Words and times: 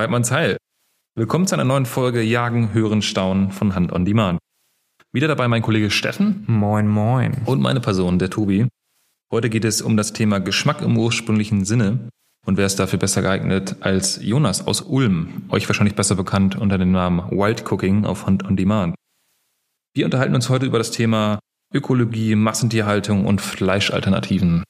Weidmanns 0.00 0.30
Heil. 0.30 0.56
Willkommen 1.14 1.46
zu 1.46 1.54
einer 1.54 1.66
neuen 1.66 1.84
Folge 1.84 2.22
Jagen, 2.22 2.72
Hören, 2.72 3.02
Staunen 3.02 3.50
von 3.50 3.74
Hand 3.74 3.92
on 3.92 4.06
Demand. 4.06 4.38
Wieder 5.12 5.28
dabei 5.28 5.46
mein 5.46 5.60
Kollege 5.60 5.90
Steffen. 5.90 6.42
Moin, 6.46 6.88
moin. 6.88 7.36
Und 7.44 7.60
meine 7.60 7.80
Person, 7.80 8.18
der 8.18 8.30
Tobi. 8.30 8.66
Heute 9.30 9.50
geht 9.50 9.66
es 9.66 9.82
um 9.82 9.98
das 9.98 10.14
Thema 10.14 10.40
Geschmack 10.40 10.80
im 10.80 10.96
ursprünglichen 10.96 11.66
Sinne. 11.66 12.08
Und 12.46 12.56
wer 12.56 12.64
ist 12.64 12.76
dafür 12.76 12.98
besser 12.98 13.20
geeignet 13.20 13.76
als 13.80 14.24
Jonas 14.24 14.66
aus 14.66 14.80
Ulm, 14.80 15.42
euch 15.50 15.68
wahrscheinlich 15.68 15.96
besser 15.96 16.14
bekannt 16.14 16.56
unter 16.56 16.78
dem 16.78 16.92
Namen 16.92 17.30
Wild 17.30 17.70
Cooking 17.70 18.06
auf 18.06 18.24
Hand 18.24 18.46
on 18.46 18.56
Demand. 18.56 18.94
Wir 19.94 20.06
unterhalten 20.06 20.34
uns 20.34 20.48
heute 20.48 20.64
über 20.64 20.78
das 20.78 20.92
Thema 20.92 21.40
Ökologie, 21.74 22.36
Massentierhaltung 22.36 23.26
und 23.26 23.42
Fleischalternativen. 23.42 24.64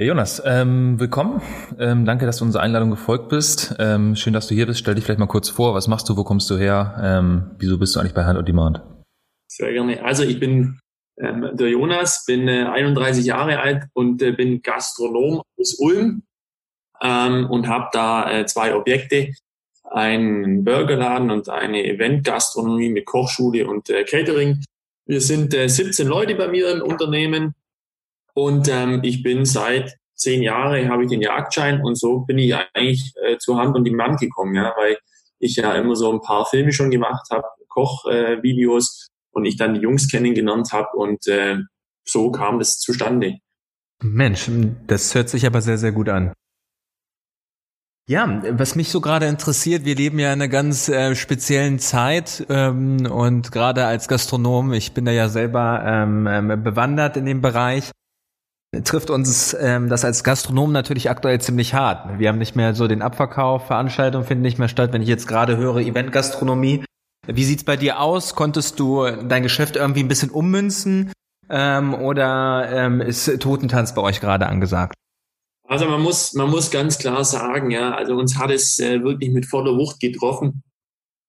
Ja, 0.00 0.06
Jonas, 0.06 0.42
ähm, 0.46 0.98
willkommen. 0.98 1.42
Ähm, 1.78 2.06
danke, 2.06 2.24
dass 2.24 2.38
du 2.38 2.46
unserer 2.46 2.62
Einladung 2.62 2.88
gefolgt 2.88 3.28
bist. 3.28 3.76
Ähm, 3.78 4.16
schön, 4.16 4.32
dass 4.32 4.46
du 4.46 4.54
hier 4.54 4.64
bist. 4.64 4.80
Stell 4.80 4.94
dich 4.94 5.04
vielleicht 5.04 5.20
mal 5.20 5.26
kurz 5.26 5.50
vor. 5.50 5.74
Was 5.74 5.88
machst 5.88 6.08
du? 6.08 6.16
Wo 6.16 6.24
kommst 6.24 6.48
du 6.48 6.56
her? 6.56 6.98
Ähm, 7.02 7.50
wieso 7.58 7.76
bist 7.78 7.94
du 7.94 8.00
eigentlich 8.00 8.14
bei 8.14 8.24
Hand 8.24 8.38
on 8.38 8.46
Demand? 8.46 8.80
Sehr 9.46 9.70
gerne. 9.74 10.02
Also 10.02 10.22
ich 10.22 10.40
bin 10.40 10.78
ähm, 11.18 11.50
der 11.52 11.68
Jonas, 11.68 12.24
bin 12.24 12.48
äh, 12.48 12.64
31 12.64 13.26
Jahre 13.26 13.60
alt 13.60 13.88
und 13.92 14.22
äh, 14.22 14.32
bin 14.32 14.62
Gastronom 14.62 15.42
aus 15.58 15.74
Ulm 15.78 16.22
ähm, 17.02 17.50
und 17.50 17.68
habe 17.68 17.90
da 17.92 18.32
äh, 18.32 18.46
zwei 18.46 18.74
Objekte, 18.74 19.34
einen 19.84 20.64
Burgerladen 20.64 21.30
und 21.30 21.50
eine 21.50 21.84
Eventgastronomie 21.84 22.88
mit 22.88 23.04
Kochschule 23.04 23.68
und 23.68 23.90
äh, 23.90 24.04
Catering. 24.04 24.64
Wir 25.04 25.20
sind 25.20 25.52
äh, 25.52 25.68
17 25.68 26.08
Leute 26.08 26.36
bei 26.36 26.48
mir 26.48 26.70
im 26.70 26.80
Unternehmen 26.80 27.52
und 28.32 28.68
ähm, 28.68 29.00
ich 29.02 29.22
bin 29.22 29.44
seit 29.44 29.99
zehn 30.20 30.42
Jahren 30.42 30.88
habe 30.88 31.04
ich 31.04 31.10
den 31.10 31.22
Jagdschein 31.22 31.82
und 31.82 31.98
so 31.98 32.20
bin 32.20 32.38
ich 32.38 32.54
eigentlich 32.54 33.12
äh, 33.24 33.38
zur 33.38 33.56
Hand 33.58 33.76
und 33.76 33.84
die 33.84 33.90
Mann 33.90 34.16
gekommen, 34.16 34.54
ja, 34.54 34.72
weil 34.76 34.96
ich 35.38 35.56
ja 35.56 35.74
immer 35.74 35.96
so 35.96 36.12
ein 36.12 36.20
paar 36.20 36.46
Filme 36.46 36.72
schon 36.72 36.90
gemacht 36.90 37.26
habe, 37.30 37.44
Kochvideos 37.68 39.08
äh, 39.08 39.36
und 39.36 39.44
ich 39.46 39.56
dann 39.56 39.74
die 39.74 39.80
Jungs 39.80 40.08
kennengelernt 40.08 40.72
habe 40.72 40.88
und 40.94 41.26
äh, 41.26 41.56
so 42.06 42.30
kam 42.30 42.58
das 42.58 42.78
zustande. 42.78 43.38
Mensch, 44.02 44.50
das 44.86 45.14
hört 45.14 45.28
sich 45.28 45.46
aber 45.46 45.60
sehr, 45.60 45.78
sehr 45.78 45.92
gut 45.92 46.08
an. 46.08 46.32
Ja, 48.08 48.42
was 48.58 48.74
mich 48.74 48.88
so 48.88 49.00
gerade 49.00 49.26
interessiert, 49.26 49.84
wir 49.84 49.94
leben 49.94 50.18
ja 50.18 50.32
in 50.32 50.40
einer 50.40 50.48
ganz 50.48 50.88
äh, 50.88 51.14
speziellen 51.14 51.78
Zeit 51.78 52.44
ähm, 52.48 53.06
und 53.06 53.52
gerade 53.52 53.86
als 53.86 54.08
Gastronom, 54.08 54.72
ich 54.72 54.94
bin 54.94 55.04
da 55.04 55.12
ja 55.12 55.28
selber 55.28 55.84
ähm, 55.86 56.26
ähm, 56.26 56.62
bewandert 56.64 57.16
in 57.16 57.24
dem 57.24 57.40
Bereich, 57.40 57.92
trifft 58.84 59.10
uns 59.10 59.54
ähm, 59.58 59.88
das 59.88 60.04
als 60.04 60.22
Gastronom 60.22 60.72
natürlich 60.72 61.10
aktuell 61.10 61.40
ziemlich 61.40 61.74
hart. 61.74 62.18
Wir 62.18 62.28
haben 62.28 62.38
nicht 62.38 62.56
mehr 62.56 62.74
so 62.74 62.86
den 62.86 63.02
Abverkauf, 63.02 63.66
Veranstaltungen 63.66 64.24
finden 64.24 64.42
nicht 64.42 64.58
mehr 64.58 64.68
statt. 64.68 64.92
Wenn 64.92 65.02
ich 65.02 65.08
jetzt 65.08 65.26
gerade 65.26 65.56
höre 65.56 65.78
Eventgastronomie, 65.78 66.84
wie 67.26 67.44
sieht's 67.44 67.64
bei 67.64 67.76
dir 67.76 68.00
aus? 68.00 68.34
Konntest 68.34 68.80
du 68.80 69.04
dein 69.04 69.42
Geschäft 69.42 69.76
irgendwie 69.76 70.00
ein 70.00 70.08
bisschen 70.08 70.30
ummünzen 70.30 71.12
ähm, 71.48 71.94
oder 71.94 72.68
ähm, 72.70 73.00
ist 73.00 73.40
Totentanz 73.40 73.94
bei 73.94 74.02
euch 74.02 74.20
gerade 74.20 74.46
angesagt? 74.46 74.94
Also 75.68 75.86
man 75.86 76.00
muss, 76.02 76.32
man 76.34 76.50
muss 76.50 76.70
ganz 76.70 76.98
klar 76.98 77.24
sagen, 77.24 77.70
ja, 77.70 77.94
also 77.94 78.14
uns 78.14 78.36
hat 78.36 78.50
es 78.50 78.78
äh, 78.80 79.02
wirklich 79.02 79.30
mit 79.30 79.46
voller 79.46 79.76
Wucht 79.76 80.00
getroffen. 80.00 80.62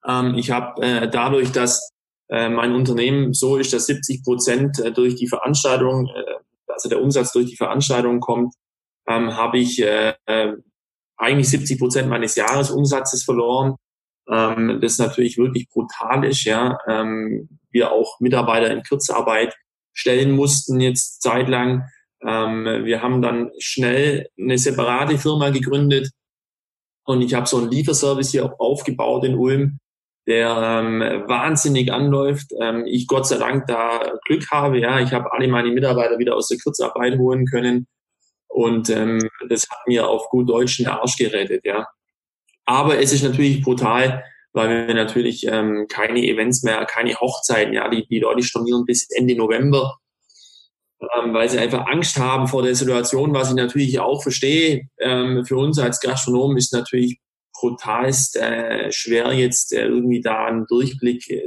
Ähm, 0.07 0.35
ich 0.35 0.49
habe 0.49 0.81
äh, 0.81 1.09
dadurch, 1.09 1.51
dass 1.51 1.91
äh, 2.29 2.49
mein 2.49 2.73
Unternehmen 2.73 3.33
so 3.33 3.57
ist, 3.57 3.73
dass 3.73 3.85
70 3.85 4.23
Prozent 4.23 4.79
äh, 4.79 4.91
durch 4.91 5.16
die 5.16 5.27
Veranstaltung, 5.27 6.07
äh, 6.07 6.41
also 6.81 6.89
der 6.89 7.01
Umsatz 7.01 7.31
durch 7.31 7.47
die 7.47 7.55
Veranstaltung 7.55 8.19
kommt, 8.19 8.53
ähm, 9.07 9.35
habe 9.35 9.59
ich 9.59 9.81
äh, 9.81 10.13
äh, 10.25 10.53
eigentlich 11.17 11.49
70 11.49 11.79
Prozent 11.79 12.09
meines 12.09 12.35
Jahresumsatzes 12.35 13.23
verloren. 13.23 13.75
Ähm, 14.29 14.79
das 14.81 14.97
natürlich 14.97 15.37
wirklich 15.37 15.69
brutal 15.69 16.25
ist, 16.25 16.43
ja. 16.45 16.77
Ähm, 16.87 17.59
wir 17.71 17.91
auch 17.91 18.19
Mitarbeiter 18.19 18.71
in 18.71 18.83
Kurzarbeit 18.83 19.55
stellen 19.93 20.31
mussten 20.31 20.79
jetzt 20.79 21.21
zeitlang. 21.21 21.83
Ähm, 22.25 22.65
wir 22.85 23.01
haben 23.01 23.21
dann 23.21 23.51
schnell 23.59 24.27
eine 24.39 24.57
separate 24.57 25.17
Firma 25.17 25.49
gegründet 25.49 26.11
und 27.05 27.21
ich 27.21 27.33
habe 27.33 27.47
so 27.47 27.57
einen 27.57 27.71
Lieferservice 27.71 28.31
hier 28.31 28.59
aufgebaut 28.59 29.25
in 29.25 29.35
Ulm, 29.35 29.79
der 30.31 30.57
ähm, 30.57 31.01
wahnsinnig 31.27 31.91
anläuft. 31.91 32.51
Ähm, 32.59 32.85
ich 32.87 33.05
Gott 33.07 33.27
sei 33.27 33.37
Dank 33.37 33.67
da 33.67 34.13
Glück 34.25 34.49
habe, 34.49 34.79
ja, 34.79 34.99
ich 34.99 35.11
habe 35.11 35.31
alle 35.33 35.47
meine 35.49 35.71
Mitarbeiter 35.71 36.17
wieder 36.17 36.35
aus 36.35 36.47
der 36.47 36.57
Kurzarbeit 36.57 37.17
holen 37.17 37.45
können 37.45 37.87
und 38.47 38.89
ähm, 38.89 39.29
das 39.49 39.69
hat 39.69 39.87
mir 39.87 40.07
auf 40.07 40.29
gut 40.29 40.49
Deutsch 40.49 40.77
den 40.77 40.87
Arsch 40.87 41.17
gerettet, 41.17 41.65
ja. 41.65 41.87
Aber 42.65 42.99
es 42.99 43.11
ist 43.11 43.23
natürlich 43.23 43.61
brutal, 43.61 44.23
weil 44.53 44.87
wir 44.87 44.93
natürlich 44.93 45.45
ähm, 45.47 45.87
keine 45.89 46.23
Events 46.23 46.63
mehr, 46.63 46.85
keine 46.85 47.13
Hochzeiten, 47.15 47.73
ja, 47.73 47.89
die, 47.89 48.07
die 48.07 48.19
Leute 48.19 48.43
stornieren 48.43 48.85
bis 48.85 49.09
Ende 49.09 49.35
November 49.35 49.97
ähm, 51.15 51.33
weil 51.33 51.49
sie 51.49 51.57
einfach 51.57 51.87
Angst 51.87 52.17
haben 52.17 52.47
vor 52.47 52.61
der 52.61 52.75
Situation, 52.75 53.33
was 53.33 53.49
ich 53.49 53.55
natürlich 53.55 53.99
auch 53.99 54.21
verstehe. 54.21 54.87
Ähm, 54.99 55.43
für 55.45 55.57
uns 55.57 55.79
als 55.79 55.99
Gastronomen 55.99 56.57
ist 56.57 56.73
natürlich 56.73 57.19
brutalst 57.61 58.35
äh, 58.38 58.91
schwer, 58.91 59.31
jetzt 59.33 59.72
äh, 59.72 59.85
irgendwie 59.85 60.22
da 60.22 60.45
einen 60.45 60.66
Durchblick 60.67 61.29
äh, 61.29 61.41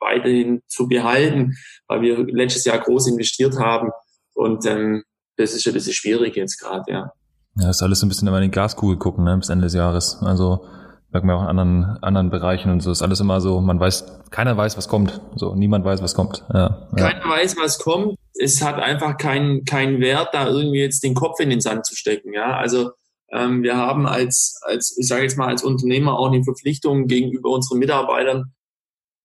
weiterhin 0.00 0.62
zu 0.68 0.88
behalten, 0.88 1.54
weil 1.88 2.02
wir 2.02 2.24
letztes 2.26 2.64
Jahr 2.64 2.78
groß 2.78 3.08
investiert 3.08 3.58
haben. 3.58 3.90
Und 4.34 4.64
ähm, 4.66 5.02
das 5.36 5.52
ist 5.52 5.64
ja 5.64 5.72
ein 5.72 5.74
bisschen 5.74 5.92
schwierig 5.92 6.36
jetzt 6.36 6.58
gerade, 6.58 6.84
ja. 6.90 7.12
Ja, 7.56 7.70
ist 7.70 7.82
alles 7.82 8.00
so 8.00 8.06
ein 8.06 8.08
bisschen 8.08 8.28
in 8.28 8.42
die 8.42 8.50
Glaskugel 8.50 8.96
gucken, 8.96 9.24
ne, 9.24 9.36
bis 9.36 9.50
Ende 9.50 9.64
des 9.64 9.74
Jahres. 9.74 10.18
Also 10.22 10.64
merkt 11.10 11.26
man 11.26 11.36
auch 11.36 11.42
in 11.42 11.48
anderen, 11.48 11.98
anderen 12.02 12.30
Bereichen 12.30 12.70
und 12.70 12.80
so 12.80 12.90
ist 12.90 13.02
alles 13.02 13.20
immer 13.20 13.40
so, 13.40 13.60
man 13.60 13.78
weiß, 13.78 14.22
keiner 14.30 14.56
weiß, 14.56 14.78
was 14.78 14.88
kommt. 14.88 15.20
So, 15.34 15.54
niemand 15.54 15.84
weiß, 15.84 16.02
was 16.02 16.14
kommt. 16.14 16.44
Ja, 16.54 16.88
ja. 16.96 17.10
Keiner 17.10 17.28
weiß, 17.28 17.56
was 17.58 17.78
kommt. 17.78 18.16
Es 18.34 18.62
hat 18.62 18.76
einfach 18.76 19.18
keinen 19.18 19.64
keinen 19.64 20.00
Wert, 20.00 20.30
da 20.32 20.48
irgendwie 20.48 20.80
jetzt 20.80 21.02
den 21.04 21.14
Kopf 21.14 21.38
in 21.40 21.50
den 21.50 21.60
Sand 21.60 21.84
zu 21.84 21.94
stecken. 21.94 22.32
Ja, 22.32 22.56
also 22.56 22.92
ähm, 23.32 23.62
wir 23.62 23.76
haben 23.76 24.06
als, 24.06 24.60
als, 24.62 24.96
ich 24.98 25.08
sage 25.08 25.22
jetzt 25.22 25.38
mal, 25.38 25.48
als 25.48 25.64
Unternehmer 25.64 26.18
auch 26.18 26.30
eine 26.30 26.44
Verpflichtung 26.44 27.06
gegenüber 27.06 27.50
unseren 27.50 27.78
Mitarbeitern 27.78 28.52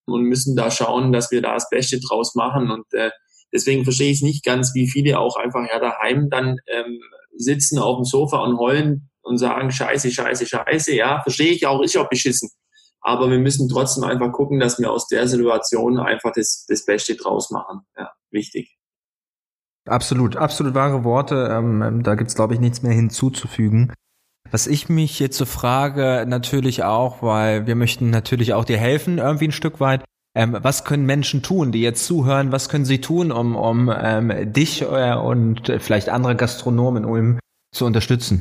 und 0.05 0.23
müssen 0.23 0.55
da 0.55 0.71
schauen, 0.71 1.11
dass 1.11 1.31
wir 1.31 1.41
da 1.41 1.53
das 1.53 1.69
Beste 1.69 1.99
draus 1.99 2.35
machen. 2.35 2.71
Und 2.71 2.85
äh, 2.93 3.11
deswegen 3.53 3.83
verstehe 3.83 4.11
ich 4.11 4.21
nicht 4.21 4.45
ganz, 4.45 4.73
wie 4.73 4.89
viele 4.89 5.19
auch 5.19 5.35
einfach 5.35 5.67
ja 5.69 5.79
daheim 5.79 6.29
dann 6.29 6.57
ähm, 6.67 6.99
sitzen 7.35 7.79
auf 7.79 7.97
dem 7.97 8.05
Sofa 8.05 8.43
und 8.43 8.57
heulen, 8.57 9.09
und 9.27 9.37
sagen, 9.37 9.71
scheiße, 9.71 10.09
scheiße, 10.09 10.45
scheiße, 10.45 10.95
ja, 10.95 11.21
verstehe 11.21 11.51
ich 11.51 11.67
auch, 11.67 11.81
ist 11.81 11.97
auch 11.97 12.09
beschissen. 12.09 12.49
Aber 13.01 13.29
wir 13.29 13.39
müssen 13.39 13.69
trotzdem 13.69 14.03
einfach 14.03 14.31
gucken, 14.31 14.59
dass 14.59 14.79
wir 14.79 14.91
aus 14.91 15.07
der 15.07 15.27
Situation 15.27 15.99
einfach 15.99 16.31
das, 16.33 16.65
das 16.67 16.85
Beste 16.85 17.15
draus 17.15 17.51
machen. 17.51 17.81
Ja, 17.97 18.11
wichtig. 18.31 18.77
Absolut, 19.87 20.35
absolut 20.35 20.73
wahre 20.73 21.03
Worte. 21.03 21.49
Ähm, 21.51 21.81
ähm 21.81 22.03
da 22.03 22.15
gibt's 22.15 22.35
glaube 22.35 22.53
ich, 22.53 22.59
nichts 22.59 22.83
mehr 22.83 22.93
hinzuzufügen. 22.93 23.93
Was 24.51 24.67
ich 24.67 24.87
mich 24.87 25.19
jetzt 25.19 25.37
so 25.37 25.45
frage, 25.45 26.25
natürlich 26.27 26.83
auch, 26.83 27.21
weil 27.21 27.67
wir 27.67 27.75
möchten 27.75 28.09
natürlich 28.09 28.53
auch 28.53 28.63
dir 28.63 28.77
helfen, 28.77 29.17
irgendwie 29.17 29.49
ein 29.49 29.51
Stück 29.51 29.79
weit. 29.79 30.05
Ähm, 30.35 30.55
was 30.61 30.85
können 30.85 31.05
Menschen 31.05 31.41
tun, 31.41 31.71
die 31.71 31.81
jetzt 31.81 32.05
zuhören? 32.05 32.51
Was 32.51 32.69
können 32.69 32.85
sie 32.85 33.01
tun, 33.01 33.31
um, 33.31 33.55
um 33.55 33.91
ähm, 33.93 34.53
dich 34.53 34.83
äh, 34.83 35.15
und 35.15 35.73
vielleicht 35.79 36.09
andere 36.09 36.35
Gastronomen 36.35 37.03
in 37.03 37.09
Ulm 37.09 37.39
zu 37.73 37.85
unterstützen? 37.85 38.39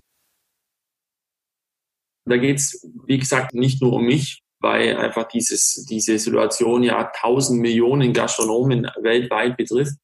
Da 2.29 2.37
geht's 2.37 2.87
wie 3.07 3.19
gesagt, 3.19 3.55
nicht 3.55 3.81
nur 3.81 3.95
um 3.95 4.05
mich, 4.05 4.43
weil 4.61 4.97
einfach 4.97 5.29
dieses, 5.29 5.87
diese 5.89 6.19
Situation 6.19 6.83
ja 6.83 7.11
tausend 7.21 7.61
Millionen 7.61 8.13
Gastronomen 8.13 8.91
weltweit 9.01 9.57
betrifft. 9.57 9.97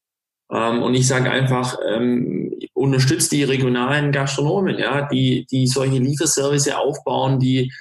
Ähm, 0.52 0.82
und 0.82 0.94
ich 0.94 1.08
sage 1.08 1.30
einfach, 1.30 1.78
ähm, 1.86 2.58
unterstützt 2.74 3.32
die 3.32 3.44
regionalen 3.44 4.12
Gastronomen, 4.12 4.78
ja, 4.78 5.08
die, 5.08 5.46
die 5.50 5.66
solche 5.66 5.98
Lieferservice 5.98 6.72
aufbauen, 6.72 7.38
die 7.38 7.72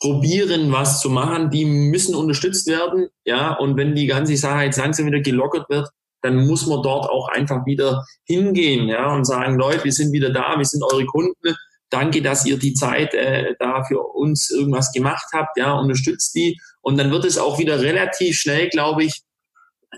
probieren, 0.00 0.70
was 0.70 1.00
zu 1.00 1.10
machen, 1.10 1.50
die 1.50 1.64
müssen 1.64 2.14
unterstützt 2.14 2.68
werden, 2.68 3.08
ja, 3.24 3.54
und 3.54 3.76
wenn 3.76 3.94
die 3.94 4.06
ganze 4.06 4.36
Sache 4.36 4.64
jetzt 4.64 4.78
langsam 4.78 5.06
wieder 5.06 5.20
gelockert 5.20 5.68
wird, 5.68 5.88
dann 6.22 6.46
muss 6.46 6.66
man 6.66 6.82
dort 6.82 7.08
auch 7.08 7.28
einfach 7.28 7.64
wieder 7.64 8.04
hingehen, 8.24 8.88
ja, 8.88 9.12
und 9.14 9.24
sagen, 9.24 9.58
Leute, 9.58 9.84
wir 9.84 9.92
sind 9.92 10.12
wieder 10.12 10.30
da, 10.30 10.54
wir 10.56 10.64
sind 10.64 10.82
eure 10.84 11.06
Kunden, 11.06 11.56
danke, 11.90 12.22
dass 12.22 12.44
ihr 12.44 12.58
die 12.58 12.74
Zeit 12.74 13.14
äh, 13.14 13.54
da 13.58 13.84
für 13.84 14.00
uns 14.00 14.50
irgendwas 14.50 14.92
gemacht 14.92 15.26
habt, 15.32 15.56
ja, 15.56 15.72
unterstützt 15.72 16.34
die. 16.34 16.60
Und 16.80 16.98
dann 16.98 17.10
wird 17.10 17.24
es 17.24 17.38
auch 17.38 17.58
wieder 17.58 17.80
relativ 17.80 18.36
schnell, 18.36 18.68
glaube 18.68 19.04
ich, 19.04 19.22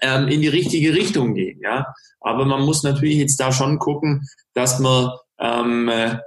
ähm, 0.03 0.29
in 0.29 0.41
die 0.41 0.49
richtige 0.49 0.95
Richtung 0.95 1.35
gehen, 1.35 1.61
ja. 1.63 1.87
Aber 2.21 2.45
man 2.45 2.63
muss 2.63 2.83
natürlich 2.83 3.17
jetzt 3.17 3.41
da 3.41 3.53
schon 3.53 3.79
gucken, 3.79 4.27
dass 4.55 4.79
man 4.79 5.11
ähm, 5.39 5.89
äh, 5.89 6.19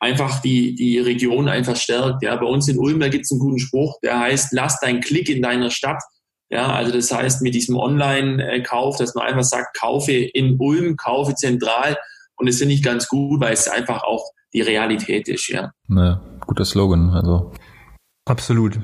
einfach 0.00 0.40
die, 0.40 0.74
die 0.74 0.98
Region 0.98 1.48
einfach 1.48 1.76
stärkt. 1.76 2.22
Ja, 2.22 2.36
bei 2.36 2.46
uns 2.46 2.68
in 2.68 2.78
Ulm, 2.78 3.00
da 3.00 3.08
gibt 3.08 3.24
es 3.24 3.30
einen 3.30 3.40
guten 3.40 3.58
Spruch, 3.58 3.98
der 4.02 4.18
heißt, 4.20 4.52
lass 4.52 4.80
deinen 4.80 5.00
Klick 5.00 5.28
in 5.28 5.42
deiner 5.42 5.70
Stadt. 5.70 6.02
Ja, 6.50 6.72
also 6.72 6.92
das 6.92 7.10
heißt 7.10 7.42
mit 7.42 7.54
diesem 7.54 7.76
Online-Kauf, 7.76 8.98
dass 8.98 9.14
man 9.14 9.26
einfach 9.26 9.44
sagt, 9.44 9.78
kaufe 9.78 10.12
in 10.12 10.56
Ulm, 10.58 10.96
kaufe 10.96 11.34
zentral. 11.34 11.96
Und 12.36 12.48
das 12.48 12.58
finde 12.58 12.74
ich 12.74 12.82
ganz 12.82 13.08
gut, 13.08 13.40
weil 13.40 13.54
es 13.54 13.68
einfach 13.68 14.02
auch 14.02 14.30
die 14.52 14.60
Realität 14.60 15.28
ist, 15.28 15.48
ja. 15.48 15.72
Ne, 15.88 16.20
guter 16.46 16.64
Slogan, 16.64 17.10
also. 17.10 17.52
Absolut. 18.26 18.78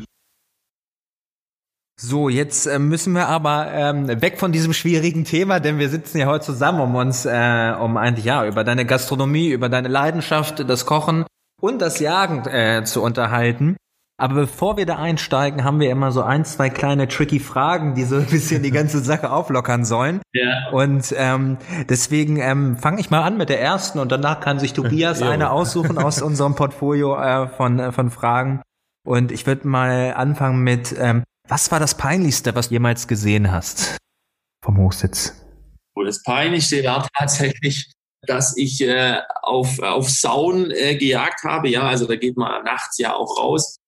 So, 2.02 2.30
jetzt 2.30 2.64
äh, 2.64 2.78
müssen 2.78 3.12
wir 3.12 3.28
aber 3.28 3.70
ähm, 3.72 4.08
weg 4.22 4.38
von 4.38 4.52
diesem 4.52 4.72
schwierigen 4.72 5.26
Thema, 5.26 5.60
denn 5.60 5.78
wir 5.78 5.90
sitzen 5.90 6.16
ja 6.16 6.28
heute 6.28 6.46
zusammen, 6.46 6.80
um 6.80 6.94
uns 6.94 7.26
äh, 7.26 7.74
um 7.78 7.98
eigentlich 7.98 8.24
ja 8.24 8.46
über 8.46 8.64
deine 8.64 8.86
Gastronomie, 8.86 9.50
über 9.50 9.68
deine 9.68 9.88
Leidenschaft, 9.88 10.66
das 10.66 10.86
Kochen 10.86 11.26
und 11.60 11.82
das 11.82 12.00
Jagen 12.00 12.46
äh, 12.46 12.84
zu 12.84 13.02
unterhalten. 13.02 13.76
Aber 14.16 14.34
bevor 14.34 14.78
wir 14.78 14.86
da 14.86 14.96
einsteigen, 14.96 15.62
haben 15.62 15.78
wir 15.78 15.90
immer 15.90 16.10
so 16.10 16.22
ein, 16.22 16.46
zwei 16.46 16.70
kleine 16.70 17.06
tricky 17.06 17.38
Fragen, 17.38 17.94
die 17.94 18.04
so 18.04 18.16
ein 18.16 18.26
bisschen 18.26 18.62
die 18.62 18.70
ganze 18.70 19.00
Sache 19.00 19.30
auflockern 19.30 19.84
sollen. 19.84 20.22
Ja. 20.32 20.70
Und 20.70 21.12
ähm, 21.18 21.58
deswegen 21.90 22.38
ähm, 22.38 22.78
fange 22.78 23.00
ich 23.00 23.10
mal 23.10 23.22
an 23.24 23.36
mit 23.36 23.50
der 23.50 23.60
ersten 23.60 23.98
und 23.98 24.10
danach 24.10 24.40
kann 24.40 24.58
sich 24.58 24.72
Tobias 24.72 25.20
eine 25.22 25.50
aussuchen 25.50 25.98
aus 25.98 26.22
unserem 26.22 26.54
Portfolio 26.54 27.20
äh, 27.20 27.48
von, 27.48 27.78
äh, 27.78 27.92
von 27.92 28.10
Fragen. 28.10 28.62
Und 29.04 29.32
ich 29.32 29.46
würde 29.46 29.68
mal 29.68 30.14
anfangen 30.14 30.62
mit, 30.62 30.94
ähm, 30.98 31.24
was 31.50 31.70
war 31.72 31.80
das 31.80 31.96
Peinlichste, 31.96 32.54
was 32.54 32.68
du 32.68 32.74
jemals 32.74 33.08
gesehen 33.08 33.50
hast? 33.50 33.98
Vom 34.64 34.78
Hochsitz? 34.78 35.34
Das 35.96 36.22
Peinlichste 36.22 36.84
war 36.84 37.06
tatsächlich, 37.18 37.92
dass 38.22 38.56
ich 38.56 38.80
äh, 38.80 39.20
auf, 39.42 39.80
auf 39.80 40.08
Sauen 40.08 40.70
äh, 40.70 40.96
gejagt 40.96 41.42
habe. 41.44 41.68
Ja, 41.68 41.82
also 41.82 42.06
da 42.06 42.14
geht 42.16 42.36
man 42.36 42.64
nachts 42.64 42.98
ja 42.98 43.14
auch 43.14 43.36
raus. 43.36 43.78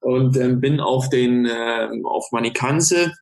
Und 0.00 0.36
ähm, 0.36 0.60
bin 0.60 0.80
auf 0.80 1.08
den 1.08 1.46
äh, 1.46 1.88
auf 2.04 2.30
meine 2.32 2.52
Kanzel 2.52 3.14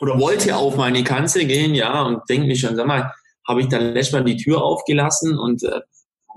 oder 0.00 0.18
wollte 0.18 0.56
auf 0.56 0.76
meine 0.76 1.04
Kanzel 1.04 1.44
gehen, 1.44 1.74
ja, 1.74 2.02
und 2.02 2.28
denke 2.28 2.48
mich 2.48 2.60
schon, 2.60 2.74
sag 2.74 2.86
mal, 2.86 3.12
habe 3.46 3.60
ich 3.60 3.68
dann 3.68 3.94
letztes 3.94 4.14
Mal 4.14 4.24
die 4.24 4.36
Tür 4.36 4.62
aufgelassen 4.62 5.38
und 5.38 5.62
äh, 5.62 5.80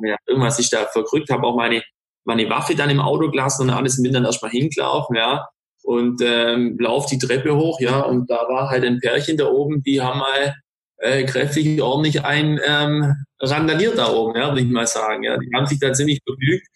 ja, 0.03 0.15
irgendwas 0.27 0.59
ich 0.59 0.69
da 0.69 0.85
verkrückt, 0.85 1.31
habe 1.31 1.47
auch 1.47 1.55
meine 1.55 1.81
meine 2.23 2.47
Waffe 2.49 2.75
dann 2.75 2.91
im 2.91 2.99
Auto 2.99 3.31
gelassen 3.31 3.63
und 3.63 3.69
alles 3.71 3.97
und 3.97 4.03
bin 4.03 4.13
dann 4.13 4.25
erstmal 4.25 4.51
hingelaufen, 4.51 5.15
ja 5.15 5.47
und 5.83 6.22
ähm, 6.24 6.78
lauf 6.80 7.06
die 7.07 7.18
Treppe 7.18 7.56
hoch, 7.56 7.80
ja, 7.80 8.01
und 8.01 8.30
da 8.30 8.48
war 8.48 8.69
halt 8.69 8.83
ein 8.83 9.00
Pärchen 9.00 9.38
da 9.38 9.48
oben, 9.48 9.83
die 9.83 10.01
haben 10.01 10.19
mal 10.19 10.56
äh, 10.98 11.24
kräftig 11.24 11.81
ordentlich 11.81 12.24
ein 12.24 12.60
ähm, 12.66 13.16
randaliert 13.39 13.98
da 13.98 14.13
oben, 14.13 14.38
ja, 14.38 14.50
würde 14.50 14.62
ich 14.62 14.69
mal 14.69 14.88
sagen. 14.88 15.24
Ja. 15.24 15.38
Die 15.38 15.50
haben 15.56 15.66
sich 15.66 15.80
da 15.80 15.94
ziemlich 15.94 16.24
begnügt 16.24 16.68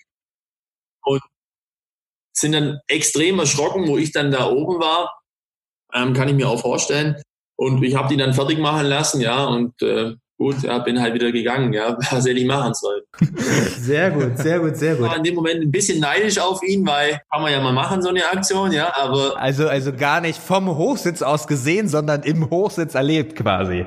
und 1.03 1.21
sind 2.33 2.53
dann 2.53 2.79
extrem 2.87 3.39
erschrocken, 3.39 3.87
wo 3.87 3.97
ich 3.97 4.11
dann 4.11 4.31
da 4.31 4.49
oben 4.49 4.79
war, 4.79 5.21
ähm, 5.93 6.13
kann 6.13 6.27
ich 6.27 6.35
mir 6.35 6.49
auch 6.49 6.61
vorstellen. 6.61 7.21
Und 7.57 7.83
ich 7.83 7.95
habe 7.95 8.09
die 8.09 8.17
dann 8.17 8.33
fertig 8.33 8.59
machen 8.59 8.87
lassen, 8.87 9.21
ja, 9.21 9.45
und 9.45 9.81
äh, 9.81 10.15
gut, 10.37 10.61
ja, 10.63 10.79
bin 10.79 11.01
halt 11.01 11.13
wieder 11.13 11.31
gegangen, 11.31 11.73
ja, 11.73 11.97
was 12.11 12.25
hätte 12.25 12.39
ich 12.39 12.45
machen 12.45 12.73
sollen. 12.73 13.01
Sehr 13.79 14.11
gut, 14.11 14.37
sehr 14.37 14.59
gut, 14.59 14.75
sehr 14.75 14.95
gut. 14.95 15.05
Ich 15.05 15.11
war 15.11 15.17
in 15.17 15.23
dem 15.23 15.35
Moment 15.35 15.61
ein 15.61 15.71
bisschen 15.71 15.99
neidisch 15.99 16.39
auf 16.39 16.61
ihn, 16.63 16.85
weil 16.85 17.21
kann 17.31 17.41
man 17.41 17.51
ja 17.51 17.61
mal 17.61 17.73
machen, 17.73 18.01
so 18.01 18.09
eine 18.09 18.25
Aktion, 18.25 18.71
ja, 18.71 18.95
aber. 18.95 19.37
Also, 19.37 19.67
also 19.67 19.93
gar 19.93 20.21
nicht 20.21 20.39
vom 20.39 20.75
Hochsitz 20.75 21.21
aus 21.21 21.47
gesehen, 21.47 21.87
sondern 21.87 22.23
im 22.23 22.49
Hochsitz 22.49 22.95
erlebt 22.95 23.35
quasi. 23.35 23.85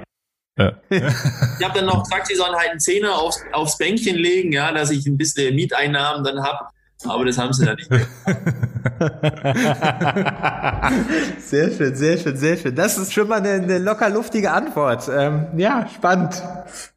Ja. 0.58 0.72
ich 0.90 1.64
habe 1.64 1.74
dann 1.74 1.86
noch 1.86 2.02
gesagt, 2.02 2.26
sie 2.26 2.34
sollen 2.34 2.54
halt 2.54 2.70
einen 2.70 2.80
Zehner 2.80 3.16
aufs, 3.16 3.40
aufs 3.52 3.78
Bänkchen 3.78 4.16
legen, 4.16 4.52
ja, 4.52 4.72
dass 4.72 4.90
ich 4.90 5.06
ein 5.06 5.16
bisschen 5.16 5.54
Mieteinnahmen 5.54 6.24
dann 6.24 6.42
hab. 6.42 6.72
Aber 7.04 7.24
das 7.24 7.38
haben 7.38 7.52
sie 7.52 7.64
dann 7.64 7.76
nicht. 7.76 7.88
sehr 11.40 11.70
schön, 11.70 11.94
sehr 11.94 12.18
schön, 12.18 12.36
sehr 12.36 12.56
schön. 12.56 12.74
Das 12.74 12.98
ist 12.98 13.12
schon 13.12 13.28
mal 13.28 13.38
eine, 13.38 13.62
eine 13.62 13.78
locker 13.78 14.10
luftige 14.10 14.50
Antwort. 14.50 15.08
Ähm, 15.08 15.46
ja, 15.56 15.86
spannend. 15.94 16.42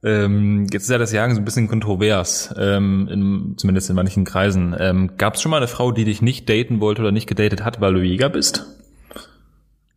Ähm, 0.03 0.65
jetzt 0.71 0.83
ist 0.83 0.89
ja 0.89 0.98
das 0.98 1.12
Jagen 1.12 1.36
so 1.36 1.42
ein 1.42 1.45
bisschen 1.45 1.68
kontrovers, 1.68 2.51
ähm, 2.57 3.07
in, 3.12 3.53
zumindest 3.57 3.92
in 3.92 3.95
manchen 3.95 4.25
Kreisen. 4.25 4.75
Ähm, 4.80 5.18
Gab 5.18 5.36
es 5.36 5.44
schon 5.44 5.51
mal 5.51 5.57
eine 5.57 5.68
Frau, 5.68 5.92
die 5.92 6.06
dich 6.06 6.24
nicht 6.24 6.50
daten 6.50 6.80
wollte 6.80 7.03
oder 7.03 7.12
nicht 7.12 7.27
gedatet 7.27 7.63
hat, 7.63 7.80
weil 7.80 7.94
du 7.94 8.01
Jäger 8.01 8.30
bist? 8.30 8.65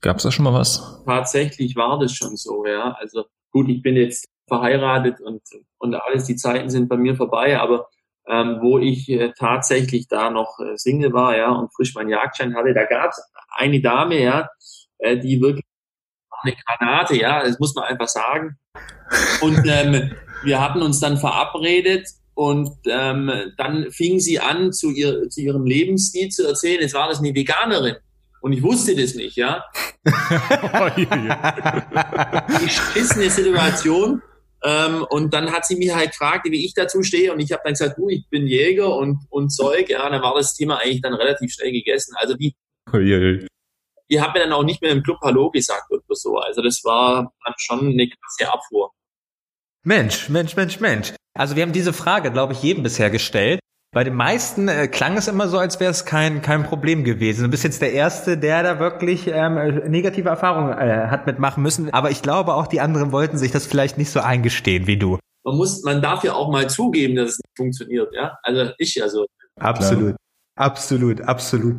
Gab 0.03 0.19
es 0.19 0.25
da 0.25 0.31
schon 0.31 0.45
mal 0.45 0.53
was? 0.53 1.03
Tatsächlich 1.07 1.77
war 1.77 1.99
das 1.99 2.13
schon 2.13 2.37
so, 2.37 2.67
ja. 2.67 2.95
Also 3.01 3.25
gut, 3.51 3.71
ich 3.71 3.81
bin 3.81 3.97
jetzt 3.97 4.29
verheiratet 4.47 5.23
und, 5.23 5.41
und 5.79 5.95
alles, 5.95 6.25
die 6.25 6.37
Zeiten 6.37 6.69
sind 6.69 6.91
bei 6.91 6.99
mir 6.99 7.17
vorbei, 7.17 7.59
aber 7.59 7.89
ähm, 8.29 8.59
wo 8.61 8.79
ich 8.79 9.09
äh, 9.11 9.33
tatsächlich 9.39 10.09
da 10.09 10.31
noch 10.31 10.59
äh, 10.59 10.77
Single 10.77 11.13
war, 11.13 11.37
ja, 11.37 11.51
und 11.51 11.73
frisch 11.75 11.95
meinen 11.95 12.11
Jagdschein 12.11 12.55
hatte, 12.55 12.75
da 12.75 12.85
gab 12.85 13.11
es 13.11 13.23
eine 13.57 13.81
Dame, 13.81 14.23
ja, 14.23 14.49
äh, 14.99 15.19
die 15.19 15.41
wirklich 15.41 15.65
eine 16.43 16.55
Granate, 16.67 17.17
ja, 17.17 17.43
das 17.43 17.59
muss 17.59 17.75
man 17.75 17.85
einfach 17.85 18.09
sagen. 18.09 18.59
Und 19.41 19.67
ähm, 19.67 20.13
wir 20.43 20.61
hatten 20.61 20.83
uns 20.83 21.01
dann 21.01 21.17
verabredet 21.17 22.07
und 22.35 22.71
ähm, 22.87 23.31
dann 23.57 23.91
fing 23.91 24.21
sie 24.21 24.41
an, 24.41 24.73
zu, 24.73 24.91
ihr, 24.91 25.31
zu 25.31 25.41
ihrem 25.41 25.65
Lebensstil 25.65 26.29
zu 26.31 26.47
erzählen. 26.47 26.81
Jetzt 26.81 26.95
war 26.95 27.09
das 27.09 27.21
eine 27.21 27.35
Veganerin. 27.35 27.97
Und 28.41 28.53
ich 28.53 28.63
wusste 28.63 28.95
das 28.95 29.15
nicht, 29.15 29.37
ja. 29.37 29.65
Die 30.05 31.07
schissene 32.69 33.31
Situation. 33.31 34.21
Ähm, 34.65 35.05
und 35.11 35.35
dann 35.35 35.53
hat 35.53 35.67
sie 35.67 35.77
mich 35.77 35.95
halt 35.95 36.13
gefragt, 36.13 36.47
wie 36.51 36.65
ich 36.65 36.73
dazu 36.75 37.03
stehe. 37.03 37.33
Und 37.33 37.41
ich 37.41 37.53
habe 37.53 37.63
dann 37.65 37.75
gesagt, 37.75 37.99
du, 37.99 38.09
ich 38.09 38.27
bin 38.31 38.47
Jäger 38.47 38.97
und, 38.97 39.19
und 39.31 39.51
Zeug. 39.51 39.91
Ja, 39.91 40.09
dann 40.09 40.23
war 40.23 40.35
das 40.35 40.55
Thema 40.55 40.79
eigentlich 40.79 41.03
dann 41.03 41.15
relativ 41.15 41.53
schnell 41.53 41.73
gegessen. 41.73 42.15
Also 42.17 42.35
die, 42.35 42.55
die 44.11 44.21
hat 44.21 44.35
mir 44.35 44.41
dann 44.41 44.53
auch 44.53 44.65
nicht 44.65 44.83
mehr 44.83 44.91
im 44.93 45.03
Club 45.03 45.19
Hallo 45.23 45.51
gesagt 45.51 45.91
oder 45.91 46.03
so. 46.11 46.39
Also 46.39 46.63
das 46.63 46.81
war 46.85 47.33
dann 47.45 47.55
schon 47.59 47.81
eine 47.81 48.09
krasse 48.09 48.53
Abfuhr. 48.53 48.93
Mensch, 49.85 50.29
Mensch, 50.29 50.57
Mensch, 50.57 50.81
Mensch. 50.81 51.13
Also 51.37 51.57
wir 51.57 51.63
haben 51.63 51.73
diese 51.73 51.93
Frage, 51.93 52.31
glaube 52.33 52.53
ich, 52.55 52.63
jedem 52.63 52.83
bisher 52.83 53.11
gestellt. 53.11 53.61
Bei 53.95 54.03
den 54.03 54.15
meisten 54.15 54.67
äh, 54.67 54.89
klang 54.89 55.17
es 55.17 55.29
immer 55.29 55.47
so, 55.47 55.57
als 55.57 55.79
wäre 55.79 55.93
es 55.93 56.05
kein, 56.05 56.43
kein 56.43 56.65
Problem 56.65 57.05
gewesen. 57.05 57.45
Du 57.45 57.49
bist 57.49 57.63
jetzt 57.63 57.81
der 57.81 57.93
Erste, 57.93 58.37
der 58.37 58.65
da 58.65 58.81
wirklich 58.81 59.29
ähm, 59.29 59.55
negative 59.89 60.29
Erfahrungen 60.29 60.77
äh, 60.77 61.07
hat 61.07 61.27
mitmachen 61.27 61.63
müssen. 61.63 61.95
Aber 61.95 62.11
ich 62.11 62.21
glaube, 62.21 62.55
auch 62.55 62.67
die 62.67 62.81
anderen 62.81 63.13
wollten 63.13 63.39
sich 63.39 63.53
das 63.53 63.67
vielleicht 63.67 63.97
nicht 63.97 64.11
so 64.11 64.19
eingestehen 64.19 64.89
wie 64.89 64.97
du. 64.97 65.21
Man 65.45 65.57
muss, 65.57 65.85
man 65.85 66.03
darf 66.03 66.25
ja 66.25 66.33
auch 66.33 66.51
mal 66.51 66.69
zugeben, 66.69 67.15
dass 67.15 67.31
es 67.31 67.39
nicht 67.39 67.57
funktioniert, 67.57 68.13
ja. 68.13 68.37
Also 68.43 68.73
ich 68.79 68.97
ja 68.97 69.09
so. 69.09 69.27
Absolut, 69.61 70.17
absolut, 70.59 71.21
absolut. 71.21 71.77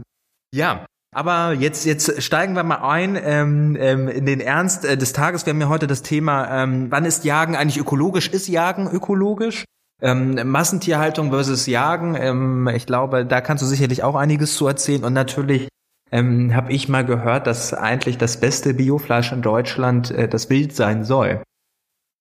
Ja, 0.54 0.86
aber 1.14 1.52
jetzt, 1.52 1.86
jetzt 1.86 2.24
steigen 2.24 2.56
wir 2.56 2.64
mal 2.64 2.78
ein 2.78 3.20
ähm, 3.22 3.76
ähm, 3.78 4.08
in 4.08 4.26
den 4.26 4.40
Ernst 4.40 4.86
äh, 4.86 4.96
des 4.96 5.12
Tages. 5.12 5.46
Wir 5.46 5.52
haben 5.52 5.60
ja 5.60 5.68
heute 5.68 5.88
das 5.88 6.02
Thema, 6.02 6.64
ähm, 6.64 6.88
wann 6.92 7.04
ist 7.04 7.26
Jagen 7.26 7.58
eigentlich 7.58 7.78
ökologisch? 7.78 8.30
Ist 8.30 8.48
Jagen 8.48 8.90
ökologisch? 8.90 9.66
Ähm, 10.02 10.50
Massentierhaltung 10.50 11.32
versus 11.32 11.68
Jagen, 11.68 12.16
ähm, 12.16 12.68
ich 12.76 12.86
glaube, 12.86 13.26
da 13.26 13.40
kannst 13.42 13.64
du 13.64 13.68
sicherlich 13.68 14.04
auch 14.04 14.16
einiges 14.16 14.56
zu 14.56 14.68
erzählen. 14.68 15.04
Und 15.04 15.14
natürlich 15.14 15.70
ähm, 16.12 16.54
habe 16.56 16.72
ich 16.74 16.90
mal 16.90 17.06
gehört, 17.06 17.48
dass 17.48 17.74
eigentlich 17.74 18.18
das 18.18 18.40
beste 18.40 18.74
Biofleisch 18.74 19.32
in 19.32 19.42
Deutschland 19.42 20.12
äh, 20.12 20.28
das 20.28 20.50
Wild 20.50 20.76
sein 20.76 21.04
soll. 21.04 21.42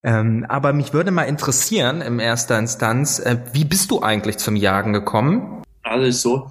Ähm, 0.04 0.44
aber 0.48 0.72
mich 0.72 0.92
würde 0.92 1.10
mal 1.10 1.24
interessieren, 1.24 2.00
in 2.00 2.18
erster 2.18 2.58
Instanz, 2.58 3.18
äh, 3.18 3.38
wie 3.52 3.64
bist 3.64 3.90
du 3.90 4.02
eigentlich 4.02 4.36
zum 4.36 4.54
Jagen 4.54 4.92
gekommen? 4.92 5.62
Alles 5.82 6.22
so. 6.22 6.50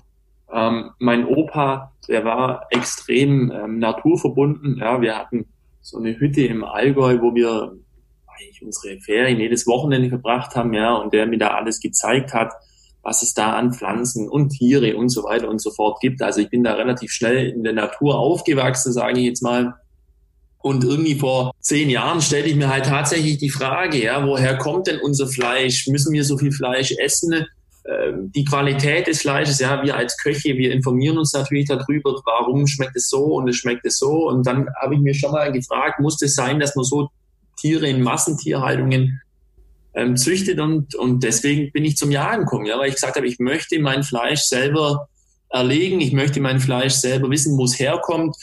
Ähm, 0.51 0.91
mein 0.99 1.25
Opa, 1.25 1.91
der 2.07 2.25
war 2.25 2.67
extrem 2.69 3.51
ähm, 3.51 3.79
naturverbunden. 3.79 4.77
Ja, 4.77 5.01
wir 5.01 5.17
hatten 5.17 5.45
so 5.81 5.99
eine 5.99 6.19
Hütte 6.19 6.45
im 6.45 6.63
Allgäu, 6.63 7.19
wo 7.21 7.35
wir 7.35 7.73
eigentlich 8.43 8.63
unsere 8.63 8.99
Ferien 8.99 9.39
jedes 9.39 9.67
Wochenende 9.67 10.09
verbracht 10.09 10.55
haben, 10.55 10.73
ja, 10.73 10.93
und 10.95 11.13
der 11.13 11.25
mir 11.25 11.37
da 11.37 11.49
alles 11.49 11.79
gezeigt 11.79 12.33
hat, 12.33 12.51
was 13.01 13.21
es 13.21 13.33
da 13.33 13.53
an 13.53 13.73
Pflanzen 13.73 14.29
und 14.29 14.49
Tiere 14.49 14.95
und 14.95 15.09
so 15.09 15.23
weiter 15.23 15.49
und 15.49 15.61
so 15.61 15.71
fort 15.71 15.99
gibt. 15.99 16.21
Also 16.21 16.39
ich 16.39 16.49
bin 16.49 16.63
da 16.63 16.73
relativ 16.73 17.11
schnell 17.11 17.49
in 17.49 17.63
der 17.63 17.73
Natur 17.73 18.17
aufgewachsen, 18.17 18.93
sage 18.93 19.19
ich 19.19 19.25
jetzt 19.25 19.43
mal. 19.43 19.75
Und 20.59 20.85
irgendwie 20.85 21.15
vor 21.15 21.51
zehn 21.59 21.89
Jahren 21.89 22.21
stellte 22.21 22.47
ich 22.47 22.55
mir 22.55 22.69
halt 22.69 22.85
tatsächlich 22.85 23.37
die 23.37 23.49
Frage, 23.49 24.01
ja, 24.01 24.25
woher 24.25 24.57
kommt 24.57 24.87
denn 24.87 24.99
unser 25.01 25.27
Fleisch? 25.27 25.87
Müssen 25.87 26.13
wir 26.13 26.23
so 26.23 26.37
viel 26.37 26.53
Fleisch 26.53 26.93
essen? 26.97 27.45
Ähm, 27.85 28.31
die 28.33 28.45
Qualität 28.45 29.07
des 29.07 29.21
Fleisches, 29.21 29.59
ja, 29.59 29.83
wir 29.83 29.97
als 29.97 30.17
Köche, 30.17 30.55
wir 30.55 30.71
informieren 30.71 31.17
uns 31.17 31.33
natürlich 31.33 31.67
darüber, 31.67 32.13
warum 32.23 32.65
schmeckt 32.65 32.95
es 32.95 33.09
so 33.09 33.35
und 33.35 33.49
es 33.49 33.57
schmeckt 33.57 33.85
es 33.85 33.99
so. 33.99 34.29
Und 34.29 34.47
dann 34.47 34.69
habe 34.81 34.95
ich 34.95 35.01
mir 35.01 35.13
schon 35.13 35.31
mal 35.31 35.51
gefragt, 35.51 35.99
muss 35.99 36.21
es 36.21 36.35
sein, 36.35 36.61
dass 36.61 36.77
man 36.77 36.85
so 36.85 37.09
Tiere 37.57 37.87
in 37.87 38.01
Massentierhaltungen 38.01 39.21
ähm, 39.95 40.17
züchtet 40.17 40.59
und, 40.59 40.95
und 40.95 41.23
deswegen 41.23 41.71
bin 41.71 41.85
ich 41.85 41.97
zum 41.97 42.11
Jagen 42.11 42.43
gekommen, 42.43 42.65
ja, 42.65 42.77
weil 42.79 42.89
ich 42.89 42.95
gesagt 42.95 43.15
habe, 43.15 43.27
ich 43.27 43.39
möchte 43.39 43.79
mein 43.79 44.03
Fleisch 44.03 44.41
selber 44.41 45.07
erlegen, 45.49 46.01
ich 46.01 46.13
möchte 46.13 46.41
mein 46.41 46.59
Fleisch 46.59 46.93
selber 46.93 47.29
wissen, 47.29 47.57
wo 47.57 47.65
es 47.65 47.79
herkommt 47.79 48.35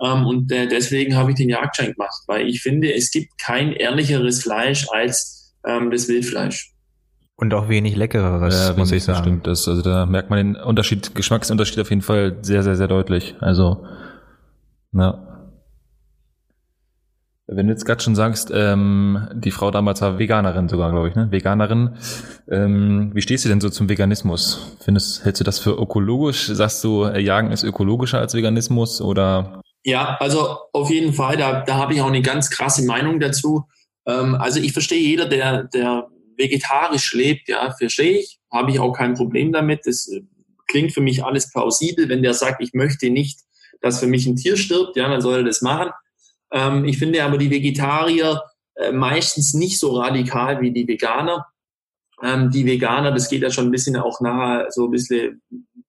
ähm, 0.00 0.26
und 0.26 0.52
äh, 0.52 0.68
deswegen 0.68 1.16
habe 1.16 1.30
ich 1.30 1.36
den 1.36 1.48
Jagdschein 1.48 1.92
gemacht, 1.92 2.22
weil 2.26 2.46
ich 2.46 2.60
finde, 2.60 2.94
es 2.94 3.10
gibt 3.10 3.38
kein 3.38 3.72
ehrlicheres 3.72 4.42
Fleisch 4.42 4.86
als 4.90 5.54
ähm, 5.66 5.90
das 5.90 6.08
Wildfleisch. 6.08 6.72
Und 7.36 7.54
auch 7.54 7.68
wenig 7.68 7.94
leckereres, 7.94 8.68
Ja, 8.68 8.74
muss 8.76 8.90
ich 8.90 9.04
sagen. 9.04 9.20
Stimmt, 9.20 9.46
das, 9.46 9.68
also 9.68 9.80
da 9.80 10.06
merkt 10.06 10.28
man 10.28 10.38
den 10.38 10.56
Unterschied, 10.56 11.14
Geschmacksunterschied 11.14 11.78
auf 11.78 11.90
jeden 11.90 12.02
Fall 12.02 12.38
sehr, 12.42 12.64
sehr, 12.64 12.74
sehr 12.74 12.88
deutlich. 12.88 13.36
Also, 13.40 13.84
ja. 14.92 15.27
Wenn 17.50 17.66
du 17.66 17.72
jetzt 17.72 17.86
gerade 17.86 18.02
schon 18.02 18.14
sagst, 18.14 18.50
ähm, 18.54 19.26
die 19.32 19.50
Frau 19.50 19.70
damals 19.70 20.02
war 20.02 20.18
Veganerin 20.18 20.68
sogar, 20.68 20.90
glaube 20.90 21.08
ich, 21.08 21.14
ne? 21.14 21.28
Veganerin. 21.30 21.96
Ähm, 22.46 23.10
wie 23.14 23.22
stehst 23.22 23.46
du 23.46 23.48
denn 23.48 23.62
so 23.62 23.70
zum 23.70 23.88
Veganismus? 23.88 24.76
Findest, 24.80 25.24
hältst 25.24 25.40
du 25.40 25.44
das 25.44 25.58
für 25.58 25.70
ökologisch? 25.70 26.46
Sagst 26.46 26.84
du, 26.84 27.04
äh, 27.04 27.20
Jagen 27.20 27.50
ist 27.50 27.64
ökologischer 27.64 28.18
als 28.18 28.34
Veganismus 28.34 29.00
oder? 29.00 29.62
Ja, 29.82 30.18
also 30.20 30.58
auf 30.74 30.90
jeden 30.90 31.14
Fall, 31.14 31.38
da, 31.38 31.62
da 31.62 31.76
habe 31.76 31.94
ich 31.94 32.02
auch 32.02 32.08
eine 32.08 32.20
ganz 32.20 32.50
krasse 32.50 32.84
Meinung 32.84 33.18
dazu. 33.18 33.64
Ähm, 34.06 34.34
also 34.34 34.60
ich 34.60 34.74
verstehe 34.74 35.00
jeder, 35.00 35.24
der, 35.24 35.64
der 35.64 36.06
vegetarisch 36.36 37.14
lebt, 37.14 37.48
ja, 37.48 37.74
verstehe 37.78 38.18
ich, 38.18 38.40
habe 38.52 38.72
ich 38.72 38.78
auch 38.78 38.92
kein 38.92 39.14
Problem 39.14 39.52
damit. 39.52 39.86
Das 39.86 40.06
äh, 40.08 40.20
klingt 40.66 40.92
für 40.92 41.00
mich 41.00 41.24
alles 41.24 41.50
plausibel. 41.50 42.10
Wenn 42.10 42.22
der 42.22 42.34
sagt, 42.34 42.62
ich 42.62 42.74
möchte 42.74 43.08
nicht, 43.08 43.40
dass 43.80 44.00
für 44.00 44.06
mich 44.06 44.26
ein 44.26 44.36
Tier 44.36 44.58
stirbt, 44.58 44.96
ja, 44.96 45.08
dann 45.08 45.22
soll 45.22 45.36
er 45.36 45.44
das 45.44 45.62
machen. 45.62 45.90
Ähm, 46.52 46.84
ich 46.84 46.98
finde 46.98 47.22
aber 47.24 47.38
die 47.38 47.50
Vegetarier 47.50 48.42
äh, 48.76 48.92
meistens 48.92 49.54
nicht 49.54 49.78
so 49.78 49.96
radikal 49.96 50.60
wie 50.60 50.72
die 50.72 50.86
Veganer. 50.86 51.46
Ähm, 52.22 52.50
die 52.50 52.66
Veganer, 52.66 53.12
das 53.12 53.28
geht 53.28 53.42
ja 53.42 53.50
schon 53.50 53.66
ein 53.66 53.70
bisschen 53.70 53.96
auch 53.96 54.20
nahe, 54.20 54.66
so 54.70 54.84
ein 54.86 54.90
bisschen 54.90 55.42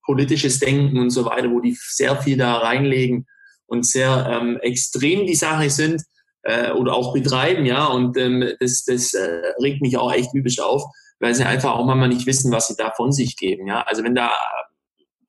politisches 0.04 0.58
Denken 0.58 0.98
und 0.98 1.10
so 1.10 1.24
weiter, 1.24 1.50
wo 1.50 1.60
die 1.60 1.76
sehr 1.78 2.16
viel 2.16 2.36
da 2.36 2.58
reinlegen 2.58 3.26
und 3.66 3.86
sehr 3.86 4.26
ähm, 4.30 4.58
extrem 4.60 5.26
die 5.26 5.34
Sache 5.34 5.70
sind 5.70 6.02
äh, 6.42 6.72
oder 6.72 6.94
auch 6.94 7.12
betreiben, 7.12 7.64
ja. 7.64 7.86
Und 7.86 8.16
ähm, 8.16 8.52
das, 8.58 8.84
das 8.84 9.14
äh, 9.14 9.52
regt 9.62 9.82
mich 9.82 9.96
auch 9.96 10.12
echt 10.12 10.34
übelst 10.34 10.60
auf, 10.60 10.82
weil 11.20 11.34
sie 11.34 11.44
einfach 11.44 11.72
auch 11.72 11.86
manchmal 11.86 12.08
nicht 12.08 12.26
wissen, 12.26 12.52
was 12.52 12.68
sie 12.68 12.76
da 12.76 12.92
von 12.96 13.12
sich 13.12 13.36
geben, 13.36 13.66
ja. 13.66 13.82
Also 13.82 14.02
wenn 14.02 14.14
da 14.14 14.32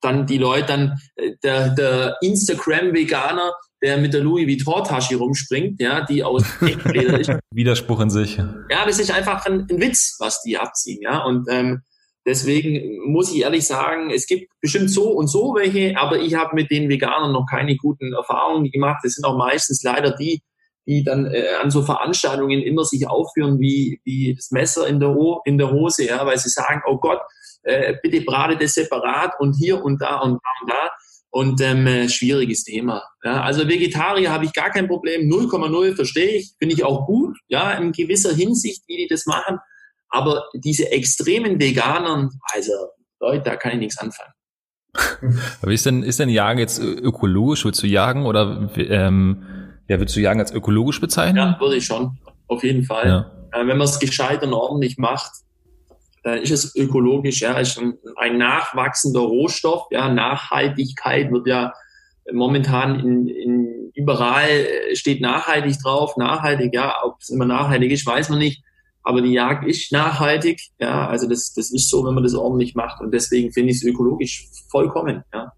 dann 0.00 0.26
die 0.26 0.38
Leute 0.38 0.66
dann, 0.66 1.00
äh, 1.16 1.36
der, 1.42 1.70
der 1.70 2.16
Instagram-Veganer, 2.20 3.52
der 3.82 3.98
mit 3.98 4.14
der 4.14 4.20
Louis 4.20 4.46
Vuitton-Tasche 4.46 5.16
rumspringt, 5.16 5.80
ja, 5.80 6.04
die 6.04 6.22
aus 6.22 6.44
Eckleder 6.60 7.18
ist. 7.18 7.32
Widerspruch 7.50 8.00
in 8.00 8.10
sich. 8.10 8.36
Ja, 8.36 8.86
das 8.86 8.98
ist 8.98 9.10
einfach 9.10 9.44
ein, 9.44 9.66
ein 9.68 9.80
Witz, 9.80 10.16
was 10.20 10.40
die 10.42 10.56
abziehen, 10.56 11.00
ja. 11.02 11.24
Und 11.24 11.48
ähm, 11.50 11.82
deswegen 12.24 13.10
muss 13.10 13.32
ich 13.32 13.42
ehrlich 13.42 13.66
sagen, 13.66 14.10
es 14.10 14.26
gibt 14.26 14.52
bestimmt 14.60 14.90
so 14.90 15.10
und 15.10 15.26
so 15.26 15.54
welche, 15.56 15.98
aber 15.98 16.20
ich 16.20 16.34
habe 16.34 16.54
mit 16.54 16.70
den 16.70 16.88
Veganern 16.88 17.32
noch 17.32 17.46
keine 17.50 17.76
guten 17.76 18.12
Erfahrungen 18.12 18.70
gemacht. 18.70 19.00
Das 19.02 19.14
sind 19.14 19.24
auch 19.24 19.36
meistens 19.36 19.82
leider 19.82 20.12
die, 20.12 20.42
die 20.86 21.02
dann 21.02 21.26
äh, 21.26 21.54
an 21.60 21.70
so 21.70 21.82
Veranstaltungen 21.82 22.62
immer 22.62 22.84
sich 22.84 23.08
aufführen 23.08 23.58
wie, 23.58 24.00
wie 24.04 24.34
das 24.34 24.52
Messer 24.52 24.86
in 24.86 25.00
der, 25.00 25.10
Ho 25.10 25.40
in 25.44 25.58
der 25.58 25.72
Hose, 25.72 26.06
ja, 26.06 26.24
weil 26.24 26.38
sie 26.38 26.50
sagen, 26.50 26.82
oh 26.86 26.98
Gott, 26.98 27.20
äh, 27.62 27.94
bitte 28.02 28.20
brate 28.22 28.56
das 28.56 28.74
separat 28.74 29.32
und 29.40 29.54
hier 29.54 29.84
und 29.84 30.00
da 30.00 30.20
und 30.20 30.34
da 30.34 30.50
und 30.60 30.70
da. 30.70 30.90
Und 31.34 31.62
ähm, 31.62 31.86
äh, 31.86 32.10
schwieriges 32.10 32.62
Thema. 32.64 33.02
Ja, 33.24 33.42
also 33.42 33.66
Vegetarier 33.66 34.30
habe 34.30 34.44
ich 34.44 34.52
gar 34.52 34.68
kein 34.68 34.86
Problem. 34.86 35.30
0,0 35.30 35.96
verstehe 35.96 36.36
ich, 36.36 36.52
finde 36.58 36.74
ich 36.74 36.84
auch 36.84 37.06
gut, 37.06 37.38
ja, 37.48 37.72
in 37.72 37.92
gewisser 37.92 38.34
Hinsicht, 38.34 38.82
wie 38.86 38.98
die 38.98 39.08
das 39.08 39.24
machen. 39.24 39.58
Aber 40.10 40.44
diese 40.54 40.92
extremen 40.92 41.58
Veganern, 41.58 42.28
also 42.52 42.72
Leute, 43.18 43.44
da 43.44 43.56
kann 43.56 43.72
ich 43.72 43.78
nichts 43.78 43.98
anfangen. 43.98 44.32
Aber 45.62 45.72
ist 45.72 45.86
denn, 45.86 46.02
ist 46.02 46.18
denn 46.18 46.28
Jagen 46.28 46.58
jetzt 46.58 46.78
ökologisch? 46.78 47.64
Willst 47.64 47.82
du 47.82 47.86
jagen 47.86 48.26
oder 48.26 48.68
ähm, 48.76 49.42
ja, 49.88 49.98
willst 49.98 50.14
du 50.14 50.20
Jagen 50.20 50.40
als 50.40 50.52
ökologisch 50.52 51.00
bezeichnen? 51.00 51.36
Ja, 51.36 51.56
würde 51.58 51.76
ich 51.76 51.86
schon. 51.86 52.18
Auf 52.46 52.62
jeden 52.62 52.84
Fall. 52.84 53.08
Ja. 53.08 53.58
Äh, 53.58 53.66
wenn 53.66 53.78
man 53.78 53.86
es 53.86 53.98
gescheit 53.98 54.42
und 54.42 54.52
ordentlich 54.52 54.98
macht, 54.98 55.32
äh, 56.24 56.42
ist 56.42 56.50
es 56.50 56.76
ökologisch, 56.76 57.40
ja, 57.40 57.58
ist 57.58 57.78
ein, 57.78 57.94
ein 58.16 58.38
nachwachsender 58.38 59.20
Rohstoff, 59.20 59.86
ja, 59.90 60.12
Nachhaltigkeit 60.12 61.30
wird 61.30 61.46
ja 61.46 61.72
momentan 62.32 63.00
in, 63.00 63.28
in 63.28 63.92
überall 63.94 64.48
äh, 64.48 64.96
steht 64.96 65.20
nachhaltig 65.20 65.78
drauf, 65.82 66.16
nachhaltig, 66.16 66.74
ja, 66.74 66.94
ob 67.04 67.16
es 67.20 67.30
immer 67.30 67.46
nachhaltig 67.46 67.90
ist, 67.90 68.06
weiß 68.06 68.28
man 68.30 68.38
nicht, 68.38 68.62
aber 69.02 69.20
die 69.20 69.32
Jagd 69.32 69.66
ist 69.66 69.92
nachhaltig, 69.92 70.60
ja, 70.78 71.08
also 71.08 71.28
das, 71.28 71.52
das 71.54 71.72
ist 71.72 71.90
so, 71.90 72.04
wenn 72.06 72.14
man 72.14 72.22
das 72.22 72.34
ordentlich 72.34 72.74
macht 72.74 73.00
und 73.00 73.12
deswegen 73.12 73.52
finde 73.52 73.70
ich 73.70 73.78
es 73.78 73.84
ökologisch 73.84 74.48
vollkommen, 74.70 75.24
ja. 75.34 75.52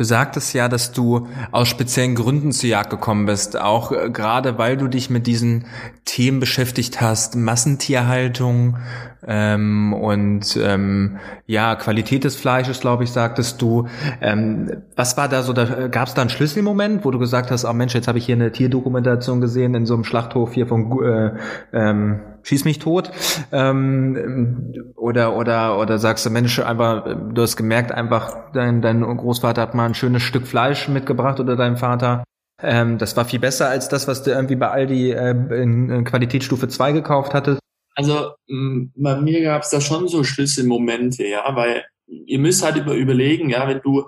Du 0.00 0.04
sagtest 0.04 0.54
ja, 0.54 0.70
dass 0.70 0.92
du 0.92 1.28
aus 1.52 1.68
speziellen 1.68 2.14
Gründen 2.14 2.52
zur 2.52 2.70
Jagd 2.70 2.88
gekommen 2.88 3.26
bist, 3.26 3.60
auch 3.60 3.92
äh, 3.92 4.08
gerade 4.08 4.56
weil 4.56 4.78
du 4.78 4.88
dich 4.88 5.10
mit 5.10 5.26
diesen 5.26 5.66
Themen 6.06 6.40
beschäftigt 6.40 7.02
hast, 7.02 7.36
Massentierhaltung 7.36 8.78
ähm, 9.26 9.92
und 9.92 10.58
ähm, 10.58 11.18
ja 11.46 11.76
Qualität 11.76 12.24
des 12.24 12.36
Fleisches, 12.36 12.80
glaube 12.80 13.04
ich, 13.04 13.10
sagtest 13.10 13.60
du. 13.60 13.88
Ähm, 14.22 14.72
was 14.96 15.18
war 15.18 15.28
da 15.28 15.42
so? 15.42 15.52
Da 15.52 15.88
gab 15.88 16.08
es 16.08 16.14
da 16.14 16.22
einen 16.22 16.30
Schlüsselmoment, 16.30 17.04
wo 17.04 17.10
du 17.10 17.18
gesagt 17.18 17.50
hast, 17.50 17.66
oh 17.66 17.72
Mensch, 17.74 17.92
jetzt 17.92 18.08
habe 18.08 18.16
ich 18.16 18.24
hier 18.24 18.36
eine 18.36 18.52
Tierdokumentation 18.52 19.42
gesehen 19.42 19.74
in 19.74 19.84
so 19.84 19.92
einem 19.92 20.04
Schlachthof 20.04 20.54
hier 20.54 20.66
von 20.66 20.98
äh, 21.04 21.32
ähm, 21.74 22.20
schieß 22.42 22.64
mich 22.64 22.78
tot. 22.78 23.10
Ähm, 23.52 24.92
oder 24.96 25.36
oder 25.36 25.78
oder 25.78 25.98
sagst 25.98 26.26
du 26.26 26.30
Mensch 26.30 26.58
einfach 26.58 27.04
du 27.04 27.42
hast 27.42 27.56
gemerkt 27.56 27.92
einfach 27.92 28.52
dein 28.52 28.82
dein 28.82 29.02
Großvater 29.02 29.62
hat 29.62 29.74
mal 29.74 29.86
ein 29.86 29.94
schönes 29.94 30.22
Stück 30.22 30.46
Fleisch 30.46 30.88
mitgebracht 30.88 31.40
oder 31.40 31.56
dein 31.56 31.76
Vater. 31.76 32.24
Ähm, 32.62 32.98
das 32.98 33.16
war 33.16 33.24
viel 33.24 33.40
besser 33.40 33.68
als 33.68 33.88
das 33.88 34.08
was 34.08 34.22
du 34.22 34.30
irgendwie 34.30 34.56
bei 34.56 34.68
Aldi 34.68 35.12
äh, 35.12 35.30
in, 35.30 35.90
in 35.90 36.04
Qualitätsstufe 36.04 36.68
2 36.68 36.92
gekauft 36.92 37.34
hattest. 37.34 37.60
Also 37.94 38.32
bei 38.46 39.16
mir 39.20 39.42
gab 39.42 39.62
es 39.62 39.70
da 39.70 39.80
schon 39.80 40.08
so 40.08 40.24
Schlüsselmomente 40.24 41.26
ja 41.26 41.44
weil 41.54 41.84
ihr 42.06 42.38
müsst 42.38 42.64
halt 42.64 42.76
über, 42.76 42.94
überlegen 42.94 43.50
ja 43.50 43.68
wenn 43.68 43.80
du 43.80 44.04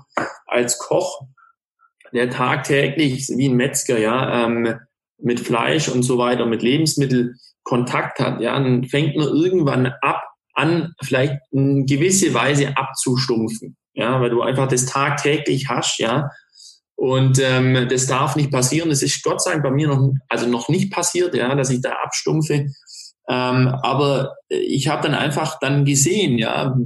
als 0.46 0.78
Koch 0.78 1.22
der 2.12 2.30
tagtäglich 2.30 3.28
wie 3.28 3.48
ein 3.48 3.56
Metzger 3.56 3.98
ja 3.98 4.44
ähm, 4.44 4.74
mit 5.18 5.40
Fleisch 5.40 5.88
und 5.88 6.02
so 6.02 6.18
weiter 6.18 6.46
mit 6.46 6.62
Lebensmitteln 6.62 7.36
Kontakt 7.64 8.18
hat, 8.18 8.40
ja, 8.40 8.58
dann 8.58 8.84
fängt 8.84 9.16
man 9.16 9.28
irgendwann 9.28 9.86
ab 10.00 10.22
an, 10.54 10.94
vielleicht 11.02 11.34
in 11.50 11.86
gewisse 11.86 12.34
Weise 12.34 12.76
abzustumpfen, 12.76 13.76
ja, 13.94 14.20
weil 14.20 14.30
du 14.30 14.42
einfach 14.42 14.68
das 14.68 14.86
tagtäglich 14.86 15.68
hast, 15.68 15.98
ja. 15.98 16.30
Und 16.94 17.40
ähm, 17.40 17.88
das 17.88 18.06
darf 18.06 18.36
nicht 18.36 18.52
passieren. 18.52 18.90
Das 18.90 19.02
ist 19.02 19.24
Gott 19.24 19.42
sei 19.42 19.52
Dank 19.52 19.64
bei 19.64 19.70
mir 19.72 19.88
noch, 19.88 20.12
also 20.28 20.46
noch 20.46 20.68
nicht 20.68 20.92
passiert, 20.92 21.34
ja, 21.34 21.54
dass 21.54 21.70
ich 21.70 21.80
da 21.80 21.92
abstumpfe. 22.04 22.66
Ähm, 23.28 23.68
aber 23.82 24.36
ich 24.48 24.88
habe 24.88 25.02
dann 25.02 25.14
einfach 25.14 25.58
dann 25.58 25.84
gesehen, 25.84 26.38
ja, 26.38 26.76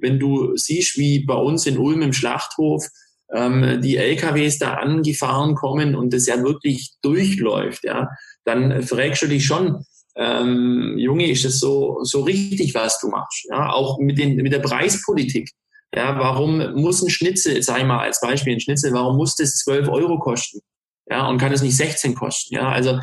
wenn 0.00 0.18
du 0.18 0.56
siehst, 0.56 0.98
wie 0.98 1.24
bei 1.24 1.34
uns 1.34 1.66
in 1.66 1.78
Ulm 1.78 2.02
im 2.02 2.12
Schlachthof 2.12 2.86
ähm, 3.34 3.80
die 3.80 3.96
LKWs 3.96 4.58
da 4.58 4.74
angefahren 4.74 5.54
kommen 5.54 5.94
und 5.94 6.12
das 6.12 6.26
ja 6.26 6.42
wirklich 6.42 6.92
durchläuft, 7.02 7.84
ja, 7.84 8.10
dann 8.44 8.82
fragst 8.82 9.22
du 9.22 9.26
dich 9.26 9.44
schon, 9.46 9.84
ähm, 10.16 10.94
Junge, 10.96 11.30
ist 11.30 11.44
es 11.44 11.58
so, 11.58 11.98
so 12.02 12.22
richtig, 12.22 12.74
was 12.74 13.00
du 13.00 13.08
machst. 13.08 13.46
Ja, 13.50 13.72
auch 13.72 13.98
mit, 13.98 14.18
den, 14.18 14.36
mit 14.36 14.52
der 14.52 14.60
Preispolitik. 14.60 15.50
Ja, 15.94 16.18
warum 16.18 16.74
muss 16.74 17.02
ein 17.02 17.10
Schnitzel, 17.10 17.62
sag 17.62 17.78
ich 17.78 17.84
mal 17.84 18.00
als 18.00 18.20
Beispiel 18.20 18.54
ein 18.54 18.60
Schnitzel, 18.60 18.92
warum 18.92 19.16
muss 19.16 19.36
das 19.36 19.56
12 19.58 19.88
Euro 19.88 20.18
kosten? 20.18 20.60
Ja, 21.08 21.28
und 21.28 21.38
kann 21.38 21.52
es 21.52 21.62
nicht 21.62 21.76
16 21.76 22.14
kosten? 22.14 22.54
Ja, 22.54 22.68
also 22.68 22.98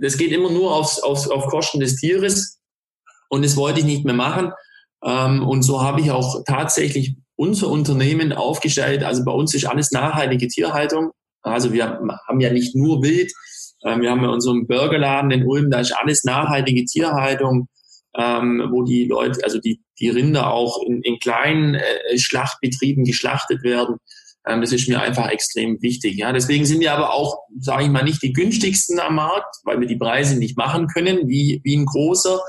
das 0.00 0.16
geht 0.16 0.32
immer 0.32 0.50
nur 0.50 0.74
aufs, 0.74 1.00
aufs, 1.00 1.28
auf 1.28 1.46
Kosten 1.46 1.80
des 1.80 1.96
Tieres 1.96 2.60
und 3.28 3.44
das 3.44 3.56
wollte 3.56 3.80
ich 3.80 3.86
nicht 3.86 4.04
mehr 4.04 4.14
machen. 4.14 4.52
Ähm, 5.04 5.46
und 5.46 5.62
so 5.62 5.82
habe 5.82 6.00
ich 6.00 6.10
auch 6.10 6.42
tatsächlich 6.46 7.16
unser 7.36 7.68
Unternehmen 7.68 8.32
aufgestellt. 8.32 9.04
Also 9.04 9.24
bei 9.24 9.32
uns 9.32 9.54
ist 9.54 9.64
alles 9.64 9.90
nachhaltige 9.90 10.48
Tierhaltung. 10.48 11.12
Also 11.42 11.72
wir 11.72 12.00
haben 12.28 12.40
ja 12.40 12.52
nicht 12.52 12.74
nur 12.74 13.02
Wild, 13.02 13.32
ähm, 13.84 14.00
wir 14.00 14.10
haben 14.10 14.22
ja 14.22 14.28
unseren 14.28 14.66
Burgerladen 14.66 15.30
in 15.30 15.46
Ulm, 15.46 15.70
da 15.70 15.80
ist 15.80 15.92
alles 15.92 16.24
nachhaltige 16.24 16.84
Tierhaltung, 16.84 17.68
ähm, 18.16 18.68
wo 18.70 18.82
die 18.82 19.04
Leute, 19.04 19.40
also 19.44 19.58
die, 19.58 19.80
die 20.00 20.08
Rinder 20.08 20.52
auch 20.52 20.82
in, 20.84 21.02
in 21.02 21.18
kleinen 21.18 21.74
äh, 21.74 22.18
Schlachtbetrieben 22.18 23.04
geschlachtet 23.04 23.62
werden. 23.62 23.96
Ähm, 24.46 24.60
das 24.60 24.72
ist 24.72 24.88
mir 24.88 25.00
einfach 25.00 25.28
extrem 25.28 25.80
wichtig. 25.82 26.16
Ja, 26.16 26.32
deswegen 26.32 26.64
sind 26.64 26.80
wir 26.80 26.92
aber 26.92 27.12
auch, 27.12 27.38
sage 27.60 27.84
ich 27.84 27.90
mal, 27.90 28.02
nicht 28.02 28.22
die 28.22 28.32
günstigsten 28.32 28.98
am 28.98 29.16
Markt, 29.16 29.56
weil 29.64 29.78
wir 29.80 29.86
die 29.86 29.96
Preise 29.96 30.38
nicht 30.38 30.56
machen 30.56 30.88
können, 30.88 31.28
wie, 31.28 31.60
wie 31.64 31.76
ein 31.76 31.86
großer. 31.86 32.40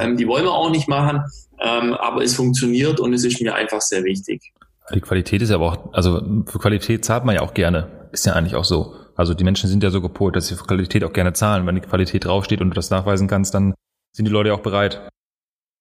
Ähm, 0.00 0.16
die 0.16 0.26
wollen 0.26 0.44
wir 0.44 0.52
auch 0.52 0.70
nicht 0.70 0.88
machen, 0.88 1.22
ähm, 1.60 1.94
aber 1.94 2.22
es 2.22 2.34
funktioniert 2.34 3.00
und 3.00 3.12
es 3.12 3.24
ist 3.24 3.40
mir 3.40 3.54
einfach 3.54 3.80
sehr 3.80 4.02
wichtig. 4.04 4.52
Die 4.92 5.00
Qualität 5.00 5.40
ist 5.42 5.50
aber 5.50 5.66
auch, 5.66 5.92
also 5.94 6.20
für 6.46 6.58
Qualität 6.58 7.04
zahlt 7.04 7.24
man 7.24 7.34
ja 7.34 7.42
auch 7.42 7.54
gerne. 7.54 8.08
Ist 8.12 8.26
ja 8.26 8.34
eigentlich 8.34 8.54
auch 8.54 8.64
so. 8.64 8.94
Also 9.16 9.34
die 9.34 9.44
Menschen 9.44 9.68
sind 9.68 9.82
ja 9.82 9.90
so 9.90 10.00
gepolt, 10.00 10.36
dass 10.36 10.48
sie 10.48 10.56
für 10.56 10.64
Qualität 10.64 11.04
auch 11.04 11.12
gerne 11.12 11.32
zahlen. 11.32 11.66
Wenn 11.66 11.74
die 11.76 11.80
Qualität 11.80 12.24
draufsteht 12.24 12.60
und 12.60 12.70
du 12.70 12.74
das 12.74 12.90
nachweisen 12.90 13.28
kannst, 13.28 13.54
dann 13.54 13.74
sind 14.12 14.26
die 14.26 14.30
Leute 14.30 14.52
auch 14.54 14.60
bereit. 14.60 15.08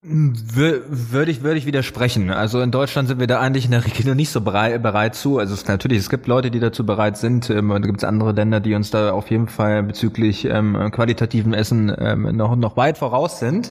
Würde 0.05 1.31
ich, 1.31 1.43
würde 1.43 1.57
ich 1.57 1.65
widersprechen. 1.65 2.29
Also 2.29 2.59
in 2.59 2.71
Deutschland 2.71 3.07
sind 3.07 3.21
wir 3.21 3.27
da 3.27 3.39
eigentlich 3.39 3.65
in 3.65 3.71
der 3.71 3.85
Regel 3.85 4.15
nicht 4.15 4.31
so 4.31 4.41
bereit, 4.41 4.83
bereit 4.83 5.15
zu. 5.15 5.39
Also 5.39 5.53
es, 5.53 5.65
natürlich, 5.65 5.99
es 5.99 6.09
gibt 6.09 6.27
Leute, 6.27 6.51
die 6.51 6.59
dazu 6.59 6.85
bereit 6.85 7.17
sind. 7.17 7.49
Ähm, 7.49 7.71
und 7.71 7.81
da 7.81 7.87
gibt 7.87 7.99
es 7.99 8.03
andere 8.03 8.33
Länder, 8.33 8.59
die 8.59 8.75
uns 8.75 8.91
da 8.91 9.13
auf 9.13 9.31
jeden 9.31 9.47
Fall 9.47 9.81
bezüglich 9.83 10.43
ähm, 10.45 10.91
qualitativen 10.91 11.53
Essen 11.53 11.93
ähm, 11.97 12.35
noch, 12.35 12.55
noch 12.57 12.75
weit 12.75 12.97
voraus 12.97 13.39
sind. 13.39 13.69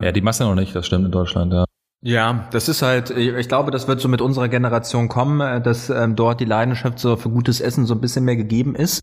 Ja, 0.00 0.12
die 0.12 0.20
Masse 0.20 0.44
noch 0.44 0.54
nicht, 0.54 0.74
das 0.74 0.86
stimmt 0.86 1.06
in 1.06 1.12
Deutschland, 1.12 1.52
ja. 1.52 1.64
Ja, 2.06 2.46
das 2.50 2.68
ist 2.68 2.82
halt, 2.82 3.08
ich 3.10 3.48
glaube, 3.48 3.70
das 3.70 3.88
wird 3.88 3.98
so 3.98 4.08
mit 4.08 4.20
unserer 4.20 4.48
Generation 4.48 5.08
kommen, 5.08 5.40
äh, 5.40 5.60
dass 5.62 5.88
ähm, 5.88 6.16
dort 6.16 6.38
die 6.38 6.44
Leidenschaft 6.44 6.98
so 6.98 7.16
für 7.16 7.30
gutes 7.30 7.62
Essen 7.62 7.86
so 7.86 7.94
ein 7.94 8.00
bisschen 8.02 8.26
mehr 8.26 8.36
gegeben 8.36 8.74
ist. 8.74 9.00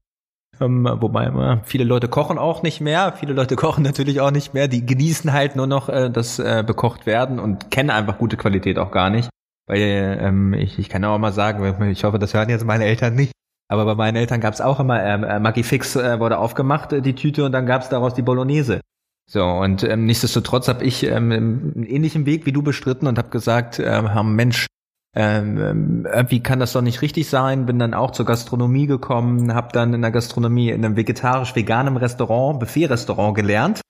Ähm, 0.60 0.88
wobei 1.00 1.26
äh, 1.26 1.58
viele 1.64 1.84
Leute 1.84 2.08
kochen 2.08 2.38
auch 2.38 2.62
nicht 2.62 2.80
mehr, 2.80 3.14
viele 3.14 3.34
Leute 3.34 3.56
kochen 3.58 3.84
natürlich 3.84 4.22
auch 4.22 4.30
nicht 4.30 4.54
mehr, 4.54 4.68
die 4.68 4.86
genießen 4.86 5.34
halt 5.34 5.56
nur 5.56 5.66
noch 5.66 5.90
äh, 5.90 6.12
das 6.12 6.38
äh, 6.38 6.64
bekocht 6.66 7.08
werden 7.08 7.40
und 7.40 7.72
kennen 7.72 7.90
einfach 7.90 8.20
gute 8.20 8.38
Qualität 8.38 8.78
auch 8.78 8.92
gar 8.92 9.10
nicht. 9.10 9.30
Weil 9.66 10.20
ähm, 10.22 10.54
ich, 10.54 10.78
ich 10.78 10.88
kann 10.88 11.04
auch 11.04 11.18
mal 11.18 11.34
sagen, 11.34 11.90
ich 11.90 12.04
hoffe, 12.04 12.20
das 12.20 12.36
hören 12.36 12.50
jetzt 12.50 12.66
meine 12.66 12.86
Eltern 12.86 13.16
nicht, 13.16 13.32
aber 13.68 13.86
bei 13.86 13.96
meinen 13.96 14.18
Eltern 14.18 14.42
gab 14.42 14.54
es 14.54 14.62
auch 14.62 14.80
immer, 14.80 15.04
ähm, 15.04 15.24
äh, 15.24 15.40
Maggi 15.40 15.64
Fix 15.64 15.96
äh, 15.96 16.20
wurde 16.20 16.38
aufgemacht, 16.38 16.94
äh, 16.94 17.02
die 17.02 17.16
Tüte, 17.16 17.46
und 17.46 17.52
dann 17.52 17.66
gab 17.66 17.82
es 17.82 17.90
daraus 17.90 18.14
die 18.14 18.22
Bolognese. 18.22 18.82
So, 19.28 19.46
und 19.46 19.84
ähm, 19.84 20.06
nichtsdestotrotz 20.06 20.68
habe 20.68 20.84
ich 20.84 21.04
ähm, 21.04 21.32
einen 21.32 21.84
ähnlichen 21.84 22.26
Weg 22.26 22.46
wie 22.46 22.52
du 22.52 22.62
bestritten 22.62 23.08
und 23.08 23.18
habe 23.18 23.30
gesagt, 23.30 23.80
ähm, 23.84 24.36
Mensch, 24.36 24.68
ähm, 25.14 25.58
ähm, 25.58 26.08
irgendwie 26.12 26.42
kann 26.42 26.60
das 26.60 26.74
doch 26.74 26.82
nicht 26.82 27.02
richtig 27.02 27.30
sein. 27.30 27.66
Bin 27.66 27.80
dann 27.80 27.94
auch 27.94 28.12
zur 28.12 28.26
Gastronomie 28.26 28.88
gekommen, 28.88 29.54
habe 29.54 29.70
dann 29.74 29.94
in 29.94 30.02
der 30.02 30.12
Gastronomie 30.12 30.70
in 30.70 30.84
einem 30.84 30.96
vegetarisch-veganem 30.96 31.98
Restaurant, 31.98 32.60
Buffet-Restaurant 32.60 33.36
gelernt. 33.36 33.82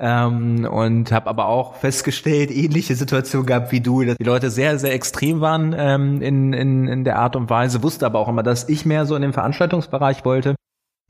Ähm, 0.00 0.64
und 0.64 1.10
habe 1.10 1.28
aber 1.28 1.46
auch 1.46 1.74
festgestellt, 1.74 2.52
ähnliche 2.52 2.94
Situation 2.94 3.46
gehabt 3.46 3.72
wie 3.72 3.80
du, 3.80 4.04
dass 4.04 4.16
die 4.16 4.24
Leute 4.24 4.48
sehr, 4.48 4.78
sehr 4.78 4.94
extrem 4.94 5.40
waren 5.40 5.74
ähm, 5.76 6.22
in, 6.22 6.52
in, 6.52 6.86
in 6.86 7.02
der 7.02 7.18
Art 7.18 7.34
und 7.34 7.50
Weise, 7.50 7.82
wusste 7.82 8.06
aber 8.06 8.20
auch 8.20 8.28
immer, 8.28 8.44
dass 8.44 8.68
ich 8.68 8.86
mehr 8.86 9.06
so 9.06 9.16
in 9.16 9.22
den 9.22 9.32
Veranstaltungsbereich 9.32 10.24
wollte. 10.24 10.54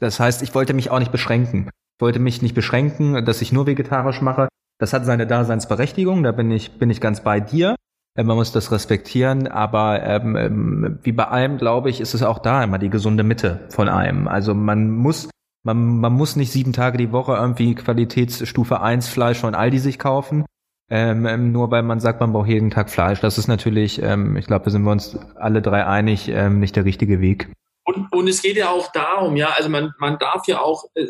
Das 0.00 0.18
heißt, 0.18 0.40
ich 0.40 0.54
wollte 0.54 0.72
mich 0.72 0.90
auch 0.90 1.00
nicht 1.00 1.12
beschränken 1.12 1.68
wollte 1.98 2.18
mich 2.18 2.42
nicht 2.42 2.54
beschränken, 2.54 3.24
dass 3.24 3.42
ich 3.42 3.52
nur 3.52 3.66
vegetarisch 3.66 4.20
mache. 4.20 4.48
Das 4.78 4.92
hat 4.92 5.04
seine 5.04 5.26
Daseinsberechtigung, 5.26 6.22
da 6.22 6.32
bin 6.32 6.50
ich, 6.50 6.78
bin 6.78 6.90
ich 6.90 7.00
ganz 7.00 7.22
bei 7.22 7.40
dir. 7.40 7.74
Äh, 8.14 8.24
man 8.24 8.36
muss 8.36 8.52
das 8.52 8.72
respektieren, 8.72 9.46
aber 9.46 10.02
ähm, 10.02 10.36
ähm, 10.36 10.98
wie 11.02 11.12
bei 11.12 11.24
allem, 11.24 11.58
glaube 11.58 11.90
ich, 11.90 12.00
ist 12.00 12.14
es 12.14 12.22
auch 12.22 12.38
da 12.38 12.62
immer 12.62 12.78
die 12.78 12.90
gesunde 12.90 13.22
Mitte 13.22 13.66
von 13.70 13.88
allem. 13.88 14.28
Also 14.28 14.54
man 14.54 14.90
muss, 14.90 15.28
man, 15.64 15.98
man 15.98 16.12
muss 16.12 16.36
nicht 16.36 16.52
sieben 16.52 16.72
Tage 16.72 16.98
die 16.98 17.12
Woche 17.12 17.34
irgendwie 17.34 17.74
Qualitätsstufe 17.74 18.80
1 18.80 19.08
Fleisch 19.08 19.38
von 19.38 19.54
Aldi 19.54 19.78
sich 19.78 19.98
kaufen. 19.98 20.44
Ähm, 20.90 21.26
ähm, 21.26 21.52
nur 21.52 21.70
weil 21.70 21.82
man 21.82 22.00
sagt, 22.00 22.20
man 22.20 22.32
braucht 22.32 22.48
jeden 22.48 22.70
Tag 22.70 22.88
Fleisch. 22.88 23.20
Das 23.20 23.36
ist 23.36 23.46
natürlich, 23.46 24.02
ähm, 24.02 24.36
ich 24.36 24.46
glaube, 24.46 24.64
da 24.64 24.70
sind 24.70 24.82
wir 24.82 24.90
uns 24.90 25.18
alle 25.36 25.60
drei 25.60 25.84
einig, 25.84 26.28
ähm, 26.28 26.60
nicht 26.60 26.76
der 26.76 26.86
richtige 26.86 27.20
Weg. 27.20 27.52
Und, 27.84 28.10
und 28.12 28.28
es 28.28 28.40
geht 28.40 28.56
ja 28.56 28.70
auch 28.70 28.90
darum, 28.92 29.36
ja, 29.36 29.50
also 29.56 29.68
man, 29.68 29.92
man 29.98 30.18
darf 30.18 30.46
ja 30.46 30.60
auch 30.60 30.84
äh, 30.94 31.06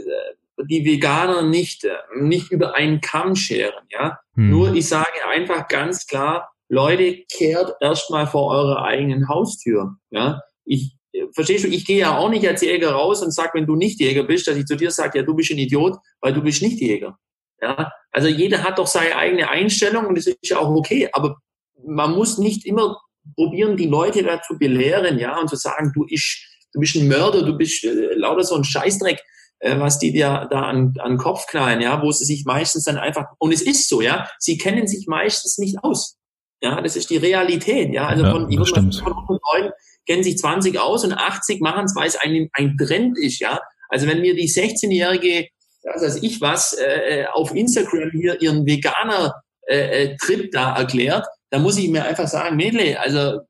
die 0.66 0.84
Veganer 0.84 1.42
nicht, 1.42 1.84
äh, 1.84 1.94
nicht 2.16 2.50
über 2.50 2.74
einen 2.74 3.00
Kamm 3.00 3.36
scheren, 3.36 3.84
ja. 3.90 4.18
Hm. 4.34 4.50
Nur 4.50 4.74
ich 4.74 4.88
sage 4.88 5.26
einfach 5.28 5.68
ganz 5.68 6.06
klar, 6.06 6.50
Leute, 6.68 7.24
kehrt 7.32 7.74
erstmal 7.80 8.26
vor 8.26 8.50
eurer 8.50 8.82
eigenen 8.82 9.28
Haustür, 9.28 9.96
ja. 10.10 10.40
Ich, 10.64 10.96
äh, 11.12 11.24
verstehst 11.34 11.64
du, 11.64 11.68
ich 11.68 11.86
gehe 11.86 11.98
ja 11.98 12.18
auch 12.18 12.28
nicht 12.28 12.46
als 12.46 12.62
Jäger 12.62 12.92
raus 12.92 13.22
und 13.22 13.32
sag, 13.32 13.54
wenn 13.54 13.66
du 13.66 13.76
nicht 13.76 14.00
Jäger 14.00 14.24
bist, 14.24 14.46
dass 14.48 14.56
ich 14.56 14.66
zu 14.66 14.76
dir 14.76 14.90
sage, 14.90 15.18
ja, 15.18 15.24
du 15.24 15.34
bist 15.34 15.50
ein 15.50 15.58
Idiot, 15.58 15.96
weil 16.20 16.32
du 16.32 16.42
bist 16.42 16.62
nicht 16.62 16.80
Jäger. 16.80 17.18
Ja, 17.60 17.90
also 18.12 18.28
jeder 18.28 18.62
hat 18.62 18.78
doch 18.78 18.86
seine 18.86 19.16
eigene 19.16 19.48
Einstellung 19.48 20.06
und 20.06 20.16
das 20.16 20.26
ist 20.26 20.38
ja 20.42 20.58
auch 20.58 20.70
okay, 20.70 21.08
aber 21.12 21.36
man 21.84 22.14
muss 22.14 22.38
nicht 22.38 22.64
immer 22.66 23.00
probieren, 23.34 23.76
die 23.76 23.86
Leute 23.86 24.22
dazu 24.22 24.56
belehren, 24.58 25.18
ja, 25.18 25.38
und 25.38 25.48
zu 25.48 25.56
sagen, 25.56 25.92
du, 25.94 26.06
ich, 26.08 26.46
du 26.72 26.80
bist 26.80 26.94
ein 26.96 27.08
Mörder, 27.08 27.42
du 27.42 27.56
bist 27.56 27.84
äh, 27.84 28.14
lauter 28.14 28.44
so 28.44 28.54
ein 28.54 28.64
Scheißdreck 28.64 29.20
äh, 29.60 29.78
was 29.78 29.98
die 29.98 30.12
dir 30.12 30.46
da 30.50 30.62
an, 30.62 30.94
an 30.98 31.16
Kopf 31.16 31.46
knallen, 31.46 31.80
ja, 31.80 32.02
wo 32.02 32.12
sie 32.12 32.24
sich 32.24 32.44
meistens 32.44 32.84
dann 32.84 32.96
einfach, 32.96 33.26
und 33.38 33.52
es 33.52 33.62
ist 33.62 33.88
so, 33.88 34.00
ja, 34.00 34.28
sie 34.38 34.58
kennen 34.58 34.86
sich 34.86 35.06
meistens 35.06 35.58
nicht 35.58 35.82
aus. 35.82 36.16
Ja, 36.60 36.80
das 36.80 36.96
ist 36.96 37.10
die 37.10 37.16
Realität, 37.16 37.92
ja. 37.92 38.08
Also 38.08 38.24
ja, 38.24 38.32
von, 38.32 38.66
stimmt. 38.66 38.96
von 38.96 39.38
Leuten 39.52 39.72
kennen 40.06 40.24
sich 40.24 40.38
20 40.38 40.78
aus 40.80 41.04
und 41.04 41.12
80 41.12 41.60
machen 41.60 41.84
es, 41.84 41.94
weil 41.94 42.08
es 42.08 42.16
ein, 42.16 42.48
ein 42.52 42.76
Trend 42.76 43.18
ist, 43.18 43.40
ja. 43.40 43.60
Also 43.88 44.06
wenn 44.06 44.20
mir 44.20 44.34
die 44.34 44.48
16-jährige, 44.48 45.48
was 45.84 46.02
weiß 46.02 46.22
ich 46.22 46.40
was, 46.40 46.76
äh, 46.78 47.26
auf 47.32 47.54
Instagram 47.54 48.10
hier 48.10 48.40
ihren 48.42 48.66
Veganer 48.66 49.34
äh, 49.66 50.04
äh, 50.04 50.16
Trip 50.16 50.50
da 50.50 50.76
erklärt, 50.76 51.26
da 51.50 51.58
muss 51.58 51.78
ich 51.78 51.88
mir 51.88 52.04
einfach 52.04 52.26
sagen, 52.26 52.56
Mädle, 52.56 53.00
also 53.00 53.40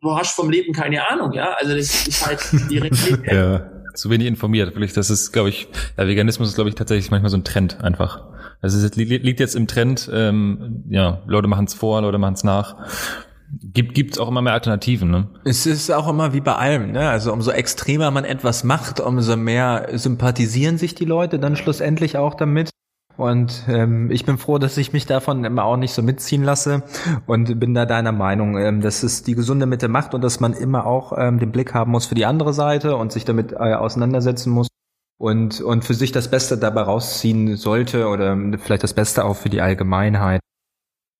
du 0.00 0.16
hast 0.16 0.34
vom 0.34 0.50
Leben 0.50 0.72
keine 0.72 1.08
Ahnung, 1.08 1.32
ja. 1.32 1.54
Also 1.54 1.76
das 1.76 2.06
ist 2.06 2.24
halt 2.24 2.40
die 2.70 2.78
Realität. 2.78 3.32
ja 3.32 3.71
zu 3.94 4.10
wenig 4.10 4.26
informiert. 4.26 4.74
Wirklich, 4.74 4.92
das 4.92 5.10
ist, 5.10 5.32
glaube 5.32 5.48
ich, 5.48 5.68
ja, 5.96 6.06
Veganismus 6.06 6.48
ist, 6.48 6.54
glaube 6.54 6.70
ich, 6.70 6.76
tatsächlich 6.76 7.10
manchmal 7.10 7.30
so 7.30 7.36
ein 7.36 7.44
Trend 7.44 7.82
einfach. 7.82 8.24
Also 8.60 8.84
es 8.84 8.94
liegt 8.96 9.40
jetzt 9.40 9.56
im 9.56 9.66
Trend, 9.66 10.08
ähm, 10.12 10.84
ja, 10.88 11.20
Leute 11.26 11.48
machen 11.48 11.66
es 11.66 11.74
vor, 11.74 12.00
Leute 12.00 12.18
machen 12.18 12.34
es 12.34 12.44
nach. 12.44 12.76
Gibt 13.60 13.94
gibt's 13.94 14.18
auch 14.18 14.28
immer 14.28 14.40
mehr 14.40 14.54
Alternativen, 14.54 15.10
ne? 15.10 15.28
Es 15.44 15.66
ist 15.66 15.90
auch 15.90 16.08
immer 16.08 16.32
wie 16.32 16.40
bei 16.40 16.54
allem, 16.54 16.92
ne? 16.92 17.10
Also 17.10 17.32
umso 17.32 17.50
extremer 17.50 18.10
man 18.10 18.24
etwas 18.24 18.64
macht, 18.64 18.98
umso 18.98 19.36
mehr 19.36 19.88
sympathisieren 19.92 20.78
sich 20.78 20.94
die 20.94 21.04
Leute 21.04 21.38
dann 21.38 21.56
schlussendlich 21.56 22.16
auch 22.16 22.34
damit. 22.34 22.71
Und 23.16 23.64
ähm, 23.68 24.10
ich 24.10 24.24
bin 24.24 24.38
froh, 24.38 24.58
dass 24.58 24.76
ich 24.76 24.92
mich 24.92 25.06
davon 25.06 25.44
immer 25.44 25.64
auch 25.64 25.76
nicht 25.76 25.92
so 25.92 26.02
mitziehen 26.02 26.42
lasse 26.42 26.82
und 27.26 27.60
bin 27.60 27.74
da 27.74 27.84
deiner 27.84 28.12
Meinung, 28.12 28.56
ähm, 28.58 28.80
dass 28.80 29.02
es 29.02 29.22
die 29.22 29.34
gesunde 29.34 29.66
Mitte 29.66 29.88
macht 29.88 30.14
und 30.14 30.22
dass 30.22 30.40
man 30.40 30.54
immer 30.54 30.86
auch 30.86 31.12
ähm, 31.16 31.38
den 31.38 31.52
Blick 31.52 31.74
haben 31.74 31.90
muss 31.90 32.06
für 32.06 32.14
die 32.14 32.26
andere 32.26 32.54
Seite 32.54 32.96
und 32.96 33.12
sich 33.12 33.24
damit 33.24 33.52
äh, 33.52 33.74
auseinandersetzen 33.74 34.50
muss 34.50 34.68
und, 35.18 35.60
und 35.60 35.84
für 35.84 35.94
sich 35.94 36.10
das 36.12 36.30
Beste 36.30 36.56
dabei 36.56 36.82
rausziehen 36.82 37.56
sollte 37.56 38.08
oder 38.08 38.36
vielleicht 38.58 38.82
das 38.82 38.94
Beste 38.94 39.24
auch 39.24 39.36
für 39.36 39.50
die 39.50 39.60
Allgemeinheit. 39.60 40.40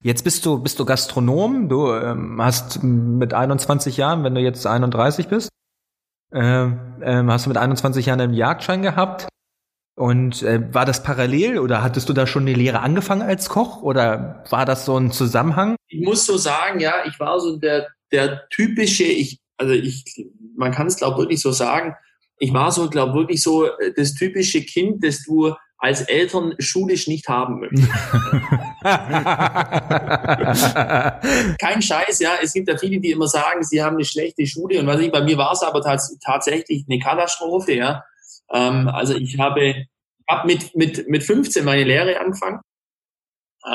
Jetzt 0.02 0.24
bist 0.24 0.44
du, 0.46 0.58
bist 0.58 0.80
du 0.80 0.84
Gastronom, 0.84 1.68
du 1.68 1.92
ähm, 1.92 2.42
hast 2.42 2.82
mit 2.82 3.34
21 3.34 3.98
Jahren, 3.98 4.24
wenn 4.24 4.34
du 4.34 4.40
jetzt 4.40 4.66
31 4.66 5.28
bist, 5.28 5.50
äh, 6.32 6.64
äh, 6.64 7.24
hast 7.28 7.46
du 7.46 7.50
mit 7.50 7.58
21 7.58 8.06
Jahren 8.06 8.20
einen 8.20 8.34
Jagdschein 8.34 8.82
gehabt 8.82 9.28
und 9.94 10.42
äh, 10.42 10.72
war 10.72 10.86
das 10.86 11.02
parallel 11.02 11.58
oder 11.58 11.82
hattest 11.82 12.08
du 12.08 12.12
da 12.12 12.26
schon 12.26 12.42
eine 12.42 12.54
Lehre 12.54 12.80
angefangen 12.80 13.22
als 13.22 13.48
Koch 13.48 13.82
oder 13.82 14.44
war 14.50 14.64
das 14.64 14.84
so 14.84 14.96
ein 14.96 15.12
Zusammenhang? 15.12 15.76
Ich 15.88 16.00
muss 16.00 16.24
so 16.24 16.36
sagen, 16.36 16.80
ja, 16.80 17.04
ich 17.06 17.20
war 17.20 17.38
so 17.40 17.56
der, 17.56 17.88
der 18.10 18.48
typische, 18.48 19.04
ich, 19.04 19.38
also 19.58 19.72
ich, 19.72 20.04
man 20.56 20.72
kann 20.72 20.86
es 20.86 20.96
glaube 20.96 21.18
wirklich 21.18 21.40
so 21.40 21.52
sagen, 21.52 21.94
ich 22.38 22.52
war 22.52 22.72
so, 22.72 22.88
glaube 22.88 23.14
wirklich 23.14 23.42
so 23.42 23.66
äh, 23.66 23.92
das 23.94 24.14
typische 24.14 24.62
Kind, 24.62 25.04
das 25.04 25.22
du 25.24 25.54
als 25.82 26.00
Eltern 26.02 26.54
schulisch 26.60 27.08
nicht 27.08 27.28
haben 27.28 27.58
möchtest. 27.58 27.88
Kein 31.60 31.82
Scheiß, 31.82 32.20
ja. 32.20 32.34
Es 32.40 32.52
gibt 32.52 32.68
ja 32.68 32.78
viele, 32.78 33.00
die 33.00 33.10
immer 33.10 33.26
sagen, 33.26 33.64
sie 33.64 33.82
haben 33.82 33.96
eine 33.96 34.04
schlechte 34.04 34.46
Schule 34.46 34.78
und 34.78 34.86
was 34.86 35.00
ich, 35.00 35.10
bei 35.10 35.22
mir 35.22 35.36
war 35.36 35.50
es 35.52 35.62
aber 35.62 35.82
tats 35.82 36.16
tatsächlich 36.24 36.84
eine 36.88 37.00
Katastrophe, 37.00 37.74
ja. 37.74 38.04
Ähm, 38.52 38.88
also 38.88 39.14
ich 39.14 39.38
habe 39.38 39.86
hab 40.28 40.44
mit, 40.44 40.74
mit, 40.76 41.08
mit 41.08 41.22
15 41.22 41.64
meine 41.64 41.84
Lehre 41.84 42.20
angefangen, 42.20 42.60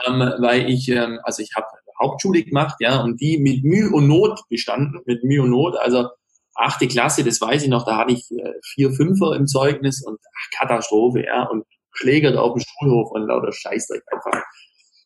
ähm, 0.06 0.20
weil 0.40 0.70
ich, 0.70 0.90
ähm, 0.90 1.20
also 1.24 1.42
ich 1.42 1.52
habe 1.56 1.66
Hauptschule 2.00 2.44
gemacht, 2.44 2.76
ja, 2.80 3.02
und 3.02 3.20
die 3.20 3.40
mit 3.40 3.64
Mühe 3.64 3.90
und 3.90 4.08
Not 4.08 4.42
bestanden, 4.50 5.02
mit 5.06 5.24
Mühe 5.24 5.42
und 5.42 5.50
Not, 5.50 5.76
also 5.78 6.10
achte 6.56 6.88
Klasse, 6.88 7.24
das 7.24 7.42
weiß 7.42 7.64
ich 7.64 7.70
noch, 7.70 7.86
da 7.86 7.98
hatte 7.98 8.14
ich 8.14 8.30
äh, 8.32 8.54
vier 8.64 8.92
Fünfer 8.92 9.36
im 9.36 9.48
Zeugnis 9.48 10.04
und 10.06 10.20
ach, 10.20 10.60
Katastrophe, 10.60 11.24
ja, 11.26 11.44
und 11.44 11.64
schlägert 11.92 12.38
auf 12.38 12.54
dem 12.54 12.62
Schulhof 12.62 13.12
und 13.12 13.28
lauter 13.28 13.52
Scheißdreck 13.52 14.04
einfach. 14.12 14.44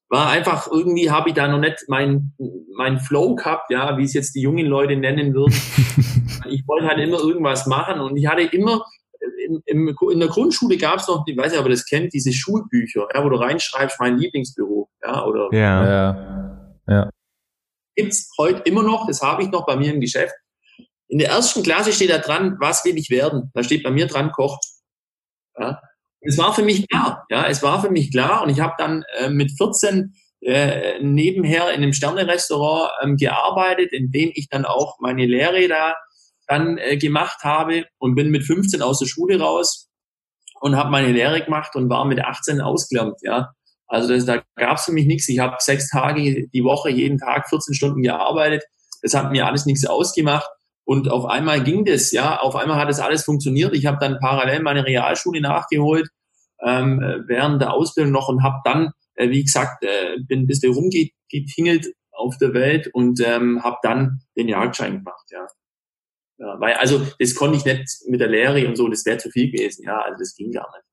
War 0.09 0.29
einfach, 0.29 0.67
irgendwie 0.69 1.09
habe 1.09 1.29
ich 1.29 1.35
da 1.35 1.47
noch 1.47 1.59
nicht 1.59 1.85
mein, 1.87 2.33
mein 2.75 2.99
Flow 2.99 3.35
gehabt, 3.35 3.71
ja, 3.71 3.97
wie 3.97 4.03
es 4.03 4.13
jetzt 4.13 4.35
die 4.35 4.41
jungen 4.41 4.65
Leute 4.65 4.97
nennen 4.97 5.33
würden. 5.33 5.53
ich 6.49 6.67
wollte 6.67 6.87
halt 6.87 6.99
immer 6.99 7.19
irgendwas 7.19 7.65
machen 7.65 8.01
und 8.01 8.17
ich 8.17 8.27
hatte 8.27 8.41
immer 8.41 8.83
im, 9.65 9.87
im, 9.87 9.97
in 10.11 10.19
der 10.19 10.29
Grundschule 10.29 10.77
gab 10.77 10.99
es 10.99 11.07
noch, 11.07 11.23
ich 11.25 11.37
weiß 11.37 11.51
nicht, 11.51 11.59
ob 11.59 11.67
ihr 11.67 11.71
das 11.71 11.85
kennt, 11.85 12.13
diese 12.13 12.33
Schulbücher, 12.33 13.07
ja, 13.13 13.23
wo 13.23 13.29
du 13.29 13.37
reinschreibst, 13.37 13.99
mein 13.99 14.17
Lieblingsberuf, 14.17 14.89
ja, 15.03 15.25
oder. 15.25 15.49
Ja, 15.51 15.85
ja. 15.85 16.75
ja. 16.87 17.09
Gibt's 17.95 18.31
heute 18.37 18.61
immer 18.63 18.83
noch, 18.83 19.07
das 19.07 19.21
habe 19.21 19.43
ich 19.43 19.49
noch 19.49 19.65
bei 19.65 19.75
mir 19.75 19.93
im 19.93 20.01
Geschäft. 20.01 20.33
In 21.07 21.19
der 21.19 21.29
ersten 21.29 21.63
Klasse 21.63 21.91
steht 21.91 22.09
da 22.09 22.19
dran, 22.19 22.57
was 22.59 22.85
will 22.85 22.97
ich 22.97 23.09
werden? 23.09 23.51
Da 23.53 23.63
steht 23.63 23.83
bei 23.83 23.91
mir 23.91 24.07
dran, 24.07 24.31
Koch. 24.31 24.59
Ja. 25.57 25.81
Es 26.21 26.37
war 26.37 26.53
für 26.53 26.63
mich 26.63 26.87
klar, 26.87 27.25
ja, 27.29 27.47
es 27.47 27.63
war 27.63 27.81
für 27.81 27.89
mich 27.89 28.11
klar 28.11 28.43
und 28.43 28.49
ich 28.49 28.59
habe 28.59 28.75
dann 28.77 29.03
äh, 29.17 29.29
mit 29.29 29.51
14 29.57 30.13
äh, 30.41 30.99
nebenher 31.01 31.69
in 31.71 31.81
einem 31.81 31.93
Sterne-Restaurant 31.93 32.91
ähm, 33.03 33.17
gearbeitet, 33.17 33.91
in 33.91 34.11
dem 34.11 34.31
ich 34.33 34.47
dann 34.49 34.65
auch 34.65 34.99
meine 34.99 35.25
Lehre 35.25 35.67
da 35.67 35.95
dann 36.51 36.77
äh, 36.77 36.97
gemacht 36.97 37.43
habe 37.43 37.85
und 37.97 38.15
bin 38.15 38.29
mit 38.29 38.43
15 38.43 38.81
aus 38.81 38.99
der 38.99 39.07
Schule 39.07 39.39
raus 39.39 39.89
und 40.59 40.75
habe 40.75 40.91
meine 40.91 41.11
Lehre 41.11 41.43
gemacht 41.43 41.75
und 41.75 41.89
war 41.89 42.05
mit 42.05 42.19
18 42.23 42.61
ausgelernt, 42.61 43.15
ja. 43.21 43.51
Also 43.87 44.13
das, 44.13 44.25
da 44.25 44.41
gab 44.55 44.77
es 44.77 44.85
für 44.85 44.93
mich 44.93 45.05
nichts. 45.05 45.27
Ich 45.27 45.39
habe 45.39 45.57
sechs 45.59 45.89
Tage 45.89 46.47
die 46.47 46.63
Woche, 46.63 46.89
jeden 46.89 47.17
Tag 47.17 47.49
14 47.49 47.73
Stunden 47.73 48.01
gearbeitet. 48.01 48.63
Das 49.01 49.13
hat 49.13 49.31
mir 49.31 49.45
alles 49.45 49.65
nichts 49.65 49.85
ausgemacht. 49.85 50.47
Und 50.85 51.09
auf 51.09 51.25
einmal 51.25 51.61
ging 51.61 51.83
das, 51.83 52.11
ja, 52.11 52.39
auf 52.39 52.55
einmal 52.55 52.77
hat 52.77 52.87
das 52.87 53.01
alles 53.01 53.25
funktioniert. 53.25 53.75
Ich 53.75 53.85
habe 53.85 53.97
dann 53.99 54.19
parallel 54.19 54.61
meine 54.61 54.85
Realschule 54.85 55.41
nachgeholt 55.41 56.07
ähm, 56.65 57.01
während 57.27 57.61
der 57.61 57.73
Ausbildung 57.73 58.13
noch 58.13 58.29
und 58.29 58.43
habe 58.43 58.59
dann 58.63 58.91
äh, 59.15 59.29
wie 59.29 59.43
gesagt, 59.43 59.83
äh, 59.83 60.17
bin 60.27 60.41
ein 60.41 60.47
bisschen 60.47 60.73
rumgetingelt 60.73 61.93
auf 62.11 62.37
der 62.37 62.53
Welt 62.53 62.89
und 62.93 63.19
ähm, 63.21 63.63
habe 63.63 63.77
dann 63.83 64.21
den 64.35 64.47
Jagdschein 64.47 64.97
gemacht, 64.97 65.25
ja. 65.31 65.47
Ja. 66.41 66.59
Weil, 66.59 66.73
also 66.73 67.05
das 67.19 67.35
konnte 67.35 67.57
ich 67.57 67.65
nicht 67.65 67.87
mit 68.07 68.19
der 68.19 68.27
Lehre 68.27 68.67
und 68.67 68.75
so, 68.75 68.87
das 68.87 69.05
wäre 69.05 69.17
zu 69.17 69.29
viel 69.29 69.51
gewesen, 69.51 69.83
ja, 69.85 69.99
also 70.01 70.17
das 70.17 70.35
ging 70.35 70.51
gar 70.51 70.67
nicht. 70.75 70.85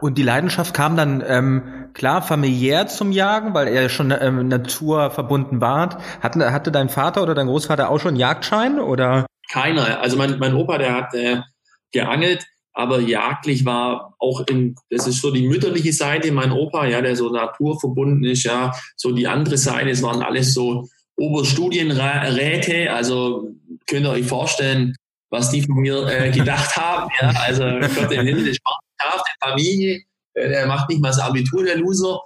Und 0.00 0.18
die 0.18 0.22
Leidenschaft 0.22 0.72
kam 0.72 0.96
dann 0.96 1.22
ähm, 1.26 1.90
klar 1.94 2.22
familiär 2.22 2.86
zum 2.86 3.10
Jagen, 3.10 3.54
weil 3.54 3.66
er 3.66 3.88
schon 3.88 4.14
ähm, 4.18 4.46
naturverbunden 4.46 5.60
war. 5.60 6.00
Hatte, 6.20 6.52
hatte 6.52 6.70
dein 6.70 6.88
Vater 6.88 7.24
oder 7.24 7.34
dein 7.34 7.48
Großvater 7.48 7.90
auch 7.90 7.98
schon 7.98 8.14
Jagdschein 8.14 8.78
oder? 8.78 9.26
Keiner. 9.50 10.00
Also 10.00 10.16
mein, 10.16 10.38
mein 10.38 10.54
Opa, 10.54 10.78
der 10.78 10.94
hat 10.94 11.14
äh, 11.14 11.40
geangelt, 11.90 12.46
aber 12.72 13.00
jagdlich 13.00 13.64
war 13.64 14.14
auch 14.20 14.46
in, 14.46 14.76
das 14.90 15.08
ist 15.08 15.20
so 15.20 15.32
die 15.32 15.48
mütterliche 15.48 15.92
Seite, 15.92 16.30
mein 16.30 16.52
Opa, 16.52 16.86
ja, 16.86 17.00
der 17.00 17.16
so 17.16 17.28
naturverbunden 17.28 18.24
ist, 18.24 18.44
ja, 18.44 18.72
so 18.96 19.10
die 19.10 19.26
andere 19.26 19.58
Seite, 19.58 19.90
es 19.90 20.04
waren 20.04 20.22
alles 20.22 20.54
so 20.54 20.86
Oberstudienräte, 21.16 22.92
also 22.92 23.50
könnt 23.90 24.06
ihr 24.06 24.10
euch 24.10 24.26
vorstellen, 24.26 24.94
was 25.30 25.50
die 25.50 25.62
von 25.62 25.76
mir 25.76 26.06
äh, 26.06 26.30
gedacht 26.30 26.76
haben, 26.76 27.10
ja, 27.20 27.30
also 27.40 27.64
Gott 27.64 28.12
im 28.12 28.26
Himmel, 28.26 28.46
das 28.46 28.56
der 28.98 29.48
Familie, 29.48 30.02
äh, 30.34 30.48
der 30.48 30.66
macht 30.66 30.88
nicht 30.88 31.00
mal 31.00 31.08
das 31.08 31.18
Abitur, 31.18 31.64
der 31.64 31.76
Loser. 31.76 32.20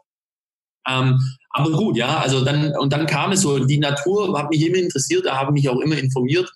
Ähm, 0.86 1.18
aber 1.50 1.70
gut, 1.72 1.96
ja, 1.96 2.18
also 2.18 2.44
dann, 2.44 2.76
und 2.76 2.92
dann 2.92 3.06
kam 3.06 3.32
es 3.32 3.42
so, 3.42 3.64
die 3.64 3.78
Natur 3.78 4.38
hat 4.38 4.50
mich 4.50 4.64
immer 4.66 4.76
interessiert, 4.76 5.26
da 5.26 5.36
habe 5.36 5.50
ich 5.50 5.64
mich 5.64 5.68
auch 5.68 5.80
immer 5.80 5.96
informiert. 5.96 6.50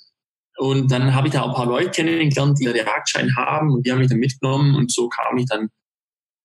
Und 0.59 0.91
dann 0.91 1.15
habe 1.15 1.29
ich 1.29 1.35
da 1.35 1.43
auch 1.43 1.51
ein 1.51 1.55
paar 1.55 1.67
Leute 1.67 1.91
kennengelernt, 1.91 2.59
die 2.59 2.65
den 2.65 2.75
Jagdschein 2.75 3.35
haben 3.37 3.73
und 3.73 3.87
die 3.87 3.93
haben 3.93 4.01
mich 4.01 4.09
dann 4.09 4.19
mitgenommen 4.19 4.75
und 4.75 4.91
so 4.91 5.09
kam 5.09 5.39
ich 5.39 5.47
dann, 5.47 5.69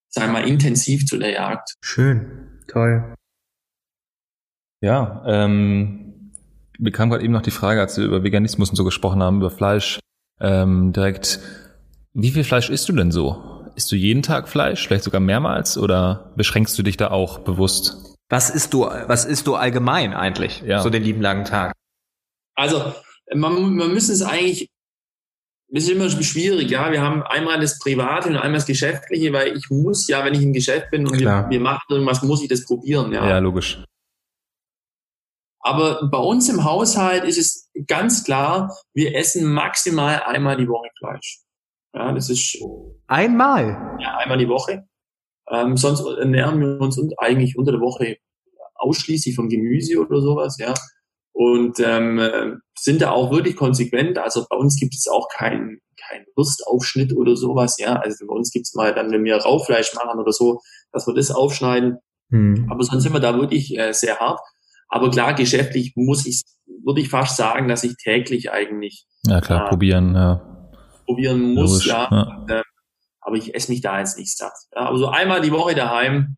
sagen 0.10 0.32
wir 0.34 0.42
mal, 0.42 0.48
intensiv 0.48 1.08
zu 1.08 1.18
der 1.18 1.32
Jagd. 1.32 1.74
Schön, 1.82 2.62
toll. 2.68 3.16
Ja, 4.82 5.24
ähm, 5.26 6.03
mir 6.80 6.92
kam 6.92 7.10
gerade 7.10 7.24
eben 7.24 7.34
noch 7.34 7.42
die 7.42 7.52
Frage, 7.52 7.82
als 7.82 7.98
wir 7.98 8.06
über 8.06 8.24
Veganismus 8.24 8.70
und 8.70 8.76
so 8.76 8.84
gesprochen 8.84 9.22
haben, 9.22 9.38
über 9.38 9.52
Fleisch, 9.52 10.00
ähm, 10.40 10.94
direkt, 10.94 11.40
wie 12.14 12.32
viel 12.32 12.44
Fleisch 12.44 12.70
isst 12.70 12.90
du 12.90 12.94
denn 12.94 13.12
so? 13.12 13.62
Isst 13.76 13.92
du 13.92 13.96
jeden 13.96 14.22
Tag 14.22 14.48
Fleisch, 14.48 14.86
vielleicht 14.88 15.04
sogar 15.04 15.22
mehrmals 15.22 15.78
oder 15.78 16.32
beschränkst 16.36 16.78
du 16.78 16.84
dich 16.84 16.98
da 16.98 17.12
auch 17.12 17.40
bewusst? 17.40 18.16
Was 18.30 18.50
isst 18.50 18.74
du, 18.74 18.82
was 18.82 19.26
isst 19.26 19.48
du 19.48 19.56
allgemein 19.56 20.14
eigentlich, 20.14 20.62
Ja. 20.66 20.82
so 20.82 20.90
den 20.90 21.04
lieben 21.04 21.22
langen 21.22 21.46
Tag? 21.46 21.74
Also 22.56 22.94
man, 23.34 23.76
man 23.76 23.94
müsste 23.94 24.14
es 24.14 24.22
eigentlich, 24.22 24.70
das 25.70 25.84
ist 25.84 25.90
immer 25.90 26.10
schwierig, 26.10 26.70
ja. 26.70 26.92
Wir 26.92 27.02
haben 27.02 27.24
einmal 27.24 27.60
das 27.60 27.80
Private 27.80 28.30
und 28.30 28.36
einmal 28.36 28.60
das 28.60 28.68
Geschäftliche, 28.68 29.34
weil 29.34 29.58
ich 29.58 29.70
muss 29.70 30.08
ja, 30.08 30.24
wenn 30.24 30.34
ich 30.36 30.42
im 30.44 30.54
Geschäft 30.54 30.92
bin 30.92 31.08
und 31.08 31.20
wir, 31.20 31.48
wir 31.50 31.60
machen 31.60 31.82
irgendwas, 31.90 32.22
muss 32.22 32.44
ich 32.44 32.50
das 32.50 32.64
probieren, 32.66 33.12
ja. 33.12 33.28
Ja, 33.28 33.40
logisch. 33.40 33.84
Aber 35.64 36.10
bei 36.10 36.18
uns 36.18 36.50
im 36.50 36.66
Haushalt 36.66 37.24
ist 37.24 37.38
es 37.38 37.70
ganz 37.88 38.26
klar, 38.26 38.78
wir 38.94 39.16
essen 39.16 39.52
maximal 39.52 40.22
einmal 40.24 40.58
die 40.58 40.68
Woche 40.68 40.90
Fleisch. 41.00 41.40
Ja, 41.96 42.12
das 42.12 42.30
ist 42.30 42.58
Einmal. 43.08 43.98
ja, 44.00 44.18
einmal 44.18 44.38
die 44.38 44.50
Woche. 44.50 44.86
Ähm, 45.50 45.78
sonst 45.78 46.02
ernähren 46.02 46.60
wir 46.60 46.82
uns 46.82 47.00
eigentlich 47.18 47.58
unter 47.58 47.72
der 47.72 47.82
Woche 47.82 48.18
ausschließlich 48.76 49.36
von 49.36 49.50
Gemüse 49.50 50.00
oder 50.00 50.20
sowas, 50.22 50.58
ja. 50.58 50.74
Und 51.32 51.80
ähm, 51.80 52.20
äh, 52.20 52.52
sind 52.78 53.02
da 53.02 53.12
auch 53.12 53.32
wirklich 53.32 53.56
konsequent. 53.56 54.18
Also 54.18 54.46
bei 54.50 54.58
uns 54.58 54.78
gibt 54.78 54.96
es 54.96 55.08
auch 55.08 55.28
keinen 55.30 55.80
kein 56.10 56.26
Wurstaufschnitt 56.36 57.16
oder 57.16 57.36
sowas, 57.36 57.78
ja. 57.78 57.96
Also 57.96 58.28
bei 58.28 58.34
uns 58.34 58.52
gibt's 58.52 58.76
mal 58.76 58.94
dann, 58.94 59.12
wenn 59.12 59.24
wir 59.24 59.38
Rauchfleisch 59.38 59.94
machen 59.96 60.20
oder 60.20 60.32
so, 60.32 60.62
dass 60.92 61.08
wir 61.08 61.14
das 61.14 61.32
aufschneiden. 61.32 61.98
Hm. 62.32 62.68
Aber 62.70 62.84
sonst 62.84 63.04
sind 63.04 63.14
wir 63.14 63.20
da 63.20 63.38
wirklich 63.38 63.78
äh, 63.78 63.94
sehr 63.94 64.18
hart. 64.20 64.40
Aber 64.96 65.10
klar, 65.10 65.34
geschäftlich 65.34 65.94
muss 65.96 66.28
ich, 66.28 66.44
würde 66.86 67.02
ich 67.02 67.10
fast 67.10 67.36
sagen, 67.36 67.68
dass 67.68 67.84
ich 67.84 67.96
täglich 67.98 68.52
eigentlich 68.52 69.08
Ja, 69.26 69.42
klar, 69.42 69.64
Ja. 69.64 69.68
probieren, 69.70 70.14
ja. 70.14 70.70
probieren 71.06 71.54
muss, 71.56 71.72
Logisch, 71.72 71.88
ja. 71.88 72.08
ja. 72.12 72.22
Und, 72.38 72.52
äh, 72.52 72.62
aber 73.22 73.36
ich 73.38 73.56
esse 73.56 73.72
mich 73.72 73.82
da 73.82 73.98
jetzt 74.00 74.20
nicht 74.20 74.38
satt. 74.38 74.54
Ja, 74.76 74.82
aber 74.90 74.98
so 75.00 75.08
einmal 75.08 75.42
die 75.42 75.52
Woche 75.52 75.74
daheim 75.74 76.38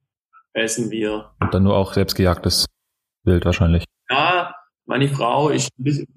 essen 0.54 0.90
wir. 0.90 1.32
Und 1.42 1.54
dann 1.54 1.64
nur 1.64 1.76
auch 1.76 1.94
selbstgejagtes 1.94 2.66
Wild 3.26 3.44
wahrscheinlich. 3.44 3.84
Ja, 4.10 4.56
meine 4.86 5.10
Frau 5.10 5.50
ist, 5.50 5.70
ein 5.78 5.84
bisschen- 5.84 6.16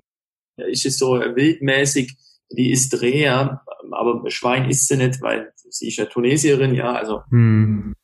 ist 0.59 0.87
es 0.87 0.97
so 0.99 1.15
wildmäßig, 1.19 2.17
die 2.57 2.71
isst 2.71 3.01
Rehe, 3.01 3.61
aber 3.91 4.31
Schwein 4.31 4.71
isst 4.71 4.87
sie 4.87 4.97
nicht, 4.97 5.21
weil 5.23 5.53
sie 5.57 5.89
ist 5.89 5.97
ja 5.97 6.05
Tunesierin, 6.07 6.73
ja, 6.75 6.93
also 6.93 7.23
Hm. 7.31 7.95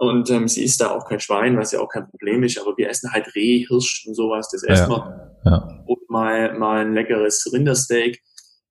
Und 0.00 0.30
ähm, 0.30 0.48
sie 0.48 0.64
isst 0.64 0.80
da 0.80 0.92
auch 0.92 1.06
kein 1.06 1.20
Schwein, 1.20 1.58
was 1.58 1.72
ja 1.72 1.80
auch 1.80 1.88
kein 1.90 2.08
Problem 2.08 2.42
ist, 2.42 2.58
aber 2.58 2.74
wir 2.78 2.88
essen 2.88 3.12
halt 3.12 3.34
Reh, 3.34 3.66
Hirsch 3.68 4.06
und 4.06 4.14
sowas, 4.14 4.48
das 4.50 4.62
essen 4.62 4.88
wir. 4.88 5.36
Ja. 5.44 5.82
Und 5.84 6.08
mal, 6.08 6.58
mal 6.58 6.86
ein 6.86 6.94
leckeres 6.94 7.50
Rindersteak, 7.52 8.18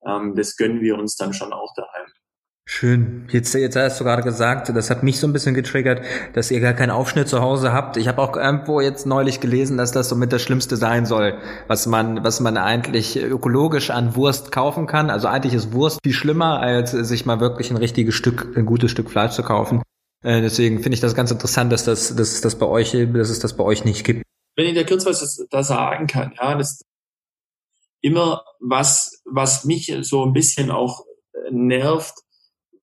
ähm, 0.07 0.33
das 0.35 0.57
gönnen 0.57 0.81
wir 0.81 0.97
uns 0.97 1.17
dann 1.17 1.31
schon 1.31 1.53
auch 1.53 1.71
daheim. 1.75 2.07
Schön. 2.65 3.27
Jetzt, 3.29 3.53
jetzt 3.53 3.75
hast 3.75 3.99
du 3.99 4.03
gerade 4.05 4.23
gesagt, 4.23 4.69
das 4.69 4.89
hat 4.89 5.03
mich 5.03 5.19
so 5.19 5.27
ein 5.27 5.33
bisschen 5.33 5.53
getriggert, 5.53 6.01
dass 6.33 6.49
ihr 6.49 6.61
gar 6.61 6.73
keinen 6.73 6.91
Aufschnitt 6.91 7.27
zu 7.27 7.41
Hause 7.41 7.73
habt. 7.73 7.97
Ich 7.97 8.07
habe 8.07 8.21
auch 8.21 8.35
irgendwo 8.35 8.81
jetzt 8.81 9.05
neulich 9.05 9.39
gelesen, 9.39 9.77
dass 9.77 9.91
das 9.91 10.09
so 10.09 10.15
mit 10.15 10.33
das 10.33 10.41
Schlimmste 10.41 10.77
sein 10.77 11.05
soll, 11.05 11.37
was 11.67 11.85
man, 11.85 12.23
was 12.23 12.39
man 12.39 12.57
eigentlich 12.57 13.21
ökologisch 13.21 13.91
an 13.91 14.15
Wurst 14.15 14.51
kaufen 14.51 14.87
kann. 14.87 15.11
Also 15.11 15.27
eigentlich 15.27 15.53
ist 15.53 15.73
Wurst 15.73 15.99
viel 16.03 16.13
schlimmer, 16.13 16.59
als 16.59 16.89
sich 16.89 17.27
mal 17.27 17.39
wirklich 17.39 17.69
ein 17.69 17.77
richtiges 17.77 18.15
Stück, 18.15 18.55
ein 18.55 18.65
gutes 18.65 18.89
Stück 18.89 19.11
Fleisch 19.11 19.33
zu 19.33 19.43
kaufen. 19.43 19.83
Äh, 20.21 20.41
deswegen 20.41 20.81
finde 20.81 20.95
ich 20.95 21.01
das 21.01 21.15
ganz 21.15 21.31
interessant, 21.31 21.71
dass 21.71 21.85
das, 21.85 22.15
dass 22.15 22.41
das 22.41 22.57
bei 22.57 22.65
euch, 22.65 22.91
dass 22.91 23.29
es 23.29 23.39
das 23.39 23.55
bei 23.55 23.63
euch 23.63 23.85
nicht 23.85 24.03
gibt. 24.05 24.23
wenn 24.55 24.67
ich 24.67 24.75
da 24.75 24.83
kurz 24.83 25.05
was 25.05 25.45
da 25.49 25.63
sagen 25.63 26.07
kann, 26.07 26.33
ja, 26.37 26.55
das 26.55 26.81
immer 28.01 28.43
was, 28.59 29.21
was 29.25 29.65
mich 29.65 29.93
so 30.01 30.25
ein 30.25 30.33
bisschen 30.33 30.71
auch 30.71 31.05
äh, 31.33 31.51
nervt, 31.51 32.15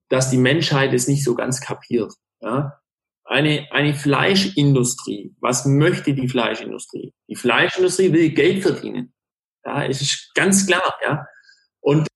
dass 0.09 0.31
die 0.31 0.39
Menschheit 0.39 0.93
es 0.95 1.09
nicht 1.09 1.25
so 1.25 1.35
ganz 1.35 1.61
kapiert. 1.61 2.13
Ja. 2.41 2.81
Eine, 3.25 3.67
eine 3.73 3.95
Fleischindustrie, 3.95 5.35
was 5.41 5.67
möchte 5.67 6.15
die 6.15 6.29
Fleischindustrie? 6.29 7.13
Die 7.29 7.35
Fleischindustrie 7.35 8.13
will 8.13 8.31
Geld 8.31 8.63
verdienen. 8.63 9.13
Ja, 9.65 9.85
es 9.85 10.01
ist 10.01 10.33
ganz 10.35 10.67
klar, 10.67 10.95
ja. 11.03 11.27
Und 11.81 12.07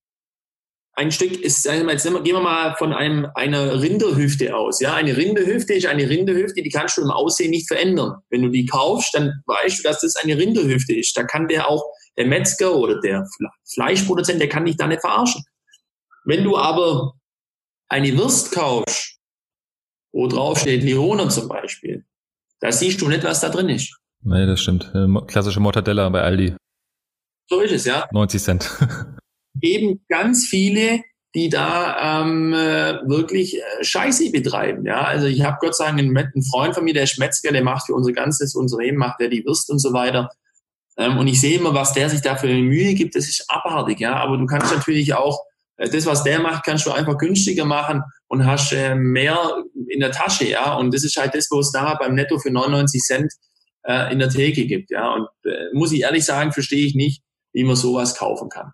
ein 0.93 1.11
Stück 1.11 1.39
ist, 1.41 1.63
sagen 1.63 1.79
wir 1.79 1.85
mal, 1.85 1.91
jetzt 1.93 2.03
gehen 2.03 2.23
wir 2.25 2.39
mal 2.41 2.75
von 2.75 2.91
einem, 2.93 3.27
einer 3.35 3.81
Rinderhüfte 3.81 4.55
aus. 4.55 4.81
Ja, 4.81 4.93
eine 4.95 5.15
Rinderhüfte 5.15 5.73
ist 5.73 5.85
eine 5.85 6.07
Rinderhüfte, 6.09 6.61
die 6.61 6.69
kannst 6.69 6.97
du 6.97 7.01
im 7.01 7.11
Aussehen 7.11 7.51
nicht 7.51 7.67
verändern. 7.67 8.15
Wenn 8.29 8.41
du 8.41 8.49
die 8.49 8.65
kaufst, 8.65 9.13
dann 9.13 9.31
weißt 9.45 9.79
du, 9.79 9.83
dass 9.83 10.01
das 10.01 10.15
eine 10.17 10.37
Rinderhüfte 10.37 10.93
ist. 10.93 11.15
Da 11.15 11.23
kann 11.23 11.47
der 11.47 11.69
auch, 11.69 11.83
der 12.17 12.25
Metzger 12.27 12.75
oder 12.75 12.99
der 12.99 13.21
Fle- 13.23 13.49
Fleischproduzent, 13.73 14.41
der 14.41 14.49
kann 14.49 14.65
dich 14.65 14.75
da 14.75 14.85
nicht 14.87 15.01
verarschen. 15.01 15.43
Wenn 16.25 16.43
du 16.43 16.57
aber 16.57 17.13
eine 17.87 18.15
Wurst 18.17 18.51
kaufst, 18.51 19.17
wo 20.13 20.27
drauf 20.27 20.59
steht 20.59 20.83
Leona 20.83 21.29
zum 21.29 21.47
Beispiel, 21.47 22.05
da 22.59 22.71
siehst 22.71 23.01
du 23.01 23.07
nicht, 23.07 23.23
was 23.23 23.39
da 23.39 23.47
drin 23.49 23.69
ist. 23.69 23.95
Nee, 24.23 24.45
das 24.45 24.61
stimmt. 24.61 24.91
Klassische 25.27 25.61
Mortadella 25.61 26.09
bei 26.09 26.21
Aldi. 26.21 26.55
So 27.49 27.61
ist 27.61 27.71
es, 27.71 27.85
ja. 27.85 28.07
90 28.11 28.43
Cent. 28.43 28.69
eben 29.61 30.01
ganz 30.09 30.45
viele, 30.45 31.01
die 31.33 31.49
da 31.49 32.21
ähm, 32.21 32.53
äh, 32.53 33.07
wirklich 33.07 33.57
äh, 33.57 33.61
Scheiße 33.83 34.31
betreiben. 34.31 34.85
Ja, 34.85 35.03
also 35.03 35.27
ich 35.27 35.41
habe 35.43 35.57
Gott 35.61 35.75
sei 35.75 35.85
Dank 35.85 35.99
einen, 35.99 36.17
einen 36.17 36.43
Freund 36.43 36.75
von 36.75 36.83
mir, 36.83 36.93
der 36.93 37.03
ist 37.03 37.19
Metzger, 37.19 37.51
der 37.51 37.63
macht 37.63 37.85
für 37.85 37.93
unser 37.93 38.11
ganzes 38.11 38.53
Unternehmen, 38.53 38.97
macht 38.97 39.19
der 39.21 39.29
die 39.29 39.45
Würst 39.45 39.69
und 39.69 39.79
so 39.79 39.93
weiter. 39.93 40.29
Ähm, 40.97 41.17
und 41.17 41.27
ich 41.27 41.39
sehe 41.39 41.57
immer, 41.57 41.73
was 41.73 41.93
der 41.93 42.09
sich 42.09 42.21
da 42.21 42.35
für 42.35 42.47
eine 42.47 42.61
Mühe 42.61 42.93
gibt, 42.93 43.15
das 43.15 43.29
ist 43.29 43.45
abartig. 43.47 43.99
Ja, 43.99 44.15
aber 44.17 44.37
du 44.37 44.45
kannst 44.45 44.73
natürlich 44.73 45.13
auch 45.13 45.41
äh, 45.77 45.89
das, 45.89 46.05
was 46.05 46.23
der 46.23 46.39
macht, 46.39 46.65
kannst 46.65 46.85
du 46.85 46.91
einfach 46.91 47.17
günstiger 47.17 47.65
machen 47.65 48.03
und 48.27 48.45
hast 48.45 48.73
äh, 48.73 48.95
mehr 48.95 49.63
in 49.87 50.01
der 50.01 50.11
Tasche. 50.11 50.49
Ja, 50.49 50.75
und 50.75 50.93
das 50.93 51.03
ist 51.03 51.15
halt 51.15 51.33
das, 51.33 51.47
wo 51.49 51.59
es 51.59 51.71
da 51.71 51.95
beim 51.95 52.13
Netto 52.13 52.39
für 52.39 52.51
99 52.51 53.01
Cent 53.01 53.33
äh, 53.83 54.11
in 54.11 54.19
der 54.19 54.29
Theke 54.29 54.65
gibt. 54.65 54.91
Ja, 54.91 55.13
und 55.13 55.27
äh, 55.45 55.73
muss 55.73 55.93
ich 55.93 56.01
ehrlich 56.01 56.25
sagen, 56.25 56.51
verstehe 56.51 56.85
ich 56.85 56.95
nicht, 56.95 57.23
wie 57.53 57.63
man 57.63 57.75
sowas 57.75 58.15
kaufen 58.15 58.49
kann. 58.49 58.71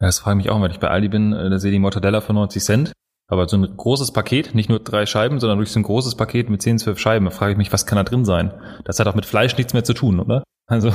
Ja, 0.00 0.08
das 0.08 0.18
frage 0.18 0.38
ich 0.38 0.44
mich 0.44 0.52
auch, 0.52 0.60
wenn 0.60 0.70
ich 0.70 0.80
bei 0.80 0.88
Aldi 0.88 1.08
bin, 1.08 1.32
äh, 1.32 1.50
da 1.50 1.58
sehe 1.58 1.70
ich 1.70 1.74
die 1.74 1.80
Mortadella 1.80 2.20
für 2.20 2.32
90 2.32 2.62
Cent. 2.62 2.92
Aber 3.26 3.48
so 3.48 3.56
ein 3.56 3.76
großes 3.76 4.12
Paket, 4.12 4.54
nicht 4.54 4.68
nur 4.68 4.80
drei 4.80 5.06
Scheiben, 5.06 5.40
sondern 5.40 5.58
wirklich 5.58 5.72
so 5.72 5.80
ein 5.80 5.84
großes 5.84 6.14
Paket 6.14 6.50
mit 6.50 6.60
10, 6.60 6.78
12 6.78 6.98
Scheiben, 6.98 7.24
da 7.24 7.30
frage 7.30 7.52
ich 7.52 7.58
mich, 7.58 7.72
was 7.72 7.86
kann 7.86 7.96
da 7.96 8.04
drin 8.04 8.24
sein? 8.24 8.52
Das 8.84 8.98
hat 8.98 9.06
auch 9.06 9.14
mit 9.14 9.24
Fleisch 9.24 9.56
nichts 9.56 9.72
mehr 9.72 9.84
zu 9.84 9.94
tun, 9.94 10.20
oder? 10.20 10.44
Also, 10.66 10.90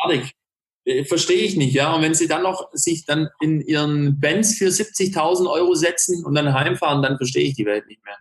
Fertig. 0.00 0.32
Äh, 0.84 1.04
Verstehe 1.04 1.42
ich 1.42 1.56
nicht, 1.56 1.74
ja. 1.74 1.94
Und 1.94 2.02
wenn 2.02 2.14
sie 2.14 2.26
dann 2.26 2.42
noch 2.42 2.68
sich 2.72 3.04
dann 3.06 3.28
in 3.40 3.60
ihren 3.60 4.18
Benz 4.18 4.56
für 4.58 4.66
70.000 4.66 5.48
Euro 5.48 5.74
setzen 5.74 6.24
und 6.24 6.34
dann 6.34 6.52
heimfahren, 6.52 7.02
dann 7.02 7.16
verstehe 7.16 7.44
ich 7.44 7.54
die 7.54 7.64
Welt 7.64 7.86
nicht 7.86 8.00
mehr. 8.04 8.16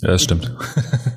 ja, 0.00 0.08
das 0.08 0.22
stimmt. 0.22 0.54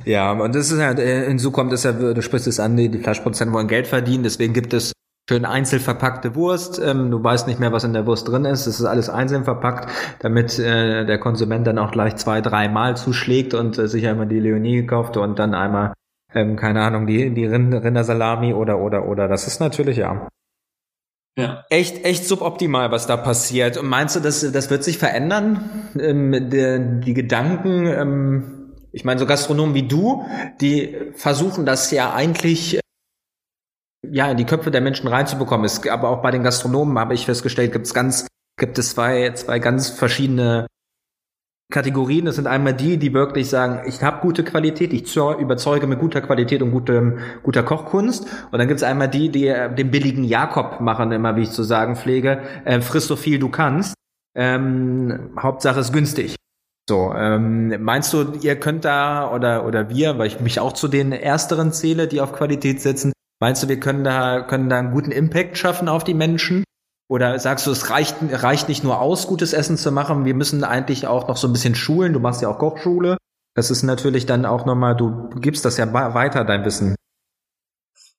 Ja, 0.05 0.31
und 0.31 0.55
das 0.55 0.71
ist 0.71 0.79
halt, 0.79 0.99
äh, 0.99 1.27
hinzu 1.27 1.51
kommt 1.51 1.71
es 1.71 1.83
ja, 1.83 1.91
du 1.91 2.21
sprichst 2.21 2.47
es 2.47 2.59
an, 2.59 2.75
die, 2.75 2.89
die 2.89 2.99
Fleischproduzenten 2.99 3.53
wollen 3.53 3.67
Geld 3.67 3.88
verdienen, 3.88 4.23
deswegen 4.23 4.53
gibt 4.53 4.73
es 4.73 4.91
schön 5.29 5.45
einzeln 5.45 5.79
verpackte 5.79 6.33
Wurst. 6.33 6.81
Ähm, 6.83 7.11
du 7.11 7.23
weißt 7.23 7.45
nicht 7.45 7.59
mehr, 7.59 7.71
was 7.71 7.83
in 7.83 7.93
der 7.93 8.07
Wurst 8.07 8.27
drin 8.27 8.45
ist. 8.45 8.65
Es 8.65 8.79
ist 8.79 8.85
alles 8.85 9.09
einzeln 9.09 9.43
verpackt, 9.43 9.87
damit 10.21 10.57
äh, 10.57 11.05
der 11.05 11.19
Konsument 11.19 11.67
dann 11.67 11.77
auch 11.77 11.91
gleich 11.91 12.15
zwei, 12.15 12.41
dreimal 12.41 12.97
zuschlägt 12.97 13.53
und 13.53 13.77
äh, 13.77 13.87
sich 13.87 14.07
einmal 14.07 14.25
die 14.25 14.39
Leonie 14.39 14.77
gekauft 14.77 15.17
und 15.17 15.37
dann 15.37 15.53
einmal 15.53 15.93
ähm, 16.33 16.55
keine 16.55 16.81
Ahnung, 16.81 17.05
die, 17.05 17.31
die 17.31 17.45
Rindersalami 17.45 18.55
oder, 18.55 18.79
oder, 18.79 19.07
oder. 19.07 19.27
Das 19.27 19.45
ist 19.45 19.59
natürlich, 19.59 19.97
ja. 19.97 20.27
Ja. 21.37 21.63
Echt, 21.69 22.05
echt 22.05 22.25
suboptimal, 22.25 22.89
was 22.89 23.05
da 23.05 23.15
passiert. 23.15 23.77
Und 23.77 23.87
meinst 23.87 24.15
du, 24.15 24.21
das, 24.21 24.51
das 24.51 24.71
wird 24.71 24.83
sich 24.83 24.97
verändern? 24.97 25.91
Ähm, 25.99 26.49
die, 26.49 27.05
die 27.05 27.13
Gedanken, 27.13 27.85
ähm, 27.85 28.73
ich 28.91 29.05
meine, 29.05 29.19
so 29.19 29.27
Gastronomen 29.27 29.75
wie 29.75 29.87
du, 29.87 30.25
die 30.59 30.97
versuchen 31.13 31.67
das 31.67 31.91
ja 31.91 32.13
eigentlich 32.13 32.79
ja 34.07 34.29
in 34.31 34.38
die 34.38 34.45
Köpfe 34.45 34.71
der 34.71 34.81
Menschen 34.81 35.07
reinzubekommen. 35.07 35.65
Es, 35.65 35.88
aber 35.88 36.09
auch 36.09 36.21
bei 36.21 36.31
den 36.31 36.43
Gastronomen 36.43 36.97
habe 36.99 37.13
ich 37.13 37.25
festgestellt, 37.25 37.71
gibt 37.71 37.88
es 37.88 37.93
ganz, 37.93 38.27
gibt 38.57 38.77
es 38.77 38.91
zwei, 38.91 39.31
zwei 39.31 39.59
ganz 39.59 39.89
verschiedene 39.89 40.67
Kategorien. 41.71 42.25
Das 42.25 42.35
sind 42.35 42.47
einmal 42.47 42.73
die, 42.73 42.97
die 42.97 43.13
wirklich 43.13 43.49
sagen, 43.49 43.88
ich 43.88 44.01
habe 44.01 44.21
gute 44.21 44.43
Qualität, 44.43 44.91
ich 44.91 45.15
überzeuge 45.15 45.85
mit 45.85 45.99
guter 45.99 46.21
Qualität 46.21 46.62
und 46.62 46.71
gutem, 46.71 47.19
guter 47.43 47.63
Kochkunst. 47.63 48.23
Und 48.51 48.57
dann 48.57 48.67
gibt 48.67 48.79
es 48.79 48.83
einmal 48.83 49.07
die, 49.07 49.29
die 49.29 49.47
äh, 49.47 49.73
den 49.73 49.91
billigen 49.91 50.23
Jakob 50.23 50.81
machen, 50.81 51.12
immer 51.12 51.35
wie 51.35 51.43
ich 51.43 51.51
zu 51.51 51.63
sagen 51.63 51.95
pflege, 51.95 52.41
äh, 52.65 52.81
friss 52.81 53.07
so 53.07 53.15
viel 53.15 53.38
du 53.38 53.49
kannst. 53.49 53.93
Ähm, 54.35 55.31
Hauptsache 55.39 55.79
ist 55.79 55.93
günstig. 55.93 56.35
So, 56.89 57.13
ähm, 57.15 57.83
meinst 57.83 58.12
du, 58.13 58.33
ihr 58.41 58.59
könnt 58.59 58.83
da 58.83 59.31
oder 59.31 59.63
oder 59.67 59.89
wir, 59.89 60.17
weil 60.17 60.25
ich 60.25 60.39
mich 60.39 60.59
auch 60.59 60.73
zu 60.73 60.88
den 60.88 61.12
ersteren 61.12 61.71
zähle, 61.71 62.07
die 62.07 62.19
auf 62.19 62.33
Qualität 62.33 62.81
setzen, 62.81 63.12
meinst 63.39 63.63
du, 63.63 63.67
wir 63.67 63.80
können 63.80 64.04
da 64.04 64.41
können 64.41 64.69
da 64.69 64.80
einen 64.80 64.91
guten 64.91 65.12
Impact 65.12 65.58
schaffen 65.58 65.88
auf 65.88 66.04
die 66.04 66.13
Menschen? 66.13 66.63
Oder 67.10 67.39
sagst 67.39 67.65
du, 67.65 67.71
es 67.71 67.89
reicht, 67.89 68.17
reicht 68.21 68.69
nicht 68.69 68.84
nur 68.84 69.02
aus, 69.02 69.25
gutes 69.25 69.54
Essen 69.54 69.78
zu 69.78 69.91
machen, 69.91 70.25
wir 70.25 70.36
müssen 70.36 70.63
eigentlich 70.63 71.08
auch 71.08 71.28
noch 71.28 71.38
so 71.38 71.47
ein 71.47 71.54
bisschen 71.54 71.73
schulen. 71.73 72.13
Du 72.13 72.19
machst 72.19 72.41
ja 72.41 72.49
auch 72.49 72.60
Kochschule. 72.60 73.17
Das 73.56 73.71
ist 73.71 73.82
natürlich 73.82 74.28
dann 74.28 74.45
auch 74.45 74.65
nochmal, 74.65 74.95
du 74.95 75.30
gibst 75.41 75.65
das 75.65 75.78
ja 75.78 75.91
weiter, 75.91 76.45
dein 76.45 76.63
Wissen. 76.65 76.95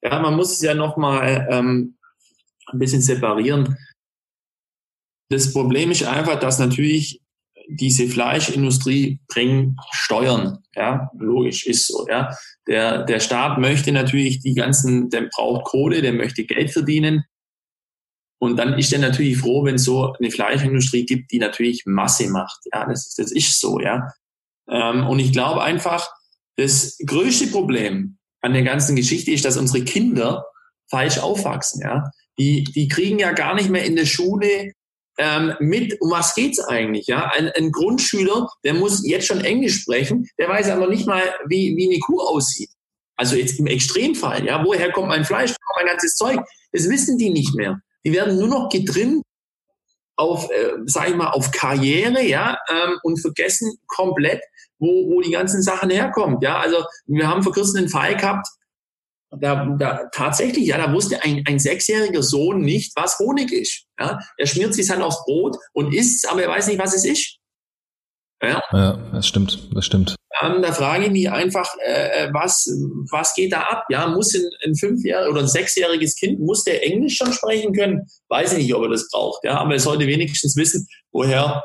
Ja, 0.02 0.18
man 0.18 0.34
muss 0.34 0.52
es 0.52 0.62
ja 0.62 0.74
nochmal 0.74 1.46
ähm, 1.50 1.98
ein 2.66 2.78
bisschen 2.78 3.00
separieren. 3.00 3.76
Das 5.28 5.52
Problem 5.52 5.92
ist 5.92 6.04
einfach, 6.04 6.40
dass 6.40 6.58
natürlich 6.58 7.22
diese 7.68 8.08
Fleischindustrie 8.08 9.20
bringt 9.28 9.78
Steuern. 9.92 10.58
Ja, 10.74 11.10
logisch, 11.16 11.66
ist 11.66 11.86
so. 11.86 12.06
Ja, 12.08 12.36
der, 12.70 13.02
der 13.02 13.18
Staat 13.18 13.58
möchte 13.58 13.90
natürlich 13.90 14.40
die 14.40 14.54
ganzen, 14.54 15.10
der 15.10 15.22
braucht 15.22 15.64
Kohle, 15.64 16.02
der 16.02 16.12
möchte 16.12 16.44
Geld 16.44 16.70
verdienen. 16.70 17.24
Und 18.38 18.56
dann 18.56 18.78
ist 18.78 18.92
er 18.92 19.00
natürlich 19.00 19.38
froh, 19.38 19.64
wenn 19.64 19.74
es 19.74 19.84
so 19.84 20.14
eine 20.14 20.30
Fleischindustrie 20.30 21.04
gibt, 21.04 21.32
die 21.32 21.40
natürlich 21.40 21.82
Masse 21.84 22.30
macht. 22.30 22.60
Ja, 22.72 22.86
das, 22.86 23.12
das 23.16 23.32
ist 23.32 23.60
so, 23.60 23.80
ja. 23.80 24.12
Ähm, 24.70 25.04
und 25.04 25.18
ich 25.18 25.32
glaube 25.32 25.62
einfach, 25.62 26.08
das 26.56 26.96
größte 27.04 27.48
Problem 27.48 28.18
an 28.40 28.52
der 28.52 28.62
ganzen 28.62 28.94
Geschichte 28.94 29.32
ist, 29.32 29.44
dass 29.44 29.56
unsere 29.56 29.84
Kinder 29.84 30.46
falsch 30.88 31.18
aufwachsen, 31.18 31.82
ja. 31.82 32.04
Die, 32.38 32.62
die 32.62 32.86
kriegen 32.86 33.18
ja 33.18 33.32
gar 33.32 33.56
nicht 33.56 33.68
mehr 33.68 33.84
in 33.84 33.96
der 33.96 34.06
Schule 34.06 34.72
ähm, 35.20 35.54
mit, 35.60 36.00
um 36.00 36.10
was 36.10 36.34
geht's 36.34 36.58
eigentlich, 36.58 37.06
ja. 37.06 37.30
Ein, 37.34 37.50
ein 37.50 37.70
Grundschüler, 37.70 38.48
der 38.64 38.72
muss 38.72 39.06
jetzt 39.06 39.26
schon 39.26 39.44
Englisch 39.44 39.82
sprechen, 39.82 40.26
der 40.38 40.48
weiß 40.48 40.70
aber 40.70 40.86
nicht 40.86 41.06
mal, 41.06 41.22
wie, 41.46 41.76
wie 41.76 41.90
eine 41.90 42.00
Kuh 42.00 42.20
aussieht. 42.20 42.70
Also 43.16 43.36
jetzt 43.36 43.58
im 43.60 43.66
Extremfall, 43.66 44.46
ja. 44.46 44.64
Woher 44.64 44.90
kommt 44.92 45.08
mein 45.08 45.26
Fleisch, 45.26 45.50
woher 45.50 45.66
kommt 45.66 45.76
mein 45.76 45.92
ganzes 45.92 46.16
Zeug? 46.16 46.40
Das 46.72 46.88
wissen 46.88 47.18
die 47.18 47.28
nicht 47.28 47.54
mehr. 47.54 47.80
Die 48.04 48.12
werden 48.14 48.38
nur 48.38 48.48
noch 48.48 48.70
getrimmt 48.70 49.22
auf, 50.16 50.50
äh, 50.50 50.72
sag 50.86 51.10
ich 51.10 51.16
mal, 51.16 51.30
auf 51.30 51.50
Karriere, 51.50 52.22
ja, 52.22 52.56
ähm, 52.70 52.98
und 53.02 53.20
vergessen 53.20 53.78
komplett, 53.86 54.40
wo, 54.78 55.10
wo 55.10 55.20
die 55.20 55.32
ganzen 55.32 55.62
Sachen 55.62 55.90
herkommen. 55.90 56.38
Ja, 56.40 56.60
also 56.60 56.82
wir 57.06 57.28
haben 57.28 57.42
vor 57.42 57.52
kurzem 57.52 57.78
einen 57.78 57.88
Fall 57.90 58.16
gehabt, 58.16 58.46
da, 59.38 59.76
da 59.78 60.08
tatsächlich, 60.12 60.66
ja, 60.66 60.78
da 60.78 60.92
wusste 60.92 61.22
ein, 61.22 61.44
ein 61.46 61.58
sechsjähriger 61.58 62.22
Sohn 62.22 62.62
nicht, 62.62 62.92
was 62.96 63.18
Honig 63.18 63.52
ist. 63.52 63.84
Ja, 63.98 64.18
er 64.36 64.46
schmiert 64.46 64.74
sich 64.74 64.88
dann 64.88 65.02
aufs 65.02 65.24
Brot 65.24 65.56
und 65.72 65.94
isst 65.94 66.28
aber 66.28 66.42
er 66.42 66.48
weiß 66.48 66.66
nicht, 66.66 66.78
was 66.78 66.94
es 66.94 67.04
ist. 67.04 67.36
Ja, 68.42 68.62
ja 68.72 68.96
das 69.12 69.26
stimmt, 69.26 69.68
das 69.74 69.84
stimmt. 69.84 70.16
Ähm, 70.42 70.62
da 70.62 70.72
frage 70.72 71.06
ich 71.06 71.10
mich 71.10 71.30
einfach, 71.30 71.74
äh, 71.84 72.24
äh 72.24 72.30
was, 72.32 72.66
was 73.10 73.34
geht 73.34 73.52
da 73.52 73.60
ab? 73.62 73.84
Ja, 73.90 74.08
muss 74.08 74.34
ein, 74.34 74.48
ein 74.64 74.74
fünfjähriges 74.74 75.30
oder 75.30 75.40
ein 75.42 75.48
sechsjähriges 75.48 76.16
Kind, 76.16 76.40
muss 76.40 76.64
der 76.64 76.84
Englisch 76.84 77.16
schon 77.16 77.32
sprechen 77.32 77.74
können? 77.74 78.06
Weiß 78.28 78.52
ich 78.52 78.58
nicht, 78.58 78.74
ob 78.74 78.82
er 78.82 78.88
das 78.88 79.08
braucht. 79.10 79.44
Ja, 79.44 79.58
aber 79.58 79.74
er 79.74 79.80
sollte 79.80 80.06
wenigstens 80.06 80.56
wissen, 80.56 80.88
woher 81.12 81.62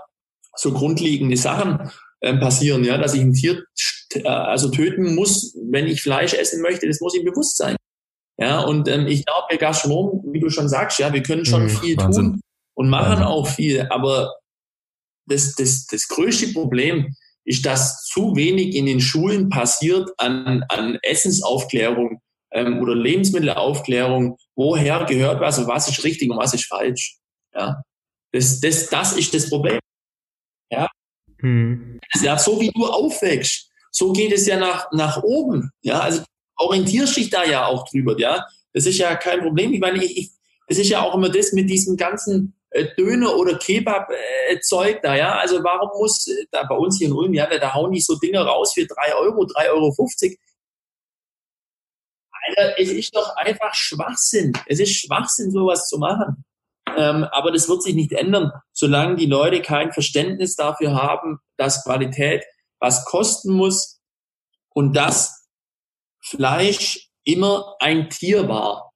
so 0.55 0.71
grundlegende 0.71 1.37
Sachen 1.37 1.89
äh, 2.19 2.35
passieren. 2.37 2.83
Ja, 2.83 2.97
dass 2.97 3.13
ich 3.13 3.21
ein 3.21 3.33
Tier 3.33 3.53
äh, 3.53 3.94
also 4.23 4.69
töten 4.69 5.15
muss, 5.15 5.55
wenn 5.69 5.87
ich 5.87 6.01
Fleisch 6.01 6.33
essen 6.33 6.61
möchte, 6.61 6.87
das 6.87 7.01
muss 7.01 7.15
ihm 7.15 7.25
bewusst 7.25 7.57
sein. 7.57 7.75
Ja, 8.37 8.61
und 8.61 8.87
ähm, 8.87 9.07
ich 9.07 9.25
glaube, 9.25 9.47
der 9.49 9.57
Gastronom, 9.57 10.23
wie 10.31 10.39
du 10.39 10.49
schon 10.49 10.67
sagst, 10.67 10.99
ja, 10.99 11.13
wir 11.13 11.23
können 11.23 11.45
schon 11.45 11.63
mhm, 11.63 11.69
viel 11.69 11.97
Wahnsinn. 11.97 12.23
tun 12.33 12.41
und 12.75 12.89
machen 12.89 13.11
Wahnsinn. 13.11 13.25
auch 13.25 13.47
viel, 13.47 13.87
aber 13.89 14.33
das, 15.27 15.55
das, 15.55 15.87
das 15.87 16.07
größte 16.07 16.53
Problem 16.53 17.15
ist, 17.45 17.65
dass 17.65 18.03
zu 18.05 18.35
wenig 18.35 18.75
in 18.75 18.85
den 18.85 18.99
Schulen 18.99 19.49
passiert 19.49 20.09
an, 20.17 20.63
an 20.69 20.97
Essensaufklärung 21.01 22.19
ähm, 22.51 22.79
oder 22.79 22.95
Lebensmittelaufklärung. 22.95 24.37
Woher 24.55 25.05
gehört 25.05 25.39
was 25.39 25.59
und 25.59 25.67
was 25.67 25.87
ist 25.87 26.03
richtig 26.03 26.29
und 26.29 26.37
was 26.37 26.53
ist 26.53 26.65
falsch? 26.65 27.17
Ja, 27.53 27.81
das, 28.33 28.59
das, 28.59 28.89
das 28.89 29.13
ist 29.13 29.33
das 29.33 29.49
Problem. 29.49 29.79
Ja, 30.71 30.89
hm. 31.39 31.99
ja 32.21 32.37
so 32.37 32.59
wie 32.59 32.71
du 32.71 32.85
aufwächst, 32.85 33.69
so 33.97 34.11
geht 34.11 34.33
es 34.33 34.45
ja 34.45 34.57
nach, 34.57 34.91
nach 34.91 35.23
oben. 35.23 35.71
Ja, 35.81 36.01
also 36.01 36.21
orientierst 36.57 37.15
dich 37.15 37.29
da 37.29 37.45
ja 37.45 37.65
auch 37.65 37.87
drüber. 37.89 38.19
Ja, 38.19 38.45
das 38.73 38.85
ist 38.85 38.97
ja 38.97 39.15
kein 39.15 39.39
Problem. 39.39 39.73
Ich 39.73 39.79
meine, 39.79 40.03
ich, 40.03 40.17
ich, 40.17 40.31
das 40.67 40.77
ist 40.77 40.89
ja 40.89 41.01
auch 41.01 41.15
immer 41.15 41.29
das 41.29 41.53
mit 41.53 41.69
diesem 41.69 41.95
ganzen 41.95 42.57
äh, 42.71 42.87
Döner 42.97 43.37
oder 43.37 43.57
Kebab-Zeug 43.57 45.01
da, 45.01 45.15
ja. 45.15 45.37
Also 45.37 45.63
warum 45.63 45.97
muss 45.97 46.27
äh, 46.27 46.45
da 46.51 46.63
bei 46.63 46.75
uns 46.75 46.97
hier 46.97 47.07
in 47.07 47.13
Ulm, 47.13 47.33
ja, 47.33 47.47
da 47.47 47.73
hauen 47.73 47.93
die 47.93 48.01
so 48.01 48.15
Dinge 48.15 48.41
raus 48.45 48.73
für 48.73 48.85
drei 48.85 49.15
Euro, 49.15 49.45
drei 49.45 49.69
Euro. 49.71 49.93
fünfzig. 49.93 50.39
Alter, 52.47 52.79
es 52.79 52.89
ist 52.89 53.15
doch 53.15 53.35
einfach 53.37 53.73
Schwachsinn. 53.73 54.51
Es 54.67 54.79
ist 54.79 54.93
Schwachsinn, 54.93 55.51
sowas 55.51 55.87
zu 55.87 55.97
machen. 55.97 56.43
Ähm, 56.97 57.23
aber 57.31 57.51
das 57.51 57.69
wird 57.69 57.81
sich 57.81 57.95
nicht 57.95 58.11
ändern, 58.11 58.51
solange 58.73 59.15
die 59.15 59.25
Leute 59.25 59.61
kein 59.61 59.93
Verständnis 59.93 60.55
dafür 60.55 60.93
haben, 60.93 61.39
dass 61.57 61.83
Qualität 61.83 62.43
was 62.79 63.05
kosten 63.05 63.53
muss 63.53 64.01
und 64.69 64.95
dass 64.95 65.47
Fleisch 66.21 67.11
immer 67.23 67.75
ein 67.79 68.09
Tier 68.09 68.47
war. 68.47 68.91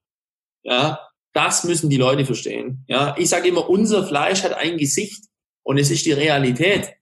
Ja, 0.62 1.08
das 1.32 1.64
müssen 1.64 1.90
die 1.90 1.96
Leute 1.96 2.24
verstehen. 2.24 2.84
Ja, 2.88 3.14
ich 3.16 3.28
sage 3.28 3.48
immer, 3.48 3.68
unser 3.68 4.06
Fleisch 4.06 4.42
hat 4.42 4.52
ein 4.52 4.76
Gesicht 4.76 5.24
und 5.62 5.78
es 5.78 5.90
ist 5.90 6.06
die 6.06 6.12
Realität. 6.12 6.94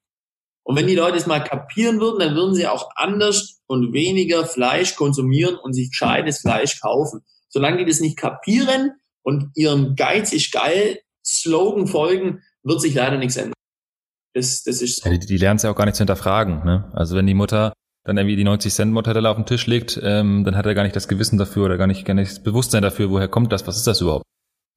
Und 0.62 0.76
wenn 0.76 0.86
die 0.86 0.94
Leute 0.94 1.16
es 1.16 1.26
mal 1.26 1.42
kapieren 1.42 1.98
würden, 1.98 2.18
dann 2.18 2.34
würden 2.34 2.54
sie 2.54 2.66
auch 2.66 2.90
anders 2.94 3.62
und 3.66 3.94
weniger 3.94 4.44
Fleisch 4.44 4.96
konsumieren 4.96 5.56
und 5.56 5.72
sich 5.72 5.90
gescheites 5.90 6.40
Fleisch 6.40 6.80
kaufen. 6.80 7.24
Solange 7.48 7.78
die 7.78 7.86
das 7.86 8.00
nicht 8.00 8.18
kapieren 8.18 8.92
und 9.22 9.50
ihrem 9.54 9.96
Geiz 9.96 10.32
ist 10.32 10.52
geil 10.52 11.00
Slogan 11.24 11.86
folgen, 11.86 12.42
wird 12.62 12.82
sich 12.82 12.94
leider 12.94 13.16
nichts 13.16 13.36
ändern. 13.36 13.54
Das, 14.38 14.62
das 14.62 14.80
ist 14.80 15.02
so. 15.02 15.10
ja, 15.10 15.16
die, 15.16 15.26
die 15.26 15.36
lernen 15.36 15.56
es 15.56 15.64
ja 15.64 15.70
auch 15.70 15.76
gar 15.76 15.84
nicht 15.84 15.96
zu 15.96 16.02
hinterfragen. 16.02 16.64
Ne? 16.64 16.90
Also 16.94 17.16
wenn 17.16 17.26
die 17.26 17.34
Mutter 17.34 17.72
dann 18.04 18.16
irgendwie 18.16 18.36
die 18.36 18.44
90 18.44 18.72
Cent 18.72 18.92
Mortadella 18.92 19.30
auf 19.30 19.36
den 19.36 19.46
Tisch 19.46 19.66
legt, 19.66 20.00
ähm, 20.02 20.44
dann 20.44 20.56
hat 20.56 20.64
er 20.64 20.74
gar 20.74 20.84
nicht 20.84 20.96
das 20.96 21.08
Gewissen 21.08 21.38
dafür 21.38 21.66
oder 21.66 21.76
gar 21.76 21.86
nicht, 21.86 22.04
gar 22.04 22.14
nicht 22.14 22.30
das 22.30 22.42
Bewusstsein 22.42 22.82
dafür, 22.82 23.10
woher 23.10 23.28
kommt 23.28 23.52
das, 23.52 23.66
was 23.66 23.76
ist 23.76 23.86
das 23.86 24.00
überhaupt? 24.00 24.24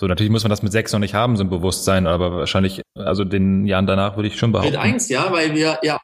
So, 0.01 0.07
natürlich 0.07 0.31
muss 0.31 0.43
man 0.43 0.49
das 0.49 0.63
mit 0.63 0.71
sechs 0.71 0.91
noch 0.91 0.99
nicht 0.99 1.13
haben, 1.13 1.37
so 1.37 1.43
ein 1.43 1.49
Bewusstsein, 1.49 2.07
aber 2.07 2.31
wahrscheinlich, 2.31 2.81
also 2.95 3.23
den 3.23 3.67
Jahren 3.67 3.85
danach 3.85 4.15
würde 4.15 4.27
ich 4.27 4.37
schon 4.37 4.51
behaupten. 4.51 4.73
Mit 4.73 4.81
eins, 4.81 5.09
ja, 5.09 5.31
weil 5.31 5.53
wir, 5.53 5.77
ja, 5.83 6.01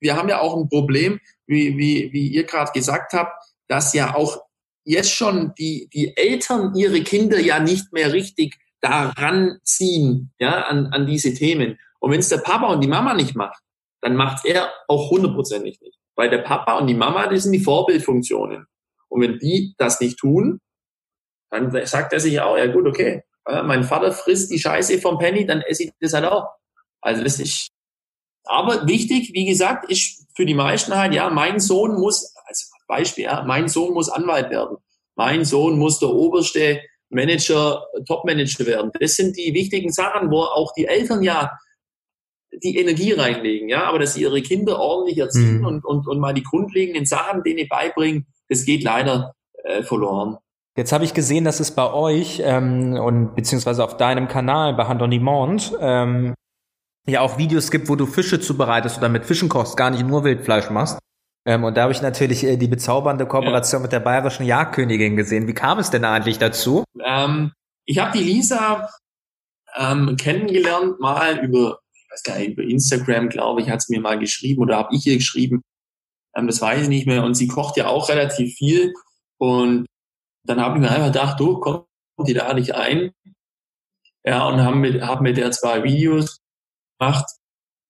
wir 0.00 0.16
haben 0.16 0.28
ja 0.28 0.40
auch 0.40 0.56
ein 0.56 0.68
Problem, 0.68 1.18
wie, 1.46 1.76
wie, 1.76 2.12
wie 2.12 2.28
ihr 2.28 2.44
gerade 2.44 2.70
gesagt 2.72 3.12
habt, 3.12 3.44
dass 3.66 3.92
ja 3.92 4.14
auch 4.14 4.38
jetzt 4.84 5.10
schon 5.10 5.52
die, 5.58 5.88
die 5.92 6.16
Eltern 6.16 6.74
ihre 6.76 7.02
Kinder 7.02 7.40
ja 7.40 7.58
nicht 7.58 7.92
mehr 7.92 8.12
richtig 8.12 8.56
daran 8.80 9.58
ziehen, 9.64 10.32
ja, 10.38 10.62
an, 10.62 10.86
an 10.86 11.06
diese 11.06 11.34
Themen. 11.34 11.78
Und 12.00 12.10
wenn 12.10 12.20
es 12.20 12.28
der 12.28 12.38
Papa 12.38 12.66
und 12.72 12.80
die 12.82 12.88
Mama 12.88 13.14
nicht 13.14 13.36
macht, 13.36 13.62
dann 14.00 14.16
macht 14.16 14.44
er 14.44 14.72
auch 14.88 15.10
hundertprozentig 15.10 15.80
nicht. 15.80 15.98
Weil 16.16 16.30
der 16.30 16.38
Papa 16.38 16.78
und 16.78 16.86
die 16.86 16.94
Mama, 16.94 17.26
das 17.26 17.44
sind 17.44 17.52
die 17.52 17.60
Vorbildfunktionen. 17.60 18.66
Und 19.08 19.20
wenn 19.20 19.38
die 19.38 19.74
das 19.78 20.00
nicht 20.00 20.18
tun, 20.18 20.60
dann 21.50 21.70
sagt 21.86 22.12
er 22.12 22.20
sich 22.20 22.40
auch, 22.40 22.56
ja 22.56 22.66
gut, 22.66 22.86
okay, 22.86 23.22
mein 23.46 23.84
Vater 23.84 24.12
frisst 24.12 24.50
die 24.50 24.58
Scheiße 24.58 25.00
vom 25.00 25.18
Penny, 25.18 25.46
dann 25.46 25.62
esse 25.62 25.84
ich 25.84 25.90
das 26.00 26.12
halt 26.12 26.26
auch. 26.26 26.46
Also 27.00 27.24
das 27.24 27.40
ist, 27.40 27.70
aber 28.44 28.86
wichtig, 28.86 29.32
wie 29.34 29.46
gesagt, 29.46 29.90
ist 29.90 30.26
für 30.34 30.46
die 30.46 30.54
meisten 30.54 30.94
halt, 30.94 31.12
ja, 31.14 31.28
mein 31.30 31.58
Sohn 31.58 31.98
muss, 31.98 32.34
als 32.46 32.70
Beispiel, 32.86 33.24
ja, 33.24 33.42
mein 33.44 33.68
Sohn 33.68 33.94
muss 33.94 34.08
Anwalt 34.08 34.50
werden. 34.50 34.76
Mein 35.16 35.44
Sohn 35.44 35.78
muss 35.78 35.98
der 35.98 36.10
oberste 36.10 36.80
Manager, 37.08 37.84
Topmanager 38.06 38.66
werden. 38.66 38.92
Das 39.00 39.16
sind 39.16 39.36
die 39.36 39.52
wichtigen 39.54 39.92
Sachen, 39.92 40.30
wo 40.30 40.42
auch 40.42 40.72
die 40.74 40.86
Eltern 40.86 41.22
ja 41.22 41.50
die 42.52 42.76
Energie 42.78 43.12
reinlegen, 43.12 43.68
ja, 43.68 43.84
aber 43.84 43.98
dass 43.98 44.14
sie 44.14 44.22
ihre 44.22 44.42
Kinder 44.42 44.78
ordentlich 44.78 45.18
erziehen 45.18 45.58
Mhm. 45.58 45.66
und, 45.66 45.84
und, 45.84 46.08
und 46.08 46.18
mal 46.18 46.34
die 46.34 46.42
grundlegenden 46.42 47.06
Sachen 47.06 47.42
denen 47.42 47.68
beibringen, 47.68 48.26
das 48.48 48.64
geht 48.64 48.82
leider 48.82 49.34
äh, 49.64 49.82
verloren. 49.82 50.36
Jetzt 50.76 50.92
habe 50.92 51.04
ich 51.04 51.14
gesehen, 51.14 51.44
dass 51.44 51.60
es 51.60 51.72
bei 51.72 51.92
euch 51.92 52.40
ähm, 52.44 52.94
und 52.94 53.34
beziehungsweise 53.34 53.84
auf 53.84 53.96
deinem 53.96 54.28
Kanal 54.28 54.74
bei 54.74 54.86
Hand 54.86 55.02
on 55.02 55.10
Demand 55.10 55.72
ähm, 55.80 56.34
ja 57.06 57.20
auch 57.20 57.38
Videos 57.38 57.70
gibt, 57.70 57.88
wo 57.88 57.96
du 57.96 58.06
Fische 58.06 58.40
zubereitest 58.40 58.98
oder 58.98 59.08
mit 59.08 59.24
Fischen 59.24 59.48
kochst, 59.48 59.76
gar 59.76 59.90
nicht 59.90 60.06
nur 60.06 60.24
Wildfleisch 60.24 60.70
machst. 60.70 60.98
Ähm, 61.46 61.64
und 61.64 61.76
da 61.76 61.82
habe 61.82 61.92
ich 61.92 62.02
natürlich 62.02 62.44
äh, 62.44 62.56
die 62.56 62.68
bezaubernde 62.68 63.26
Kooperation 63.26 63.82
mit 63.82 63.92
der 63.92 64.00
bayerischen 64.00 64.44
Jagdkönigin 64.46 65.16
gesehen. 65.16 65.46
Wie 65.46 65.54
kam 65.54 65.78
es 65.78 65.90
denn 65.90 66.04
eigentlich 66.04 66.38
dazu? 66.38 66.84
Ähm, 67.04 67.52
ich 67.84 67.98
habe 67.98 68.16
die 68.16 68.24
Lisa 68.24 68.88
ähm, 69.76 70.16
kennengelernt 70.16 71.00
mal 71.00 71.38
über, 71.38 71.80
weiß 72.10 72.22
gar 72.22 72.38
nicht, 72.38 72.50
über 72.50 72.62
Instagram, 72.62 73.28
glaube 73.28 73.60
ich, 73.60 73.70
hat 73.70 73.82
sie 73.82 73.94
mir 73.94 74.02
mal 74.02 74.18
geschrieben 74.18 74.62
oder 74.62 74.76
habe 74.76 74.94
ich 74.94 75.06
ihr 75.06 75.16
geschrieben. 75.16 75.62
Ähm, 76.36 76.46
das 76.46 76.60
weiß 76.60 76.82
ich 76.82 76.88
nicht 76.88 77.06
mehr. 77.06 77.24
Und 77.24 77.34
sie 77.34 77.48
kocht 77.48 77.76
ja 77.76 77.88
auch 77.88 78.08
relativ 78.08 78.54
viel. 78.56 78.92
Und 79.38 79.86
dann 80.46 80.60
habe 80.60 80.76
ich 80.76 80.82
mir 80.82 80.90
einfach 80.90 81.06
gedacht, 81.06 81.40
du, 81.40 81.58
komm, 81.58 81.84
die 82.26 82.32
lade 82.32 82.60
ich 82.60 82.74
ein. 82.74 83.12
Ja, 84.24 84.46
und 84.48 84.62
haben 84.62 84.80
mit, 84.80 85.02
hab 85.02 85.20
mit 85.20 85.36
der 85.36 85.50
zwei 85.52 85.82
Videos 85.82 86.38
gemacht. 86.98 87.26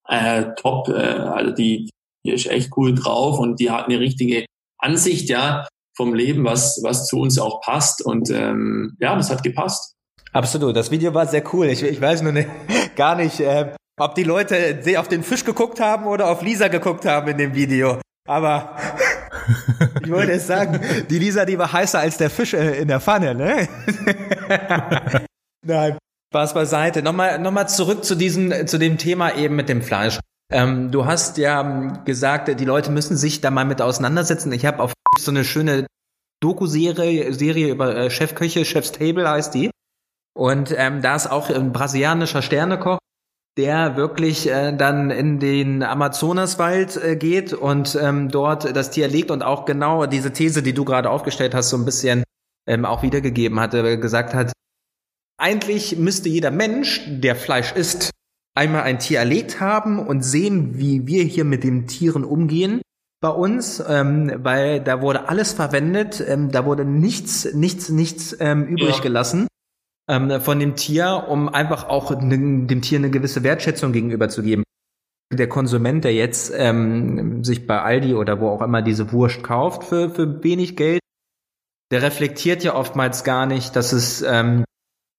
Äh, 0.09 0.55
top, 0.57 0.89
äh, 0.89 0.93
also 0.93 1.53
die, 1.53 1.91
die 2.25 2.33
ist 2.33 2.47
echt 2.47 2.71
cool 2.77 2.95
drauf 2.95 3.39
und 3.39 3.61
die 3.61 3.71
hat 3.71 3.87
eine 3.87 4.01
richtige 4.01 4.47
Ansicht, 4.79 5.29
ja, 5.29 5.67
vom 5.97 6.15
Leben, 6.15 6.45
was, 6.45 6.81
was 6.83 7.07
zu 7.07 7.19
uns 7.19 7.39
auch 7.39 7.61
passt. 7.61 8.03
Und 8.05 8.31
ähm, 8.31 8.97
ja, 9.01 9.15
das 9.17 9.31
hat 9.31 9.43
gepasst. 9.43 9.95
Absolut, 10.33 10.77
das 10.77 10.91
Video 10.91 11.13
war 11.13 11.27
sehr 11.27 11.45
cool. 11.53 11.67
Ich, 11.67 11.83
ich 11.83 12.01
weiß 12.01 12.23
nur 12.23 12.33
nicht, 12.33 12.49
gar 12.97 13.17
nicht, 13.17 13.41
äh, 13.41 13.75
ob 14.01 14.15
die 14.15 14.25
Leute 14.25 14.81
auf 14.99 15.09
den 15.09 15.23
Fisch 15.23 15.45
geguckt 15.45 15.81
haben 15.81 16.07
oder 16.07 16.29
auf 16.29 16.43
Lisa 16.43 16.69
geguckt 16.69 17.05
haben 17.05 17.29
in 17.29 17.39
dem 17.39 17.55
Video. 17.55 18.01
Aber 18.29 18.77
ich 20.03 20.11
wollte 20.11 20.33
es 20.33 20.47
sagen, 20.47 20.81
die 21.09 21.19
Lisa, 21.19 21.45
die 21.45 21.59
war 21.59 21.73
heißer 21.73 21.99
als 21.99 22.17
der 22.17 22.31
Fisch 22.31 22.55
äh, 22.55 22.81
in 22.81 22.89
der 22.89 23.01
Pfanne, 23.01 23.35
ne? 23.35 23.69
Nein, 25.67 25.99
Spaß 26.33 26.55
beiseite. 26.55 27.03
Nochmal, 27.03 27.39
nochmal 27.39 27.69
zurück 27.69 28.05
zu 28.05 28.15
diesem, 28.15 28.67
zu 28.67 28.79
dem 28.79 28.99
Thema 28.99 29.35
eben 29.37 29.57
mit 29.57 29.69
dem 29.69 29.83
Fleisch. 29.83 30.19
Ähm, 30.53 30.91
du 30.91 31.05
hast 31.05 31.39
ja 31.39 31.61
ähm, 31.61 32.05
gesagt, 32.05 32.49
die 32.49 32.65
Leute 32.65 32.91
müssen 32.91 33.17
sich 33.17 33.41
da 33.41 33.51
mal 33.51 33.65
mit 33.65 33.83
auseinandersetzen. 33.83 34.53
Ich 34.53 34.65
habe 34.65 34.83
auf 34.83 34.93
so 35.19 35.31
eine 35.31 35.45
schöne 35.45 35.87
Doku-Serie 36.41 37.33
Serie 37.35 37.69
über 37.69 37.95
äh, 37.95 38.11
Chefköche, 38.11 38.65
Chef's 38.65 38.93
Table 38.93 39.29
heißt 39.29 39.55
die. 39.55 39.71
Und 40.35 40.75
ähm, 40.77 41.03
da 41.03 41.17
ist 41.17 41.31
auch 41.31 41.51
ein 41.51 41.73
brasilianischer 41.73 42.43
Sternekoch, 42.43 42.99
der 43.59 43.97
wirklich 43.97 44.49
äh, 44.49 44.73
dann 44.77 45.11
in 45.11 45.39
den 45.39 45.83
Amazonaswald 45.83 46.97
äh, 46.97 47.17
geht 47.17 47.53
und 47.53 47.99
ähm, 48.01 48.31
dort 48.31 48.75
das 48.77 48.91
Tier 48.91 49.09
legt 49.09 49.31
und 49.31 49.43
auch 49.43 49.65
genau 49.65 50.07
diese 50.07 50.33
These, 50.33 50.63
die 50.63 50.73
du 50.73 50.85
gerade 50.85 51.11
aufgestellt 51.11 51.55
hast, 51.55 51.71
so 51.71 51.77
ein 51.77 51.85
bisschen 51.85 52.23
ähm, 52.67 52.85
auch 52.85 53.03
wiedergegeben 53.03 53.59
hatte, 53.61 53.99
gesagt 53.99 54.35
hat, 54.35 54.53
eigentlich 55.39 55.97
müsste 55.97 56.29
jeder 56.29 56.51
Mensch, 56.51 57.03
der 57.09 57.35
Fleisch 57.35 57.73
isst, 57.73 58.11
einmal 58.55 58.83
ein 58.83 58.99
Tier 58.99 59.19
erlegt 59.19 59.61
haben 59.61 59.99
und 59.99 60.23
sehen, 60.23 60.79
wie 60.79 61.07
wir 61.07 61.25
hier 61.25 61.45
mit 61.45 61.65
den 61.65 61.87
Tieren 61.87 62.25
umgehen 62.25 62.83
bei 63.21 63.31
uns, 63.31 63.83
ähm, 63.87 64.33
weil 64.39 64.81
da 64.81 65.03
wurde 65.03 65.29
alles 65.29 65.53
verwendet, 65.53 66.23
ähm, 66.27 66.51
da 66.51 66.65
wurde 66.65 66.85
nichts, 66.85 67.53
nichts, 67.53 67.89
nichts 67.89 68.37
ähm, 68.41 68.67
übrig 68.67 68.97
Ja. 68.97 69.03
gelassen 69.03 69.47
ähm, 70.11 70.41
von 70.41 70.59
dem 70.59 70.75
Tier, 70.75 71.27
um 71.29 71.49
einfach 71.49 71.89
auch 71.89 72.11
ne, 72.21 72.67
dem 72.67 72.83
Tier 72.83 72.99
eine 72.99 73.11
gewisse 73.11 73.43
Wertschätzung 73.45 73.93
gegenüber 73.93 74.29
zu 74.29 74.43
geben. 74.43 74.65
Der 75.33 75.49
Konsument, 75.49 76.03
der 76.03 76.13
jetzt 76.13 76.53
ähm, 76.57 77.45
sich 77.45 77.67
bei 77.67 77.81
Aldi 77.81 78.15
oder 78.15 78.41
wo 78.41 78.49
auch 78.49 78.63
immer 78.63 78.83
diese 78.83 79.13
Wurst 79.13 79.45
kauft 79.45 79.85
für, 79.85 80.11
für 80.11 80.43
wenig 80.43 80.77
Geld, 80.77 81.01
der 81.93 82.03
reflektiert 82.03 82.65
ja 82.65 82.75
oftmals 82.75 83.23
gar 83.23 83.47
nicht, 83.47 83.77
dass 83.77 83.93
es 83.93 84.23
ähm, 84.23 84.65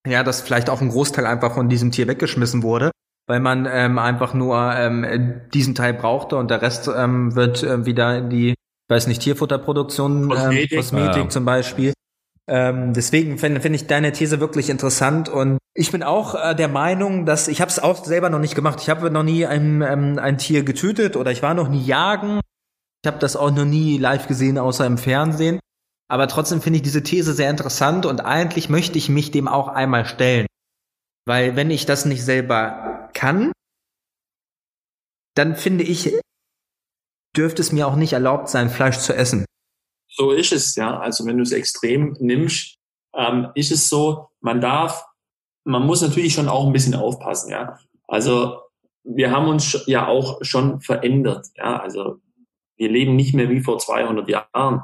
ja, 0.06 0.24
dass 0.24 0.42
vielleicht 0.42 0.70
auch 0.70 0.82
ein 0.82 0.90
Großteil 0.90 1.26
einfach 1.26 1.54
von 1.54 1.70
diesem 1.70 1.92
Tier 1.92 2.08
weggeschmissen 2.08 2.64
wurde, 2.64 2.92
weil 3.28 3.40
man 3.40 3.68
ähm, 3.72 4.00
einfach 4.00 4.34
nur 4.34 4.74
ähm, 4.76 5.42
diesen 5.54 5.76
Teil 5.76 5.94
brauchte 5.94 6.38
und 6.38 6.50
der 6.52 6.62
Rest 6.62 6.90
ähm, 6.94 7.36
wird 7.36 7.64
äh, 7.64 7.86
wieder 7.86 8.18
in 8.18 8.30
die, 8.30 8.56
weiß 8.90 9.08
nicht, 9.08 9.22
Tierfutterproduktion, 9.22 10.28
Kosmetik. 10.28 10.72
Ähm, 10.72 10.78
Kosmetik 10.78 11.24
Ja. 11.24 11.30
zum 11.30 11.46
Beispiel. 11.46 11.94
Ähm, 12.52 12.92
deswegen 12.94 13.38
finde 13.38 13.62
find 13.62 13.76
ich 13.76 13.88
deine 13.88 14.12
These 14.12 14.42
wirklich 14.42 14.70
interessant 14.70 15.30
und 15.30 15.58
ich 15.74 15.90
bin 15.90 16.04
auch 16.04 16.36
äh, 16.36 16.54
der 16.54 16.68
Meinung, 16.68 17.26
dass 17.26 17.48
ich 17.48 17.62
habe 17.62 17.72
es 17.72 17.80
auch 17.80 18.04
selber 18.04 18.30
noch 18.30 18.40
nicht 18.40 18.56
gemacht. 18.56 18.80
Ich 18.82 18.90
habe 18.90 19.10
noch 19.10 19.24
nie 19.24 19.46
ein, 19.46 19.82
ähm, 19.82 20.20
ein 20.20 20.38
Tier 20.38 20.64
getötet 20.64 21.16
oder 21.16 21.32
ich 21.32 21.42
war 21.42 21.54
noch 21.54 21.70
nie 21.70 21.82
jagen. 21.82 22.42
Ich 23.02 23.08
habe 23.08 23.20
das 23.20 23.38
auch 23.38 23.52
noch 23.52 23.64
nie 23.64 23.98
live 23.98 24.28
gesehen, 24.28 24.58
außer 24.58 24.86
im 24.86 24.98
Fernsehen. 24.98 25.62
Aber 26.10 26.28
trotzdem 26.28 26.62
finde 26.62 26.76
ich 26.76 26.84
diese 26.84 27.04
These 27.04 27.32
sehr 27.32 27.50
interessant 27.50 28.06
und 28.06 28.20
eigentlich 28.20 28.68
möchte 28.68 28.98
ich 28.98 29.08
mich 29.08 29.32
dem 29.32 29.48
auch 29.48 29.70
einmal 29.70 30.06
stellen. 30.06 30.46
Weil 31.26 31.56
wenn 31.56 31.72
ich 31.72 31.86
das 31.86 32.04
nicht 32.04 32.26
selber 32.26 33.10
kann, 33.14 33.54
dann 35.36 35.56
finde 35.56 35.86
ich, 35.86 36.20
dürfte 37.38 37.62
es 37.62 37.72
mir 37.72 37.88
auch 37.88 37.96
nicht 37.96 38.12
erlaubt 38.12 38.50
sein, 38.50 38.70
Fleisch 38.70 38.98
zu 38.98 39.16
essen. 39.16 39.46
So 40.14 40.32
ist 40.32 40.52
es, 40.52 40.76
ja. 40.76 41.00
Also 41.00 41.26
wenn 41.26 41.38
du 41.38 41.44
es 41.44 41.52
extrem 41.54 42.16
nimmst, 42.20 42.78
ähm, 43.16 43.48
ist 43.56 43.72
es 43.72 43.90
so, 43.90 44.28
man 44.42 44.62
darf, 44.62 45.06
man 45.64 45.86
muss 45.86 46.02
natürlich 46.02 46.34
schon 46.34 46.50
auch 46.50 46.66
ein 46.68 46.74
bisschen 46.74 46.96
aufpassen, 46.96 47.50
ja. 47.52 47.78
Also 48.08 48.60
wir 49.04 49.32
haben 49.32 49.48
uns 49.48 49.84
ja 49.88 50.08
auch 50.08 50.40
schon 50.44 50.82
verändert, 50.82 51.48
ja. 51.56 51.80
Also 51.80 52.18
wir 52.78 52.90
leben 52.90 53.16
nicht 53.16 53.34
mehr 53.34 53.50
wie 53.50 53.62
vor 53.62 53.80
200 53.80 54.28
Jahren. 54.30 54.82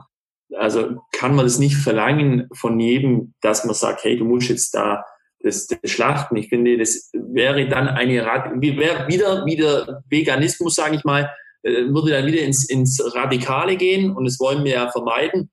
Also 0.56 1.02
kann 1.12 1.36
man 1.36 1.46
das 1.46 1.60
nicht 1.60 1.76
verlangen 1.76 2.48
von 2.54 2.80
jedem, 2.80 3.34
dass 3.42 3.66
man 3.66 3.76
sagt, 3.76 4.04
hey, 4.06 4.18
du 4.18 4.24
musst 4.24 4.50
jetzt 4.50 4.74
da 4.74 5.04
das, 5.42 5.68
das 5.68 5.92
schlachten. 5.92 6.36
Ich 6.38 6.48
finde, 6.50 6.78
das 6.78 7.10
wäre 7.14 7.68
dann 7.68 7.88
eine 7.88 8.24
wie- 8.62 8.78
wäre 8.78 9.08
wieder 9.08 9.46
wieder 9.46 10.04
Veganismus, 10.10 10.76
sage 10.76 10.96
ich 10.96 11.04
mal, 11.04 11.30
würde 11.94 12.12
dann 12.12 12.26
wieder 12.26 12.42
ins, 12.42 12.70
ins 12.70 13.02
Radikale 13.16 13.78
gehen 13.78 14.16
und 14.16 14.26
das 14.26 14.40
wollen 14.40 14.64
wir 14.64 14.72
ja 14.74 14.92
vermeiden. 14.92 15.50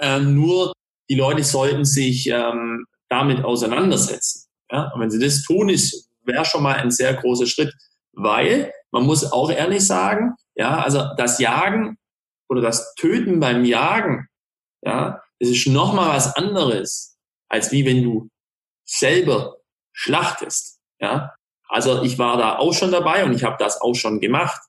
Ähm, 0.00 0.34
nur 0.34 0.72
die 1.08 1.14
Leute 1.14 1.44
sollten 1.44 1.84
sich 1.84 2.28
ähm, 2.28 2.86
damit 3.08 3.44
auseinandersetzen. 3.44 4.48
Ja? 4.70 4.90
Und 4.94 5.00
wenn 5.00 5.10
sie 5.10 5.18
das 5.18 5.42
tun, 5.42 5.68
ist 5.68 6.08
wäre 6.24 6.44
schon 6.44 6.62
mal 6.62 6.76
ein 6.76 6.90
sehr 6.90 7.14
großer 7.14 7.46
Schritt, 7.46 7.74
weil 8.12 8.72
man 8.90 9.04
muss 9.04 9.30
auch 9.32 9.50
ehrlich 9.50 9.86
sagen, 9.86 10.34
ja, 10.54 10.78
also 10.78 11.04
das 11.16 11.38
Jagen 11.38 11.96
oder 12.48 12.60
das 12.60 12.94
Töten 12.94 13.40
beim 13.40 13.64
Jagen, 13.64 14.28
ja, 14.82 15.22
das 15.38 15.50
ist 15.50 15.66
noch 15.66 15.92
mal 15.94 16.08
was 16.14 16.36
anderes, 16.36 17.16
als 17.48 17.72
wie 17.72 17.84
wenn 17.86 18.02
du 18.02 18.28
selber 18.84 19.56
schlachtest, 19.92 20.80
ja. 21.00 21.34
Also 21.68 22.02
ich 22.02 22.18
war 22.18 22.36
da 22.36 22.58
auch 22.58 22.74
schon 22.74 22.92
dabei 22.92 23.24
und 23.24 23.32
ich 23.32 23.44
habe 23.44 23.56
das 23.58 23.80
auch 23.80 23.94
schon 23.94 24.20
gemacht. 24.20 24.60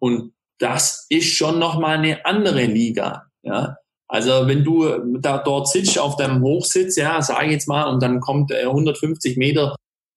Und 0.00 0.32
das 0.58 1.06
ist 1.10 1.34
schon 1.34 1.58
noch 1.58 1.78
mal 1.78 1.98
eine 1.98 2.24
andere 2.24 2.64
Liga, 2.64 3.26
ja. 3.42 3.76
Also 4.08 4.46
wenn 4.46 4.62
du 4.62 5.18
da 5.18 5.38
dort 5.38 5.68
sitzt 5.68 5.98
auf 5.98 6.16
deinem 6.16 6.40
Hochsitz, 6.40 6.96
ja, 6.96 7.20
sage 7.22 7.50
jetzt 7.50 7.66
mal, 7.66 7.92
und 7.92 8.00
dann 8.00 8.20
kommt 8.20 8.52
äh, 8.52 8.62
150 8.62 9.36
Meter 9.36 9.74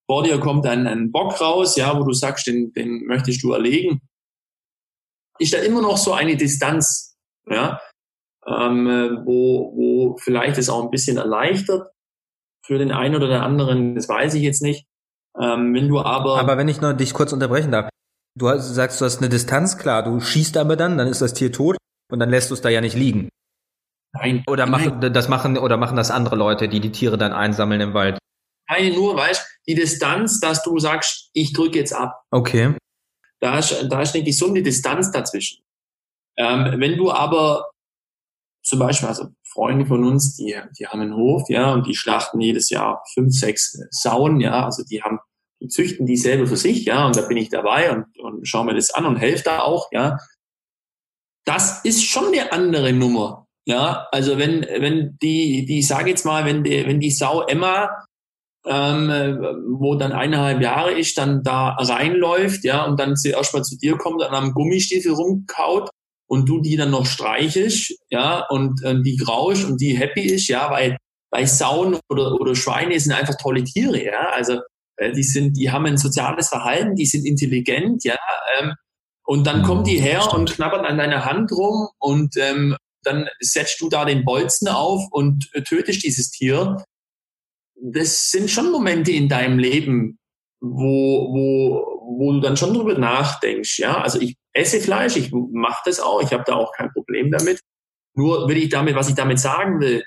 vor 0.09 0.23
dir 0.23 0.39
kommt 0.39 0.65
ein, 0.65 0.87
ein 0.87 1.11
Bock 1.11 1.39
raus, 1.39 1.75
ja, 1.75 1.95
wo 1.99 2.03
du 2.03 2.13
sagst, 2.13 2.47
den, 2.47 2.73
den 2.73 3.05
möchtest 3.05 3.43
du 3.43 3.51
erlegen, 3.53 4.01
ist 5.37 5.53
da 5.53 5.59
immer 5.59 5.81
noch 5.81 5.97
so 5.97 6.13
eine 6.13 6.35
Distanz, 6.35 7.15
ja, 7.47 7.79
ähm, 8.47 8.87
äh, 8.87 9.25
wo, 9.25 9.73
wo 9.75 10.17
vielleicht 10.17 10.57
es 10.57 10.69
auch 10.69 10.83
ein 10.83 10.89
bisschen 10.89 11.17
erleichtert 11.17 11.91
für 12.65 12.79
den 12.79 12.91
einen 12.91 13.15
oder 13.15 13.27
den 13.27 13.41
anderen, 13.41 13.95
das 13.95 14.09
weiß 14.09 14.33
ich 14.33 14.41
jetzt 14.41 14.63
nicht. 14.63 14.87
Ähm, 15.39 15.73
wenn 15.75 15.87
du 15.87 15.99
aber, 15.99 16.39
Aber 16.39 16.57
wenn 16.57 16.67
ich 16.67 16.81
nur 16.81 16.93
dich 16.93 17.13
kurz 17.13 17.31
unterbrechen 17.31 17.71
darf, 17.71 17.89
du 18.35 18.49
hast- 18.49 18.73
sagst, 18.73 18.99
du 19.01 19.05
hast 19.05 19.17
eine 19.19 19.29
Distanz, 19.29 19.77
klar, 19.77 20.03
du 20.03 20.19
schießt 20.19 20.57
aber 20.57 20.75
dann, 20.75 20.97
dann 20.97 21.07
ist 21.07 21.21
das 21.21 21.33
Tier 21.33 21.51
tot 21.51 21.77
und 22.11 22.19
dann 22.19 22.29
lässt 22.29 22.49
du 22.49 22.53
es 22.53 22.61
da 22.61 22.69
ja 22.69 22.81
nicht 22.81 22.95
liegen. 22.95 23.29
nein, 24.13 24.43
Oder 24.47 24.65
nein, 24.65 24.71
machen 24.99 25.13
das 25.13 25.27
machen 25.29 25.57
oder 25.57 25.77
machen 25.77 25.95
das 25.97 26.11
andere 26.11 26.35
Leute, 26.35 26.67
die 26.69 26.79
die 26.79 26.91
Tiere 26.91 27.17
dann 27.17 27.31
einsammeln 27.33 27.81
im 27.81 27.93
Wald. 27.93 28.17
nein, 28.69 28.93
nur, 28.93 29.15
weißt, 29.15 29.45
die 29.67 29.75
Distanz, 29.75 30.39
dass 30.39 30.63
du 30.63 30.77
sagst, 30.79 31.29
ich 31.33 31.53
drücke 31.53 31.77
jetzt 31.79 31.93
ab. 31.93 32.21
Okay. 32.31 32.75
Da 33.39 33.59
ist, 33.59 33.85
da 33.89 34.01
ist 34.01 34.15
eine 34.15 34.23
gesunde 34.23 34.61
Distanz 34.63 35.11
dazwischen. 35.11 35.63
Ähm, 36.37 36.79
wenn 36.79 36.97
du 36.97 37.11
aber 37.11 37.69
zum 38.63 38.79
Beispiel, 38.79 39.07
also 39.07 39.27
Freunde 39.47 39.85
von 39.85 40.03
uns, 40.03 40.35
die, 40.35 40.55
die 40.77 40.87
haben 40.87 41.01
einen 41.01 41.15
Hof, 41.15 41.49
ja, 41.49 41.71
und 41.73 41.87
die 41.87 41.95
schlachten 41.95 42.39
jedes 42.41 42.69
Jahr 42.69 43.03
fünf, 43.13 43.33
sechs 43.33 43.79
Sauen, 43.91 44.39
ja, 44.39 44.65
also 44.65 44.83
die 44.83 45.01
haben, 45.01 45.19
die 45.61 45.67
züchten 45.67 46.05
die 46.05 46.17
selber 46.17 46.47
für 46.47 46.57
sich, 46.57 46.85
ja, 46.85 47.05
und 47.05 47.15
da 47.15 47.21
bin 47.21 47.37
ich 47.37 47.49
dabei 47.49 47.91
und, 47.91 48.05
und 48.19 48.47
schaue 48.47 48.65
mir 48.65 48.75
das 48.75 48.91
an 48.91 49.05
und 49.05 49.17
helfe 49.17 49.43
da 49.43 49.59
auch, 49.61 49.89
ja. 49.91 50.17
Das 51.45 51.83
ist 51.83 52.03
schon 52.03 52.27
eine 52.27 52.51
andere 52.51 52.93
Nummer, 52.93 53.47
ja. 53.65 54.07
Also 54.11 54.37
wenn, 54.37 54.61
wenn 54.61 55.17
die, 55.21 55.65
die, 55.65 55.81
sage 55.81 56.11
jetzt 56.11 56.25
mal, 56.25 56.45
wenn 56.45 56.63
die, 56.63 56.85
wenn 56.85 56.99
die 56.99 57.11
Sau 57.11 57.45
Emma 57.45 57.89
ähm, 58.65 59.09
wo 59.79 59.95
dann 59.95 60.11
eineinhalb 60.11 60.61
Jahre 60.61 60.91
ist, 60.91 61.17
dann 61.17 61.43
da 61.43 61.69
reinläuft, 61.69 62.63
ja, 62.63 62.85
und 62.85 62.99
dann 62.99 63.15
zuerst 63.15 63.53
mal 63.53 63.63
zu 63.63 63.77
dir 63.77 63.97
kommt 63.97 64.21
und 64.21 64.33
am 64.33 64.53
Gummistiefel 64.53 65.13
rumkaut 65.13 65.89
und 66.27 66.47
du 66.47 66.61
die 66.61 66.75
dann 66.75 66.91
noch 66.91 67.05
streichelst, 67.05 67.95
ja, 68.09 68.45
und 68.49 68.83
äh, 68.83 69.01
die 69.01 69.15
grausch 69.15 69.65
und 69.65 69.79
die 69.81 69.97
happy 69.97 70.21
ist, 70.21 70.47
ja, 70.47 70.69
weil, 70.71 70.97
weil 71.31 71.47
Sauen 71.47 71.97
oder, 72.09 72.33
oder 72.33 72.55
Schweine 72.55 72.99
sind 72.99 73.13
einfach 73.13 73.35
tolle 73.41 73.63
Tiere, 73.63 74.03
ja, 74.03 74.29
also 74.33 74.59
äh, 74.99 75.11
die 75.11 75.23
sind, 75.23 75.57
die 75.57 75.71
haben 75.71 75.85
ein 75.85 75.97
soziales 75.97 76.49
Verhalten, 76.49 76.95
die 76.95 77.05
sind 77.05 77.25
intelligent, 77.25 78.03
ja, 78.03 78.17
ähm, 78.59 78.73
und 79.29 79.45
dann 79.45 79.61
kommt 79.61 79.85
die 79.85 79.99
her 79.99 80.21
Stimmt. 80.21 80.39
und 80.39 80.51
knabbert 80.55 80.85
an 80.85 80.97
deiner 80.97 81.23
Hand 81.23 81.51
rum 81.51 81.89
und 81.99 82.35
ähm, 82.37 82.75
dann 83.03 83.27
setzt 83.39 83.79
du 83.79 83.87
da 83.87 84.03
den 84.03 84.25
Bolzen 84.25 84.67
auf 84.67 85.03
und 85.11 85.49
äh, 85.53 85.61
tötest 85.61 86.03
dieses 86.03 86.31
Tier. 86.31 86.83
Das 87.79 88.31
sind 88.31 88.49
schon 88.49 88.71
Momente 88.71 89.11
in 89.11 89.29
deinem 89.29 89.59
Leben, 89.59 90.17
wo, 90.61 91.29
wo, 91.31 92.17
wo 92.17 92.31
du 92.33 92.39
dann 92.39 92.57
schon 92.57 92.73
drüber 92.73 92.97
nachdenkst. 92.97 93.77
Ja, 93.77 94.01
also 94.01 94.19
ich 94.19 94.35
esse 94.53 94.81
Fleisch, 94.81 95.15
ich 95.15 95.31
mache 95.31 95.83
das 95.85 95.99
auch, 95.99 96.23
ich 96.23 96.33
habe 96.33 96.43
da 96.47 96.55
auch 96.55 96.73
kein 96.73 96.91
Problem 96.91 97.31
damit. 97.31 97.59
Nur 98.15 98.49
will 98.49 98.57
ich 98.57 98.69
damit, 98.69 98.95
was 98.95 99.09
ich 99.09 99.15
damit 99.15 99.39
sagen 99.39 99.79
will, 99.79 100.03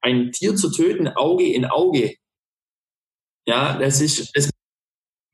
ein 0.00 0.32
Tier 0.32 0.56
zu 0.56 0.70
töten, 0.70 1.08
Auge 1.08 1.44
in 1.44 1.66
Auge. 1.66 2.14
Ja, 3.46 3.78
das 3.78 4.00
ist, 4.00 4.34
das 4.36 4.50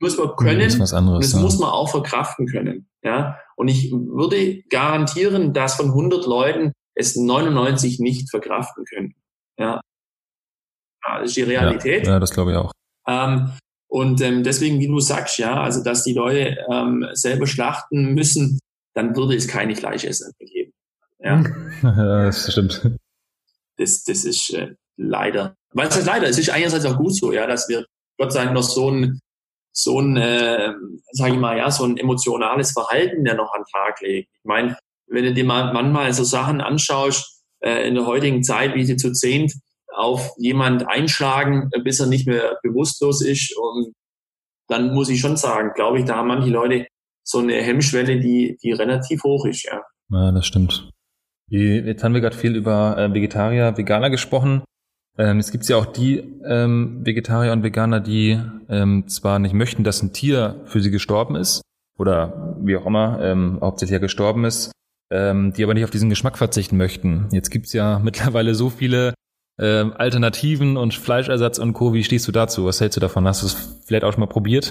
muss 0.01 0.17
man 0.17 0.35
können. 0.37 0.79
Das, 0.79 0.93
anderes, 0.93 1.27
das 1.27 1.33
ja. 1.35 1.41
muss 1.41 1.59
man 1.59 1.71
auch 1.71 1.91
verkraften 1.91 2.47
können. 2.47 2.89
Ja, 3.03 3.39
und 3.57 3.69
ich 3.69 3.91
würde 3.93 4.63
garantieren, 4.71 5.53
dass 5.53 5.75
von 5.75 5.87
100 5.87 6.27
Leuten 6.27 6.73
es 6.95 7.17
99 7.17 8.01
nicht 8.01 8.31
verkraften 8.31 8.85
können. 8.85 9.15
Ja, 9.59 9.81
ja 11.07 11.19
das 11.21 11.31
ist 11.31 11.37
die 11.37 11.43
Realität. 11.43 12.07
Ja, 12.07 12.15
ja 12.15 12.21
das 12.21 12.33
glaube 12.33 12.53
ich 12.53 12.57
auch. 12.57 12.73
Ähm, 13.07 13.53
und 13.89 14.21
ähm, 14.21 14.45
deswegen, 14.45 14.81
wie 14.81 14.87
du 14.87 15.01
sagst, 15.01 15.39
ja, 15.39 15.63
also 15.63 15.83
dass 15.83 16.05
die 16.05 16.13
Leute 16.13 16.59
ähm, 16.71 17.07
selber 17.13 17.47
schlachten 17.47 18.15
müssen, 18.15 18.59
dann 18.95 19.17
würde 19.17 19.35
es 19.35 19.49
keine 19.49 19.75
Fleischesser 19.75 20.31
geben. 20.39 20.73
Ja, 21.19 21.43
ja 21.83 22.25
das 22.27 22.53
stimmt. 22.53 22.83
Das, 23.77 24.05
das 24.05 24.25
ist 24.25 24.53
äh, 24.53 24.75
leider. 24.97 25.55
Was 25.73 25.97
heißt 25.97 26.07
leider? 26.07 26.29
Es 26.29 26.39
ist 26.39 26.51
einerseits 26.51 26.85
auch 26.85 26.99
gut 26.99 27.15
so, 27.15 27.33
ja, 27.33 27.47
dass 27.47 27.69
wir 27.69 27.87
Gott 28.19 28.33
sei 28.33 28.45
Dank 28.45 28.55
noch 28.55 28.63
so 28.63 28.91
ein 28.91 29.21
so 29.73 30.01
ein, 30.01 30.17
äh, 30.17 30.73
sag 31.13 31.33
ich 31.33 31.39
mal, 31.39 31.57
ja, 31.57 31.71
so 31.71 31.85
ein 31.85 31.97
emotionales 31.97 32.73
Verhalten, 32.73 33.25
der 33.25 33.35
noch 33.35 33.53
an 33.55 33.63
den 33.63 33.73
Tag 33.73 34.01
legt. 34.01 34.29
Ich 34.33 34.45
meine, 34.45 34.77
wenn 35.07 35.25
du 35.25 35.33
dir 35.33 35.45
mal 35.45 35.73
manchmal 35.73 36.13
so 36.13 36.25
Sachen 36.25 36.61
anschaust, 36.61 37.45
äh, 37.61 37.87
in 37.87 37.95
der 37.95 38.07
heutigen 38.07 38.43
Zeit, 38.43 38.75
wie 38.75 38.85
sie 38.85 38.97
zu 38.97 39.13
zehnt 39.13 39.53
auf 39.95 40.33
jemand 40.39 40.89
einschlagen, 40.89 41.71
äh, 41.73 41.81
bis 41.81 42.01
er 42.01 42.07
nicht 42.07 42.27
mehr 42.27 42.59
bewusstlos 42.63 43.23
ist. 43.23 43.57
Und 43.57 43.95
dann 44.69 44.95
muss 44.95 45.09
ich 45.09 45.21
schon 45.21 45.37
sagen, 45.37 45.71
glaube 45.75 46.01
ich, 46.01 46.05
da 46.05 46.17
haben 46.17 46.29
manche 46.29 46.51
Leute 46.51 46.87
so 47.25 47.39
eine 47.39 47.55
Hemmschwelle, 47.55 48.21
die, 48.21 48.59
die 48.63 48.73
relativ 48.73 49.23
hoch 49.23 49.45
ist, 49.47 49.65
ja. 49.65 49.83
Ja, 50.11 50.33
das 50.33 50.47
stimmt. 50.47 50.91
Jetzt 51.51 52.05
haben 52.05 52.15
wir 52.15 52.21
gerade 52.21 52.37
viel 52.37 52.57
über 52.57 52.97
äh, 52.99 53.13
Vegetarier, 53.13 53.77
Veganer 53.77 54.11
gesprochen. 54.11 54.63
Ähm, 55.19 55.41
es 55.41 55.51
gibt 55.51 55.69
ja 55.69 55.77
auch 55.77 55.87
die 55.87 56.19
ähm, 56.45 57.05
Vegetarier 57.05 57.53
und 57.53 57.65
Veganer, 57.65 58.01
die 58.01 58.41
ähm, 58.69 59.09
zwar 59.09 59.41
nicht 59.41 59.53
möchten, 59.53 59.83
dass 59.83 60.03
ein 60.03 60.13
Tier 60.13 60.61
für 60.67 60.81
sie 60.81 60.93
gestorben 60.93 61.35
ist 61.35 61.61
oder 61.99 62.57
wie 62.61 62.77
auch 62.77 62.87
immer, 62.87 63.19
ähm, 63.21 63.59
hauptsächlich 63.61 63.95
ja 63.95 63.99
gestorben 63.99 64.45
ist, 64.45 64.71
ähm, 65.11 65.53
die 65.53 65.65
aber 65.65 65.75
nicht 65.75 65.85
auf 65.85 65.91
diesen 65.91 66.09
Geschmack 66.09 66.39
verzichten 66.39 66.77
möchten. 66.77 67.29
Jetzt 67.33 67.51
gibt's 67.51 67.73
ja 67.73 67.99
mittlerweile 68.03 68.55
so 68.55 68.71
viele 68.71 69.15
ähm, 69.59 69.93
Alternativen 69.93 70.77
und 70.77 70.95
Fleischersatz 70.95 71.59
und 71.59 71.73
Co. 71.73 71.93
Wie 71.93 72.05
stehst 72.05 72.29
du 72.29 72.33
dazu? 72.33 72.65
Was 72.65 72.81
hältst 72.81 72.97
du 72.97 73.01
davon? 73.01 73.27
Hast 73.27 73.43
du 73.43 73.47
es 73.47 73.81
vielleicht 73.87 74.05
auch 74.05 74.13
schon 74.13 74.21
mal 74.21 74.27
probiert? 74.27 74.71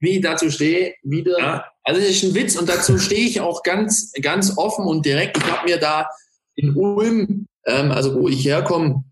Wie 0.00 0.16
ich 0.16 0.20
dazu 0.20 0.50
stehe, 0.50 0.94
wieder. 1.04 1.38
Ja. 1.38 1.64
Also 1.84 2.00
es 2.00 2.10
ist 2.10 2.24
ein 2.24 2.34
Witz 2.34 2.56
und 2.56 2.68
dazu 2.68 2.98
stehe 2.98 3.24
ich 3.24 3.40
auch 3.40 3.62
ganz, 3.62 4.12
ganz 4.20 4.58
offen 4.58 4.84
und 4.86 5.06
direkt. 5.06 5.36
Ich 5.36 5.44
habe 5.44 5.70
mir 5.70 5.78
da 5.78 6.08
in 6.56 6.74
Ulm, 6.74 7.46
ähm, 7.64 7.92
also 7.92 8.20
wo 8.20 8.28
ich 8.28 8.44
herkomme, 8.44 9.04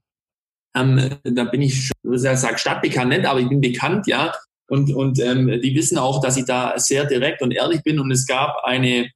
ähm, 0.74 1.18
da 1.24 1.44
bin 1.44 1.62
ich, 1.62 1.90
ich 2.02 2.20
sage 2.20 2.58
stadtbekannt 2.58 3.10
nicht, 3.10 3.26
aber 3.26 3.40
ich 3.40 3.48
bin 3.48 3.60
bekannt, 3.60 4.06
ja. 4.06 4.32
Und, 4.68 4.94
und 4.94 5.18
ähm, 5.18 5.60
die 5.60 5.74
wissen 5.74 5.98
auch, 5.98 6.20
dass 6.20 6.36
ich 6.36 6.44
da 6.44 6.78
sehr 6.78 7.04
direkt 7.04 7.42
und 7.42 7.50
ehrlich 7.50 7.82
bin. 7.82 7.98
Und 7.98 8.10
es 8.12 8.26
gab 8.26 8.62
eine, 8.62 9.10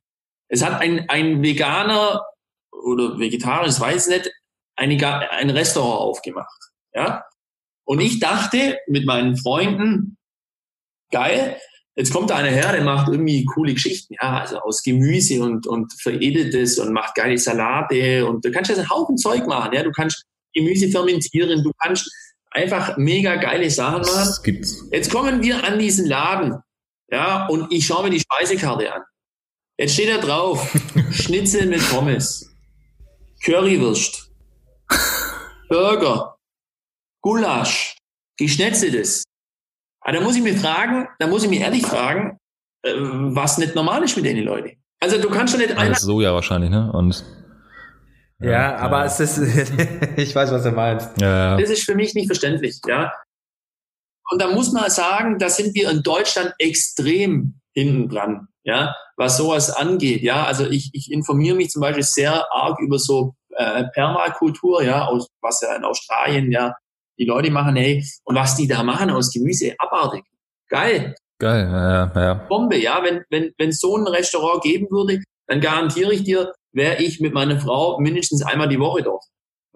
es 0.48 0.64
hat 0.64 0.80
ein, 0.80 1.08
ein 1.08 1.42
Veganer 1.42 2.22
oder 2.72 3.18
Vegetarier, 3.18 3.68
ich 3.68 3.78
weiß 3.78 4.08
nicht, 4.08 4.32
eine, 4.76 5.30
ein 5.30 5.50
Restaurant 5.50 6.00
aufgemacht. 6.00 6.60
Ja? 6.92 7.24
Und 7.84 8.00
ich 8.00 8.18
dachte 8.18 8.78
mit 8.88 9.06
meinen 9.06 9.36
Freunden, 9.36 10.16
geil, 11.12 11.56
jetzt 11.94 12.12
kommt 12.12 12.30
da 12.30 12.36
einer 12.36 12.48
her, 12.48 12.72
der 12.72 12.82
macht 12.82 13.08
irgendwie 13.08 13.44
coole 13.44 13.74
Geschichten, 13.74 14.14
ja, 14.20 14.40
also 14.40 14.58
aus 14.58 14.82
Gemüse 14.82 15.40
und, 15.42 15.66
und 15.68 15.92
veredeltes 16.00 16.78
und 16.78 16.92
macht 16.92 17.14
geile 17.14 17.38
Salate 17.38 18.26
und 18.26 18.44
du 18.44 18.50
kannst 18.50 18.70
jetzt 18.70 18.80
einen 18.80 18.90
Haufen 18.90 19.16
Zeug 19.16 19.46
machen, 19.46 19.72
ja, 19.72 19.84
du 19.84 19.92
kannst 19.92 20.24
Gemüse 20.54 20.88
fermentieren, 20.88 21.62
du 21.62 21.72
kannst 21.78 22.10
einfach 22.50 22.96
mega 22.96 23.36
geile 23.36 23.68
Sachen 23.70 24.02
machen. 24.02 24.42
Gibt's. 24.44 24.84
Jetzt 24.90 25.10
kommen 25.10 25.42
wir 25.42 25.64
an 25.64 25.78
diesen 25.78 26.06
Laden, 26.06 26.58
ja, 27.10 27.46
und 27.46 27.72
ich 27.72 27.84
schaue 27.86 28.04
mir 28.04 28.10
die 28.10 28.20
Speisekarte 28.20 28.92
an. 28.92 29.02
Jetzt 29.76 29.94
steht 29.94 30.08
da 30.08 30.18
drauf, 30.18 30.72
Schnitzel 31.10 31.66
mit 31.66 31.86
Pommes, 31.90 32.48
Currywurst, 33.44 34.30
Burger, 35.68 36.36
Gulasch, 37.20 37.96
geschnetzeltes. 38.36 39.24
Aber 40.00 40.18
ah, 40.18 40.20
da 40.20 40.24
muss 40.24 40.36
ich 40.36 40.42
mir 40.42 40.56
fragen, 40.56 41.08
da 41.18 41.26
muss 41.26 41.44
ich 41.44 41.50
mir 41.50 41.60
ehrlich 41.60 41.86
fragen, 41.86 42.38
äh, 42.82 42.92
was 42.94 43.56
nicht 43.56 43.74
normal 43.74 44.04
ist 44.04 44.16
mit 44.16 44.26
den 44.26 44.36
Leuten. 44.44 44.76
Also 45.00 45.20
du 45.20 45.30
kannst 45.30 45.52
schon 45.52 45.62
nicht 45.62 45.76
einfach. 45.76 45.98
so 45.98 46.20
ja 46.20 46.34
wahrscheinlich, 46.34 46.70
ne? 46.70 46.92
Und 46.92 47.24
ja, 48.40 48.50
ja 48.50 48.76
aber 48.76 49.04
es 49.04 49.20
ist, 49.20 49.38
ich 50.16 50.34
weiß, 50.34 50.50
was 50.52 50.62
du 50.62 50.72
meinst. 50.72 51.10
Ja, 51.20 51.56
Das 51.56 51.70
ist 51.70 51.84
für 51.84 51.94
mich 51.94 52.14
nicht 52.14 52.26
verständlich, 52.26 52.80
ja. 52.86 53.12
Und 54.30 54.40
da 54.40 54.48
muss 54.48 54.72
man 54.72 54.90
sagen, 54.90 55.38
da 55.38 55.48
sind 55.48 55.74
wir 55.74 55.90
in 55.90 56.02
Deutschland 56.02 56.54
extrem 56.58 57.60
hinten 57.72 58.08
dran, 58.08 58.48
ja, 58.62 58.94
was 59.16 59.36
sowas 59.36 59.70
angeht, 59.70 60.22
ja. 60.22 60.44
Also 60.44 60.66
ich, 60.68 60.90
ich 60.92 61.10
informiere 61.10 61.56
mich 61.56 61.70
zum 61.70 61.82
Beispiel 61.82 62.02
sehr 62.02 62.44
arg 62.52 62.78
über 62.80 62.98
so 62.98 63.34
äh, 63.50 63.84
Permakultur, 63.92 64.82
ja, 64.82 65.04
aus, 65.06 65.28
was 65.40 65.60
ja 65.60 65.74
in 65.76 65.84
Australien, 65.84 66.50
ja, 66.50 66.74
die 67.18 67.26
Leute 67.26 67.50
machen, 67.50 67.76
hey, 67.76 68.04
und 68.24 68.36
was 68.36 68.56
die 68.56 68.66
da 68.66 68.82
machen 68.82 69.10
aus 69.10 69.30
Gemüse, 69.30 69.74
abartig. 69.78 70.24
Geil. 70.68 71.14
Geil, 71.38 71.68
ja, 71.70 72.12
ja. 72.14 72.34
Bombe, 72.34 72.76
ja, 72.78 73.02
wenn, 73.02 73.24
wenn, 73.30 73.52
wenn 73.58 73.72
so 73.72 73.96
ein 73.96 74.06
Restaurant 74.06 74.62
geben 74.62 74.86
würde, 74.90 75.22
dann 75.46 75.60
garantiere 75.60 76.12
ich 76.14 76.24
dir, 76.24 76.52
wäre 76.74 77.02
ich 77.02 77.20
mit 77.20 77.32
meiner 77.32 77.58
Frau 77.58 77.98
mindestens 78.00 78.44
einmal 78.44 78.68
die 78.68 78.78
Woche 78.78 79.02
dort. 79.02 79.24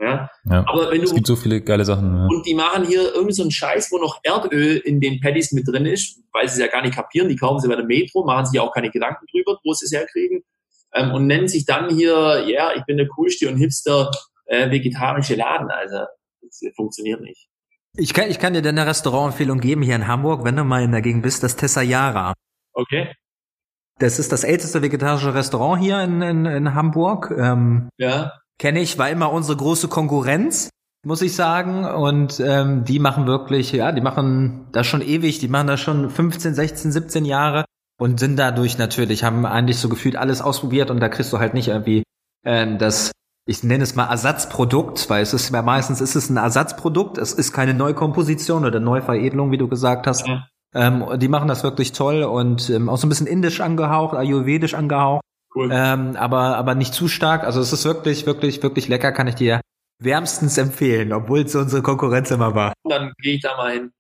Ja. 0.00 0.30
ja. 0.44 0.64
Aber 0.66 0.90
wenn 0.90 0.98
du, 0.98 1.04
es 1.04 1.14
gibt 1.14 1.26
so 1.26 1.34
viele 1.34 1.60
geile 1.60 1.84
Sachen. 1.84 2.14
Ja. 2.14 2.26
Und 2.26 2.46
die 2.46 2.54
machen 2.54 2.84
hier 2.84 3.14
irgendwie 3.14 3.34
so 3.34 3.42
einen 3.42 3.50
Scheiß, 3.50 3.90
wo 3.90 3.98
noch 3.98 4.20
Erdöl 4.22 4.76
in 4.76 5.00
den 5.00 5.20
Patties 5.20 5.52
mit 5.52 5.66
drin 5.66 5.86
ist, 5.86 6.20
weil 6.32 6.48
sie 6.48 6.54
es 6.54 6.58
ja 6.58 6.66
gar 6.68 6.82
nicht 6.82 6.94
kapieren. 6.94 7.28
Die 7.28 7.36
kaufen 7.36 7.60
sie 7.60 7.68
bei 7.68 7.76
der 7.76 7.84
Metro, 7.84 8.24
machen 8.24 8.46
sich 8.46 8.54
ja 8.54 8.62
auch 8.62 8.72
keine 8.72 8.90
Gedanken 8.90 9.26
drüber, 9.32 9.58
wo 9.64 9.72
sie 9.72 9.86
es 9.86 9.92
herkriegen. 9.92 10.42
Ähm, 10.94 11.12
und 11.12 11.26
nennen 11.26 11.48
sich 11.48 11.66
dann 11.66 11.94
hier, 11.94 12.44
ja, 12.46 12.72
ich 12.76 12.84
bin 12.84 12.96
der 12.96 13.08
coolste 13.08 13.48
und 13.48 13.56
hipster 13.56 14.10
äh, 14.46 14.70
vegetarische 14.70 15.34
Laden. 15.34 15.70
Also, 15.70 16.04
das 16.40 16.62
funktioniert 16.76 17.20
nicht. 17.20 17.48
Ich 17.96 18.14
kann, 18.14 18.30
ich 18.30 18.38
kann 18.38 18.54
dir 18.54 18.66
eine 18.66 18.86
Restaurantempfehlung 18.86 19.60
geben 19.60 19.82
hier 19.82 19.96
in 19.96 20.06
Hamburg, 20.06 20.44
wenn 20.44 20.56
du 20.56 20.64
mal 20.64 20.82
in 20.82 20.92
der 20.92 21.02
Gegend 21.02 21.22
bist, 21.22 21.42
das 21.42 21.56
Tessayara. 21.56 22.34
Okay. 22.72 23.12
Das 23.98 24.18
ist 24.18 24.32
das 24.32 24.44
älteste 24.44 24.82
vegetarische 24.82 25.34
Restaurant 25.34 25.82
hier 25.82 26.00
in, 26.02 26.22
in, 26.22 26.46
in 26.46 26.74
Hamburg. 26.74 27.34
Ähm, 27.36 27.88
ja. 27.98 28.32
Kenne 28.58 28.80
ich, 28.80 28.98
war 28.98 29.10
immer 29.10 29.32
unsere 29.32 29.56
große 29.56 29.88
Konkurrenz, 29.88 30.70
muss 31.04 31.22
ich 31.22 31.34
sagen. 31.34 31.84
Und 31.84 32.40
ähm, 32.40 32.84
die 32.84 32.98
machen 32.98 33.26
wirklich, 33.26 33.72
ja, 33.72 33.92
die 33.92 34.00
machen 34.00 34.66
das 34.72 34.86
schon 34.86 35.02
ewig, 35.02 35.38
die 35.40 35.48
machen 35.48 35.66
das 35.66 35.80
schon 35.80 36.10
15, 36.10 36.54
16, 36.54 36.92
17 36.92 37.24
Jahre 37.24 37.64
und 37.98 38.20
sind 38.20 38.36
dadurch 38.36 38.78
natürlich, 38.78 39.24
haben 39.24 39.44
eigentlich 39.44 39.78
so 39.78 39.88
gefühlt 39.88 40.16
alles 40.16 40.40
ausprobiert 40.40 40.90
und 40.90 41.00
da 41.00 41.08
kriegst 41.08 41.32
du 41.32 41.38
halt 41.38 41.54
nicht 41.54 41.68
irgendwie 41.68 42.04
ähm, 42.44 42.78
das, 42.78 43.10
ich 43.46 43.64
nenne 43.64 43.82
es 43.82 43.96
mal 43.96 44.06
Ersatzprodukt, 44.06 45.10
weil 45.10 45.22
es 45.22 45.34
ist 45.34 45.50
meistens 45.50 46.00
ist 46.00 46.14
es 46.14 46.30
ein 46.30 46.36
Ersatzprodukt, 46.36 47.18
es 47.18 47.32
ist 47.32 47.52
keine 47.52 47.74
Neukomposition 47.74 48.64
oder 48.64 48.78
Neuveredelung, 48.78 49.50
wie 49.50 49.58
du 49.58 49.68
gesagt 49.68 50.06
hast. 50.06 50.28
Ja. 50.28 50.46
Ähm, 50.78 51.18
die 51.18 51.26
machen 51.26 51.48
das 51.48 51.64
wirklich 51.64 51.90
toll 51.90 52.22
und 52.22 52.70
ähm, 52.70 52.88
auch 52.88 52.98
so 52.98 53.06
ein 53.06 53.08
bisschen 53.08 53.26
indisch 53.26 53.60
angehaucht, 53.60 54.16
ayurvedisch 54.16 54.74
angehaucht. 54.74 55.22
Cool. 55.52 55.70
Ähm, 55.72 56.14
aber, 56.14 56.56
aber 56.56 56.76
nicht 56.76 56.94
zu 56.94 57.08
stark. 57.08 57.42
Also 57.42 57.60
es 57.60 57.72
ist 57.72 57.84
wirklich, 57.84 58.26
wirklich, 58.26 58.62
wirklich 58.62 58.86
lecker, 58.86 59.10
kann 59.10 59.26
ich 59.26 59.34
dir 59.34 59.60
wärmstens 60.00 60.56
empfehlen, 60.56 61.12
obwohl 61.12 61.40
es 61.40 61.56
unsere 61.56 61.82
Konkurrenz 61.82 62.30
immer 62.30 62.54
war. 62.54 62.74
Dann 62.88 63.12
gehe 63.20 63.34
ich 63.34 63.42
da 63.42 63.56
mal 63.56 63.72
hin. 63.72 63.90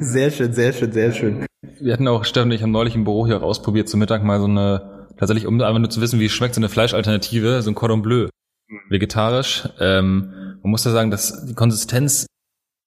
sehr 0.00 0.32
schön, 0.32 0.52
sehr 0.52 0.72
schön, 0.72 0.90
sehr 0.90 1.12
schön. 1.12 1.46
Wir 1.78 1.92
hatten 1.92 2.08
auch, 2.08 2.24
Steffen 2.24 2.50
ich 2.50 2.64
haben 2.64 2.72
neulich 2.72 2.96
im 2.96 3.04
Büro 3.04 3.24
hier 3.24 3.40
ausprobiert, 3.44 3.88
zum 3.88 4.00
Mittag 4.00 4.24
mal 4.24 4.40
so 4.40 4.46
eine, 4.46 5.06
tatsächlich, 5.18 5.46
um 5.46 5.60
einfach 5.60 5.78
nur 5.78 5.90
zu 5.90 6.00
wissen, 6.00 6.18
wie 6.18 6.24
es 6.24 6.32
schmeckt, 6.32 6.56
so 6.56 6.60
eine 6.60 6.68
Fleischalternative, 6.68 7.62
so 7.62 7.70
ein 7.70 7.76
Cordon 7.76 8.02
Bleu. 8.02 8.28
Mhm. 8.68 8.80
Vegetarisch. 8.88 9.68
Ähm, 9.78 10.58
man 10.62 10.70
muss 10.72 10.84
ja 10.84 10.90
sagen, 10.90 11.12
dass 11.12 11.46
die 11.46 11.54
Konsistenz 11.54 12.26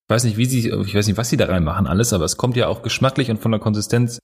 weiß 0.10 0.24
nicht, 0.24 0.38
wie 0.38 0.46
sie, 0.46 0.70
ich 0.70 0.96
weiß 0.96 1.08
nicht, 1.08 1.18
was 1.18 1.30
sie 1.30 1.38
da 1.38 1.46
reinmachen 1.46 1.88
alles, 1.88 2.14
aber 2.14 2.26
es 2.26 2.38
kommt 2.38 2.56
ja 2.56 2.68
auch 2.68 2.82
geschmacklich 2.82 3.30
und 3.30 3.40
von 3.40 3.52
der 3.52 3.60
Konsistenz. 3.60 4.20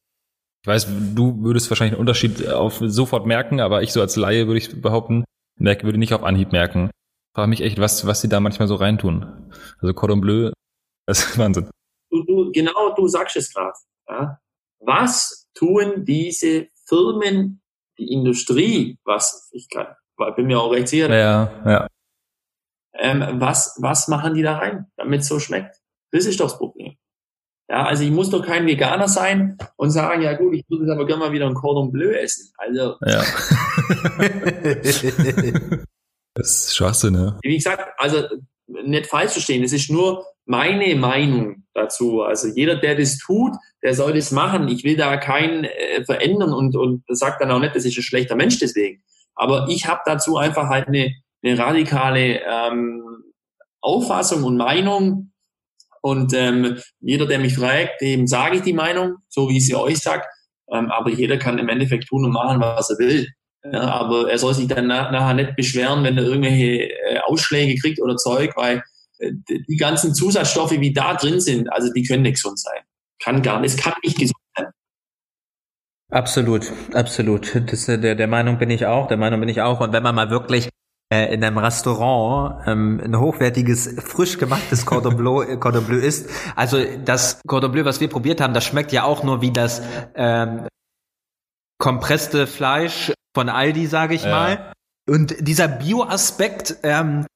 Ich 0.64 0.68
weiß, 0.68 0.88
du 1.14 1.44
würdest 1.44 1.70
wahrscheinlich 1.70 1.94
einen 1.94 2.02
Unterschied 2.02 2.50
auf 2.50 2.82
sofort 2.82 3.28
merken, 3.28 3.60
aber 3.60 3.84
ich 3.84 3.94
so 3.94 4.02
als 4.02 4.16
Laie 4.16 4.48
würde 4.48 4.58
ich 4.58 4.82
behaupten, 4.82 5.24
merke, 5.60 5.84
würde 5.84 6.00
nicht 6.00 6.14
auf 6.14 6.24
Anhieb 6.24 6.52
merken. 6.52 6.90
Frage 7.36 7.50
mich 7.50 7.62
echt, 7.62 7.80
was, 7.80 8.08
was 8.08 8.22
sie 8.22 8.30
da 8.30 8.40
manchmal 8.40 8.68
so 8.68 8.76
reintun. 8.76 9.52
Also 9.80 9.94
Cordon 9.94 10.22
Bleu, 10.22 10.52
das 11.06 11.20
ist 11.20 11.38
Wahnsinn. 11.38 11.70
Du, 12.10 12.24
du, 12.24 12.52
genau, 12.52 12.96
du 12.96 13.08
sagst 13.08 13.36
es 13.36 13.54
gerade. 13.54 13.74
Ja? 14.10 14.40
Was 14.80 15.48
tun 15.54 16.04
diese 16.06 16.68
Firmen, 16.88 17.62
die 18.00 18.12
Industrie, 18.12 18.98
was 19.04 19.50
ich 19.52 19.70
kann, 19.70 19.88
bin 20.36 20.48
mir 20.48 20.60
auch 20.60 20.72
recht 20.72 20.88
sicher, 20.88 21.14
ja, 21.16 21.52
ja. 21.66 21.88
Ähm, 22.98 23.24
was, 23.40 23.78
was 23.80 24.08
machen 24.08 24.34
die 24.34 24.42
da 24.42 24.58
rein, 24.58 24.88
damit 24.98 25.22
es 25.22 25.28
so 25.28 25.40
schmeckt? 25.40 25.78
Das 26.12 26.26
ist 26.26 26.40
doch 26.40 26.46
das 26.46 26.58
Problem. 26.58 26.96
Ja, 27.68 27.86
also 27.86 28.04
ich 28.04 28.12
muss 28.12 28.30
doch 28.30 28.46
kein 28.46 28.68
Veganer 28.68 29.08
sein 29.08 29.58
und 29.76 29.90
sagen, 29.90 30.22
ja 30.22 30.34
gut, 30.34 30.54
ich 30.54 30.64
würde 30.70 30.92
aber 30.92 31.08
gerne 31.08 31.26
mal 31.26 31.32
wieder 31.32 31.48
ein 31.48 31.56
Cordon 31.56 31.92
Bleu 31.92 32.12
essen. 32.12 32.54
Also. 32.58 32.96
Ja. 33.02 33.24
das 36.36 36.50
ist 36.50 36.76
Schwachsinn, 36.76 37.14
ne? 37.14 37.40
Wie 37.42 37.56
gesagt, 37.56 37.92
also 37.98 38.24
nicht 38.68 39.08
falsch 39.08 39.32
verstehen, 39.32 39.64
es 39.64 39.74
ist 39.74 39.90
nur 39.90 40.26
meine 40.46 40.96
Meinung 40.96 41.64
dazu. 41.74 42.22
Also 42.22 42.48
jeder, 42.48 42.76
der 42.76 42.96
das 42.96 43.18
tut, 43.18 43.54
der 43.84 43.96
soll 43.96 44.14
das 44.14 44.32
machen. 44.32 44.68
Ich 44.68 44.84
will 44.84 44.96
da 44.96 45.18
keinen 45.18 45.64
äh, 45.64 46.06
verändern 46.06 46.54
und, 46.54 46.76
und 46.76 47.04
sagt 47.08 47.42
dann 47.42 47.52
auch 47.52 47.60
nicht, 47.60 47.76
das 47.76 47.86
ist 47.86 47.98
ein 47.98 48.04
schlechter 48.04 48.36
Mensch 48.36 48.60
deswegen. 48.60 49.04
Aber 49.34 49.68
ich 49.70 49.88
habe 49.88 50.02
dazu 50.06 50.38
einfach 50.38 50.70
halt 50.70 50.88
eine, 50.88 51.16
eine 51.46 51.58
radikale 51.58 52.42
ähm, 52.42 53.02
Auffassung 53.82 54.44
und 54.44 54.58
Meinung. 54.58 55.32
Und 56.02 56.34
ähm, 56.34 56.78
jeder, 57.00 57.26
der 57.26 57.40
mich 57.40 57.56
fragt, 57.56 58.02
dem 58.02 58.28
sage 58.28 58.58
ich 58.58 58.62
die 58.62 58.74
Meinung, 58.74 59.16
so 59.30 59.50
wie 59.50 59.58
ich 59.58 59.66
sie 59.66 59.76
euch 59.76 60.00
sag. 60.00 60.28
Ähm, 60.72 60.92
aber 60.92 61.12
jeder 61.12 61.38
kann 61.38 61.58
im 61.60 61.70
Endeffekt 61.70 62.08
tun 62.08 62.26
und 62.26 62.32
machen, 62.32 62.60
was 62.60 62.90
er 62.90 63.00
will. 63.00 63.28
Ja, 63.72 63.82
aber 63.82 64.30
er 64.30 64.38
soll 64.38 64.54
sich 64.54 64.68
dann 64.68 64.88
nach, 64.88 65.12
nachher 65.12 65.34
nicht 65.34 65.56
beschweren, 65.56 66.04
wenn 66.04 66.18
er 66.18 66.24
irgendwelche 66.24 66.90
äh, 66.90 67.20
Ausschläge 67.26 67.80
kriegt 67.82 68.00
oder 68.00 68.16
Zeug, 68.16 68.52
weil 68.56 68.84
äh, 69.18 69.32
die 69.48 69.78
ganzen 69.78 70.14
Zusatzstoffe, 70.14 70.80
wie 70.80 70.94
da 70.94 71.16
drin 71.16 71.40
sind, 71.40 71.72
also 71.74 71.92
die 71.92 72.04
können 72.04 72.24
nicht 72.24 72.36
gesund 72.36 72.60
sein. 72.60 72.84
Kann 73.20 73.42
gar 73.42 73.60
nicht, 73.60 73.76
es 73.76 73.82
kann 73.82 73.94
nicht 74.04 74.20
gesund 74.20 74.38
sein. 74.56 74.68
Absolut, 76.12 76.72
absolut. 76.94 77.60
Das, 77.72 77.88
äh, 77.88 77.98
der, 77.98 78.14
der 78.14 78.28
Meinung 78.28 78.60
bin 78.60 78.70
ich 78.70 78.86
auch, 78.86 79.08
der 79.08 79.18
Meinung 79.18 79.40
bin 79.40 79.50
ich 79.50 79.62
auch. 79.62 79.80
Und 79.80 79.94
wenn 79.94 80.04
man 80.04 80.14
mal 80.14 80.30
wirklich 80.30 80.70
äh, 81.14 81.34
in 81.34 81.44
einem 81.44 81.58
Restaurant 81.58 82.68
ähm, 82.68 83.02
ein 83.04 83.20
hochwertiges, 83.20 83.96
frisch 84.04 84.38
gemachtes 84.38 84.86
Cordon 84.86 85.18
Bleu, 85.18 85.44
äh, 85.44 85.58
Cordon 85.58 85.86
Bleu 85.86 85.98
ist, 85.98 86.30
also 86.56 86.84
das 87.04 87.40
Cordon 87.48 87.72
Bleu, 87.72 87.86
was 87.86 88.00
wir 88.00 88.10
probiert 88.10 88.42
haben, 88.42 88.54
das 88.54 88.66
schmeckt 88.66 88.92
ja 88.92 89.04
auch 89.04 89.24
nur 89.24 89.42
wie 89.42 89.52
das 89.52 89.82
ähm, 90.16 90.68
kompresste 91.78 92.48
Fleisch 92.48 93.14
von 93.36 93.50
Aldi, 93.50 93.86
sage 93.86 94.16
ich 94.16 94.24
ja. 94.24 94.30
mal. 94.30 94.74
Und 95.08 95.48
dieser 95.48 95.68
Bio-Aspekt, 95.68 96.78
ähm, 96.84 97.28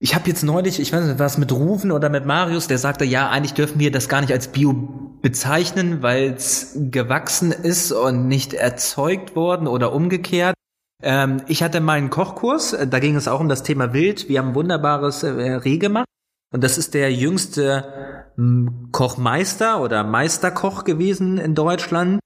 ich 0.00 0.14
habe 0.14 0.28
jetzt 0.28 0.42
neulich, 0.42 0.80
ich 0.80 0.92
weiß 0.92 1.04
nicht, 1.04 1.18
was 1.18 1.38
mit 1.38 1.52
Rufen 1.52 1.90
oder 1.90 2.08
mit 2.08 2.24
Marius, 2.24 2.68
der 2.68 2.78
sagte, 2.78 3.04
ja, 3.04 3.28
eigentlich 3.28 3.54
dürfen 3.54 3.80
wir 3.80 3.90
das 3.90 4.08
gar 4.08 4.20
nicht 4.20 4.32
als 4.32 4.48
Bio 4.48 4.72
bezeichnen, 5.20 6.02
weil 6.02 6.34
es 6.34 6.72
gewachsen 6.74 7.50
ist 7.50 7.92
und 7.92 8.28
nicht 8.28 8.54
erzeugt 8.54 9.34
worden 9.34 9.66
oder 9.66 9.92
umgekehrt. 9.92 10.54
Ähm, 11.02 11.42
ich 11.46 11.62
hatte 11.62 11.80
mal 11.80 11.98
einen 11.98 12.10
Kochkurs, 12.10 12.72
äh, 12.72 12.86
da 12.86 12.98
ging 12.98 13.14
es 13.14 13.28
auch 13.28 13.40
um 13.40 13.48
das 13.48 13.62
Thema 13.62 13.92
Wild. 13.92 14.28
Wir 14.28 14.40
haben 14.40 14.54
wunderbares 14.54 15.22
äh, 15.22 15.28
Reh 15.28 15.78
gemacht. 15.78 16.06
Und 16.52 16.64
das 16.64 16.78
ist 16.78 16.94
der 16.94 17.12
jüngste 17.12 18.24
hm, 18.36 18.88
Kochmeister 18.90 19.80
oder 19.80 20.02
Meisterkoch 20.02 20.84
gewesen 20.84 21.38
in 21.38 21.54
Deutschland. 21.54 22.20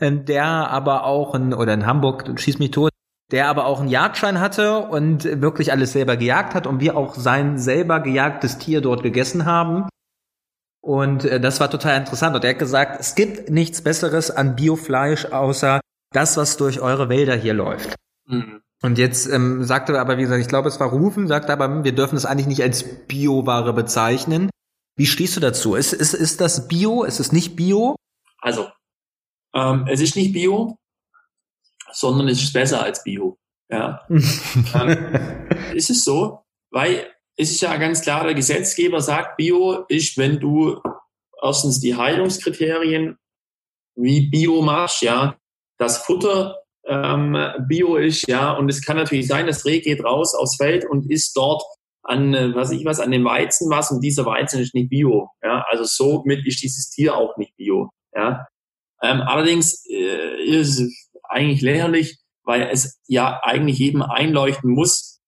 Ähm, 0.00 0.24
der 0.24 0.46
aber 0.46 1.04
auch 1.04 1.34
in, 1.34 1.52
oder 1.52 1.74
in 1.74 1.86
Hamburg, 1.86 2.38
schieß 2.38 2.58
mich 2.60 2.70
tot, 2.70 2.90
der 3.32 3.48
aber 3.48 3.66
auch 3.66 3.80
einen 3.80 3.88
Jagdschein 3.88 4.40
hatte 4.40 4.78
und 4.78 5.24
wirklich 5.24 5.72
alles 5.72 5.92
selber 5.92 6.16
gejagt 6.16 6.54
hat 6.54 6.66
und 6.66 6.80
wir 6.80 6.96
auch 6.96 7.16
sein 7.16 7.58
selber 7.58 8.00
gejagtes 8.00 8.58
Tier 8.58 8.80
dort 8.80 9.02
gegessen 9.02 9.44
haben. 9.44 9.88
Und 10.80 11.24
äh, 11.24 11.40
das 11.40 11.60
war 11.60 11.70
total 11.70 11.98
interessant. 11.98 12.34
Und 12.34 12.44
er 12.44 12.50
hat 12.50 12.58
gesagt, 12.58 13.00
es 13.00 13.14
gibt 13.14 13.50
nichts 13.50 13.82
Besseres 13.82 14.30
an 14.30 14.56
Biofleisch 14.56 15.26
außer 15.26 15.80
das, 16.12 16.36
was 16.36 16.56
durch 16.56 16.80
eure 16.80 17.08
Wälder 17.08 17.34
hier 17.34 17.54
läuft. 17.54 17.94
Mhm. 18.28 18.62
Und 18.80 18.98
jetzt 18.98 19.26
ähm, 19.26 19.64
sagte 19.64 19.94
er 19.94 20.00
aber, 20.00 20.18
wie 20.18 20.22
gesagt, 20.22 20.40
ich 20.40 20.48
glaube, 20.48 20.68
es 20.68 20.78
war 20.78 20.88
Rufen, 20.88 21.26
sagte 21.26 21.52
aber, 21.52 21.82
wir 21.82 21.94
dürfen 21.94 22.16
es 22.16 22.24
eigentlich 22.24 22.46
nicht 22.46 22.62
als 22.62 22.84
Bioware 23.06 23.72
bezeichnen. 23.72 24.50
Wie 24.96 25.06
stehst 25.06 25.36
du 25.36 25.40
dazu? 25.40 25.74
Ist, 25.74 25.92
ist, 25.92 26.14
ist 26.14 26.40
das 26.40 26.68
Bio? 26.68 27.02
Ist 27.04 27.18
es 27.18 27.32
nicht 27.32 27.56
Bio? 27.56 27.96
Also, 28.40 28.68
ähm, 29.54 29.86
es 29.88 30.00
ist 30.00 30.14
nicht 30.14 30.32
Bio, 30.32 30.78
sondern 31.92 32.28
es 32.28 32.42
ist 32.42 32.52
besser 32.52 32.82
als 32.82 33.02
Bio. 33.02 33.36
Ja. 33.68 34.06
ähm, 34.08 35.20
ist 35.74 35.90
es 35.90 36.04
so, 36.04 36.44
weil 36.70 37.12
es 37.36 37.50
ist 37.50 37.60
ja 37.60 37.76
ganz 37.76 38.00
klar, 38.02 38.24
der 38.24 38.34
Gesetzgeber 38.34 39.00
sagt, 39.00 39.36
Bio 39.36 39.84
ist, 39.88 40.16
wenn 40.18 40.38
du 40.38 40.80
erstens 41.42 41.80
die 41.80 41.96
Heilungskriterien 41.96 43.16
wie 43.96 44.28
Bio 44.28 44.62
machst, 44.62 45.02
ja, 45.02 45.36
das 45.78 45.98
Futter 45.98 46.56
ähm, 46.88 47.36
Bio 47.68 47.96
ist, 47.96 48.26
ja, 48.28 48.52
und 48.52 48.68
es 48.68 48.84
kann 48.84 48.96
natürlich 48.96 49.28
sein, 49.28 49.46
das 49.46 49.64
Reh 49.64 49.80
geht 49.80 50.04
raus 50.04 50.34
aufs 50.34 50.56
Feld 50.56 50.84
und 50.88 51.10
isst 51.10 51.36
dort 51.36 51.62
an, 52.02 52.34
äh, 52.34 52.54
was 52.54 52.70
ich 52.70 52.84
was, 52.84 53.00
an 53.00 53.10
dem 53.10 53.24
Weizen 53.24 53.70
was 53.70 53.90
und 53.90 54.00
dieser 54.00 54.24
Weizen 54.24 54.60
ist 54.60 54.74
nicht 54.74 54.90
Bio, 54.90 55.30
ja, 55.42 55.64
also 55.68 55.84
somit 55.84 56.46
ist 56.46 56.62
dieses 56.62 56.90
Tier 56.90 57.16
auch 57.16 57.36
nicht 57.36 57.54
Bio, 57.56 57.90
ja. 58.14 58.46
Ähm, 59.02 59.20
allerdings 59.20 59.84
äh, 59.88 60.42
ist 60.42 60.80
es 60.80 61.10
eigentlich 61.28 61.60
lächerlich, 61.60 62.18
weil 62.42 62.68
es 62.72 62.98
ja 63.06 63.40
eigentlich 63.42 63.78
jedem 63.78 64.02
einleuchten 64.02 64.70
muss, 64.70 65.20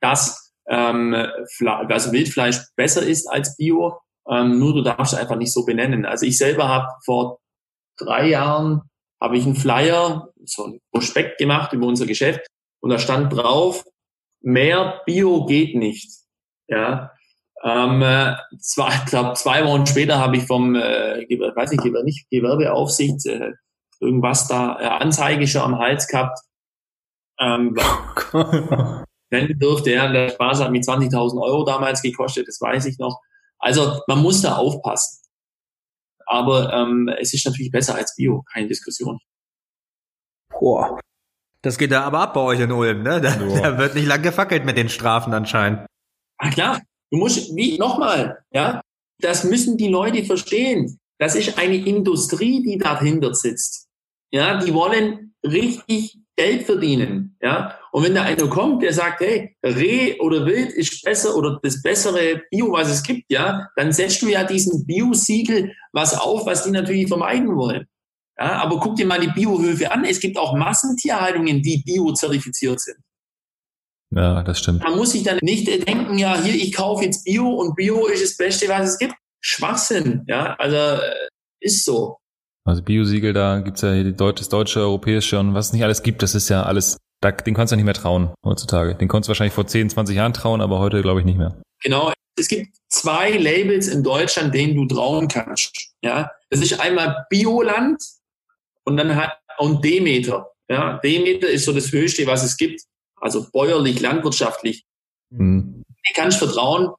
dass 0.00 0.52
ähm, 0.68 1.14
also 1.14 2.12
Wildfleisch 2.12 2.58
besser 2.76 3.02
ist 3.02 3.26
als 3.28 3.56
Bio, 3.56 3.98
ähm, 4.28 4.58
nur 4.58 4.74
du 4.74 4.82
darfst 4.82 5.14
es 5.14 5.18
einfach 5.18 5.36
nicht 5.36 5.52
so 5.52 5.64
benennen. 5.64 6.04
Also 6.04 6.26
ich 6.26 6.36
selber 6.36 6.68
habe 6.68 6.88
vor 7.04 7.38
drei 7.98 8.28
Jahren 8.28 8.82
habe 9.22 9.38
ich 9.38 9.44
einen 9.44 9.54
Flyer, 9.54 10.32
so 10.44 10.64
ein 10.66 10.80
Prospekt 10.90 11.38
gemacht 11.38 11.72
über 11.72 11.86
unser 11.86 12.06
Geschäft 12.06 12.44
und 12.80 12.90
da 12.90 12.98
stand 12.98 13.32
drauf, 13.32 13.84
mehr 14.40 15.00
Bio 15.06 15.46
geht 15.46 15.76
nicht. 15.76 16.10
Ja, 16.66 17.12
ähm, 17.62 18.02
äh, 18.02 18.34
zwei, 18.58 18.88
ich 18.88 19.04
glaube, 19.06 19.34
zwei 19.34 19.64
Wochen 19.64 19.86
später 19.86 20.18
habe 20.18 20.36
ich 20.36 20.44
vom, 20.44 20.74
äh, 20.74 21.24
weiß 21.54 21.70
nicht, 21.70 21.84
nicht 21.84 22.28
Gewerbeaufsicht 22.30 23.24
äh, 23.26 23.52
irgendwas 24.00 24.48
da, 24.48 24.80
äh, 24.80 24.86
Anzeige 24.86 25.46
schon 25.46 25.62
am 25.62 25.78
Hals 25.78 26.08
gehabt. 26.08 26.40
Ähm, 27.38 27.76
wenn 29.30 29.58
dürfte 29.58 29.92
er, 29.92 30.12
der 30.12 30.30
Spaß 30.30 30.60
hat 30.60 30.72
mit 30.72 30.82
20.000 30.82 31.40
Euro 31.40 31.64
damals 31.64 32.02
gekostet, 32.02 32.48
das 32.48 32.60
weiß 32.60 32.86
ich 32.86 32.98
noch. 32.98 33.20
Also 33.58 34.00
man 34.08 34.20
muss 34.20 34.42
da 34.42 34.56
aufpassen. 34.56 35.21
Aber 36.26 36.72
ähm, 36.72 37.08
es 37.20 37.34
ist 37.34 37.46
natürlich 37.46 37.70
besser 37.70 37.94
als 37.94 38.14
Bio, 38.16 38.42
keine 38.52 38.68
Diskussion. 38.68 39.18
Boah. 40.50 41.00
Das 41.62 41.78
geht 41.78 41.92
da 41.92 42.02
aber 42.02 42.20
ab 42.20 42.34
bei 42.34 42.40
euch 42.40 42.60
in 42.60 42.72
Ulm, 42.72 43.02
ne? 43.02 43.20
Da, 43.20 43.36
da 43.36 43.78
wird 43.78 43.94
nicht 43.94 44.06
lang 44.06 44.22
gefackelt 44.22 44.64
mit 44.64 44.76
den 44.76 44.88
Strafen 44.88 45.32
anscheinend. 45.32 45.86
Ah 46.38 46.50
klar, 46.50 46.80
du 47.10 47.18
musst, 47.18 47.54
wie, 47.54 47.78
nochmal, 47.78 48.44
ja, 48.52 48.80
das 49.20 49.44
müssen 49.44 49.76
die 49.76 49.88
Leute 49.88 50.24
verstehen. 50.24 50.98
Das 51.18 51.36
ist 51.36 51.56
eine 51.56 51.76
Industrie, 51.76 52.62
die 52.64 52.78
dahinter 52.78 53.32
sitzt. 53.34 53.88
Ja, 54.32 54.58
die 54.58 54.74
wollen 54.74 55.34
richtig 55.44 56.18
Geld 56.36 56.64
verdienen. 56.64 57.36
Ja, 57.40 57.78
und 57.92 58.04
wenn 58.04 58.14
da 58.14 58.22
einer 58.22 58.48
kommt, 58.48 58.82
der 58.82 58.94
sagt, 58.94 59.20
hey, 59.20 59.54
Reh 59.62 60.18
oder 60.18 60.46
Wild 60.46 60.72
ist 60.72 61.02
besser 61.04 61.36
oder 61.36 61.60
das 61.62 61.82
bessere 61.82 62.42
Bio, 62.50 62.72
was 62.72 62.90
es 62.90 63.02
gibt, 63.02 63.30
ja, 63.30 63.68
dann 63.76 63.92
setzt 63.92 64.22
du 64.22 64.28
ja 64.28 64.44
diesen 64.44 64.86
Bio-Siegel 64.86 65.72
was 65.92 66.18
auf, 66.18 66.46
was 66.46 66.64
die 66.64 66.70
natürlich 66.70 67.06
vermeiden 67.06 67.54
wollen. 67.54 67.86
Ja, 68.38 68.62
aber 68.62 68.80
guck 68.80 68.96
dir 68.96 69.06
mal 69.06 69.20
die 69.20 69.28
Biohöfe 69.28 69.92
an. 69.92 70.04
Es 70.06 70.20
gibt 70.20 70.38
auch 70.38 70.56
Massentierhaltungen, 70.56 71.60
die 71.60 71.82
bio-zertifiziert 71.84 72.80
sind. 72.80 72.96
Ja, 74.10 74.42
das 74.42 74.58
stimmt. 74.60 74.82
Man 74.82 74.96
muss 74.96 75.12
sich 75.12 75.22
dann 75.22 75.38
nicht 75.42 75.66
denken, 75.66 76.16
ja, 76.16 76.40
hier, 76.42 76.54
ich 76.54 76.72
kaufe 76.72 77.04
jetzt 77.04 77.24
Bio 77.24 77.48
und 77.48 77.76
Bio 77.76 78.06
ist 78.06 78.22
das 78.22 78.36
Beste, 78.38 78.68
was 78.68 78.90
es 78.90 78.98
gibt. 78.98 79.14
Schwachsinn, 79.40 80.24
ja, 80.28 80.54
also 80.54 80.76
äh, 80.76 81.28
ist 81.60 81.84
so. 81.84 82.16
Also 82.64 82.82
Biosiegel, 82.82 83.32
da 83.32 83.58
gibt's 83.60 83.82
ja 83.82 83.92
hier 83.92 84.12
das 84.12 84.48
deutsche, 84.48 84.80
europäische 84.80 85.38
und 85.38 85.52
was 85.52 85.66
es 85.66 85.72
nicht 85.72 85.82
alles 85.82 86.02
gibt, 86.02 86.22
das 86.22 86.34
ist 86.34 86.48
ja 86.48 86.62
alles, 86.62 86.96
da, 87.22 87.30
den 87.30 87.54
kannst 87.54 87.72
du 87.72 87.76
nicht 87.76 87.84
mehr 87.84 87.94
trauen 87.94 88.34
heutzutage. 88.44 88.94
Den 88.94 89.08
konntest 89.08 89.28
du 89.28 89.30
wahrscheinlich 89.30 89.54
vor 89.54 89.66
10, 89.66 89.90
20 89.90 90.16
Jahren 90.16 90.34
trauen, 90.34 90.60
aber 90.60 90.78
heute 90.80 91.00
glaube 91.02 91.20
ich 91.20 91.26
nicht 91.26 91.38
mehr. 91.38 91.62
Genau. 91.82 92.12
Es 92.38 92.48
gibt 92.48 92.76
zwei 92.88 93.30
Labels 93.30 93.88
in 93.88 94.02
Deutschland, 94.02 94.54
denen 94.54 94.74
du 94.74 94.86
trauen 94.86 95.28
kannst. 95.28 95.92
Ja, 96.02 96.30
das 96.50 96.60
ist 96.60 96.80
einmal 96.80 97.26
Bioland 97.30 98.02
und 98.84 98.96
dann 98.96 99.14
hat 99.14 99.38
und 99.58 99.84
Demeter. 99.84 100.50
Ja, 100.68 100.98
Demeter 100.98 101.48
ist 101.48 101.64
so 101.64 101.72
das 101.72 101.92
Höchste, 101.92 102.26
was 102.26 102.42
es 102.42 102.56
gibt. 102.56 102.82
Also 103.20 103.48
bäuerlich, 103.52 104.00
landwirtschaftlich. 104.00 104.84
Mhm. 105.30 105.82
Du 105.86 106.14
kannst 106.14 106.38
vertrauen, 106.38 106.92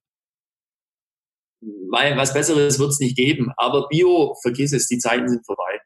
weil 1.89 2.15
was 2.15 2.34
Besseres 2.34 2.80
wird 2.80 2.91
es 2.91 2.99
nicht 2.99 3.17
geben. 3.17 3.51
Aber 3.57 3.88
Bio, 3.89 4.36
vergiss 4.41 4.71
es, 4.71 4.88
die 4.88 4.99
Zeiten 4.99 5.28
sind 5.28 5.45
vorbei. 5.45 5.82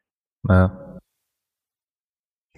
Ja. 0.48 0.87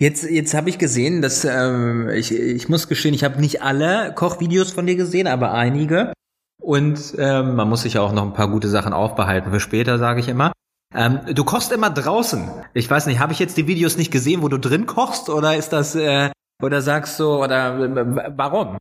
Jetzt, 0.01 0.25
jetzt 0.25 0.55
habe 0.55 0.71
ich 0.71 0.79
gesehen, 0.79 1.21
dass 1.21 1.45
ähm, 1.45 2.09
ich, 2.09 2.33
ich 2.33 2.71
muss 2.71 2.89
gestehen, 2.89 3.13
ich 3.13 3.23
habe 3.23 3.39
nicht 3.39 3.61
alle 3.61 4.15
Kochvideos 4.15 4.73
von 4.73 4.87
dir 4.87 4.97
gesehen, 4.97 5.27
aber 5.27 5.53
einige. 5.53 6.15
Und 6.59 7.15
ähm, 7.19 7.55
man 7.55 7.69
muss 7.69 7.83
sich 7.83 7.99
auch 7.99 8.13
noch 8.13 8.23
ein 8.23 8.33
paar 8.33 8.49
gute 8.49 8.69
Sachen 8.69 8.95
aufbehalten 8.95 9.51
für 9.51 9.61
später, 9.61 9.99
sage 9.99 10.21
ich 10.21 10.29
immer. 10.29 10.53
Ähm, 10.95 11.21
du 11.35 11.45
kochst 11.45 11.71
immer 11.71 11.91
draußen. 11.91 12.49
Ich 12.73 12.89
weiß 12.89 13.09
nicht, 13.09 13.19
habe 13.19 13.35
ich 13.35 13.41
jetzt 13.41 13.59
die 13.59 13.67
Videos 13.67 13.99
nicht 13.99 14.11
gesehen, 14.11 14.41
wo 14.41 14.49
du 14.49 14.57
drin 14.57 14.87
kochst, 14.87 15.29
oder 15.29 15.55
ist 15.55 15.75
das, 15.75 15.95
äh, 15.95 16.31
oder 16.63 16.81
sagst 16.81 17.21
du, 17.21 17.35
oder 17.35 17.79
äh, 17.79 18.33
warum? 18.37 18.79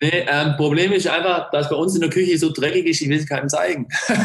Nee, 0.00 0.24
ähm, 0.30 0.56
Problem 0.56 0.92
ist 0.92 1.08
einfach, 1.08 1.50
dass 1.50 1.68
bei 1.68 1.76
uns 1.76 1.94
in 1.94 2.00
der 2.00 2.08
Küche 2.08 2.38
so 2.38 2.50
dreckig 2.50 2.86
ist, 2.86 3.02
ich 3.02 3.10
will 3.10 3.18
es 3.18 3.28
keinem 3.28 3.50
zeigen. 3.50 3.86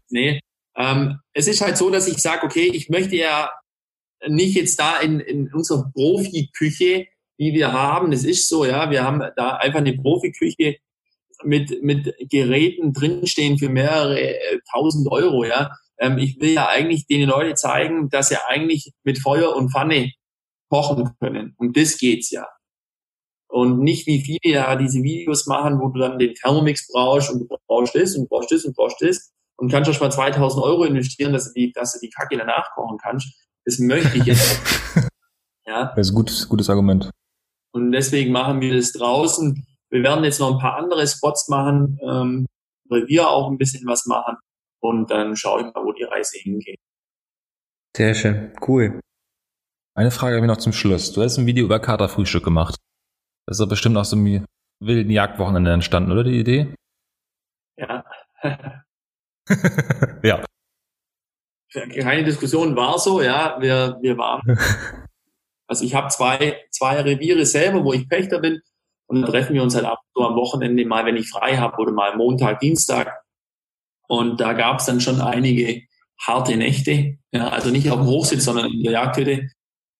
nee, 0.10 0.40
ähm, 0.80 1.18
es 1.32 1.46
ist 1.46 1.60
halt 1.60 1.76
so, 1.76 1.90
dass 1.90 2.08
ich 2.08 2.18
sage, 2.18 2.44
okay, 2.44 2.70
ich 2.72 2.88
möchte 2.88 3.16
ja 3.16 3.50
nicht 4.26 4.54
jetzt 4.54 4.78
da 4.78 4.98
in, 5.00 5.20
in 5.20 5.52
unserer 5.52 5.90
Profiküche, 5.92 7.06
die 7.38 7.52
wir 7.54 7.72
haben, 7.72 8.12
es 8.12 8.24
ist 8.24 8.48
so, 8.48 8.64
ja, 8.64 8.90
wir 8.90 9.04
haben 9.04 9.22
da 9.36 9.56
einfach 9.56 9.78
eine 9.80 9.96
Profiküche 9.96 10.76
mit, 11.42 11.82
mit 11.82 12.14
Geräten 12.30 12.92
drinstehen 12.92 13.58
für 13.58 13.68
mehrere 13.68 14.20
äh, 14.20 14.58
tausend 14.72 15.10
Euro, 15.10 15.44
ja. 15.44 15.70
Ähm, 15.98 16.18
ich 16.18 16.40
will 16.40 16.52
ja 16.52 16.68
eigentlich 16.68 17.06
den 17.06 17.28
Leuten 17.28 17.56
zeigen, 17.56 18.08
dass 18.08 18.28
sie 18.28 18.36
eigentlich 18.46 18.92
mit 19.04 19.18
Feuer 19.18 19.54
und 19.56 19.70
Pfanne 19.70 20.12
kochen 20.70 21.10
können. 21.18 21.54
Und 21.58 21.76
das 21.76 21.98
geht's 21.98 22.30
ja. 22.30 22.46
Und 23.48 23.80
nicht 23.80 24.06
wie 24.06 24.22
viele 24.22 24.54
ja 24.54 24.76
diese 24.76 25.02
Videos 25.02 25.46
machen, 25.46 25.80
wo 25.80 25.88
du 25.88 26.00
dann 26.00 26.18
den 26.18 26.34
Thermomix 26.34 26.88
brauchst 26.92 27.30
und 27.30 27.40
du 27.40 27.56
brauchst 27.66 27.94
das 27.94 28.16
und 28.16 28.28
brauchst 28.28 28.52
das 28.52 28.64
und 28.64 28.76
brauchst 28.76 29.02
das 29.02 29.32
und 29.60 29.70
kannst 29.70 29.92
schon 29.92 30.06
mal 30.06 30.10
2000 30.10 30.64
Euro 30.64 30.84
investieren, 30.84 31.34
dass 31.34 31.52
du 31.52 31.52
die, 31.52 31.72
dass 31.72 31.92
du 31.92 31.98
die 32.00 32.08
Kacke 32.08 32.36
danach 32.38 32.70
kochen 32.74 32.96
kannst. 32.96 33.28
Das 33.66 33.78
möchte 33.78 34.16
ich 34.16 34.24
jetzt. 34.24 34.58
ja. 35.66 35.92
Das 35.94 36.06
ist 36.06 36.12
ein 36.12 36.16
gutes, 36.16 36.48
gutes 36.48 36.70
Argument. 36.70 37.10
Und 37.72 37.92
deswegen 37.92 38.32
machen 38.32 38.62
wir 38.62 38.74
das 38.74 38.92
draußen. 38.92 39.66
Wir 39.90 40.02
werden 40.02 40.24
jetzt 40.24 40.40
noch 40.40 40.52
ein 40.52 40.58
paar 40.58 40.76
andere 40.76 41.06
Spots 41.06 41.48
machen, 41.48 41.98
ähm, 42.02 42.46
weil 42.88 43.06
wir 43.06 43.28
auch 43.28 43.50
ein 43.50 43.58
bisschen 43.58 43.86
was 43.86 44.06
machen. 44.06 44.36
Und 44.80 45.10
dann 45.10 45.36
schaue 45.36 45.60
ich 45.60 45.74
mal, 45.74 45.84
wo 45.84 45.92
die 45.92 46.04
Reise 46.04 46.38
hingeht. 46.38 46.80
Sehr 47.94 48.14
schön. 48.14 48.52
Cool. 48.66 48.98
Eine 49.94 50.10
Frage 50.10 50.36
habe 50.36 50.46
ich 50.46 50.50
noch 50.50 50.56
zum 50.56 50.72
Schluss. 50.72 51.12
Du 51.12 51.22
hast 51.22 51.36
ein 51.36 51.44
Video 51.44 51.66
über 51.66 51.80
Katerfrühstück 51.80 52.44
gemacht. 52.44 52.76
Das 53.46 53.56
ist 53.56 53.60
doch 53.60 53.68
bestimmt 53.68 53.98
aus 53.98 54.10
so 54.10 54.16
einem 54.16 54.46
wilden 54.80 55.10
Jagdwochenende 55.10 55.72
entstanden, 55.72 56.12
oder 56.12 56.24
die 56.24 56.40
Idee? 56.40 56.74
Ja. 57.76 58.04
ja. 60.22 60.44
Keine 61.72 62.24
Diskussion, 62.24 62.74
war 62.76 62.98
so, 62.98 63.22
ja. 63.22 63.56
Wir, 63.60 63.98
wir 64.00 64.16
waren. 64.18 64.58
Also 65.66 65.84
ich 65.84 65.94
habe 65.94 66.08
zwei, 66.08 66.56
zwei 66.72 67.00
Reviere 67.00 67.46
selber, 67.46 67.84
wo 67.84 67.92
ich 67.92 68.08
Pächter 68.08 68.40
bin. 68.40 68.60
Und 69.06 69.22
dann 69.22 69.30
treffen 69.30 69.54
wir 69.54 69.62
uns 69.62 69.76
halt 69.76 69.84
ab 69.84 70.00
so 70.16 70.24
am 70.24 70.34
Wochenende 70.34 70.84
mal, 70.84 71.06
wenn 71.06 71.16
ich 71.16 71.30
frei 71.30 71.58
habe, 71.58 71.80
oder 71.80 71.92
mal 71.92 72.16
Montag, 72.16 72.58
Dienstag. 72.58 73.22
Und 74.08 74.40
da 74.40 74.52
gab 74.54 74.80
es 74.80 74.86
dann 74.86 75.00
schon 75.00 75.20
einige 75.20 75.82
harte 76.20 76.56
Nächte. 76.56 77.18
Ja, 77.30 77.50
also 77.50 77.70
nicht 77.70 77.88
auf 77.88 78.00
dem 78.00 78.08
Hochsitz, 78.08 78.46
sondern 78.46 78.72
in 78.72 78.82
der 78.82 78.94
Jagdhütte. 78.94 79.48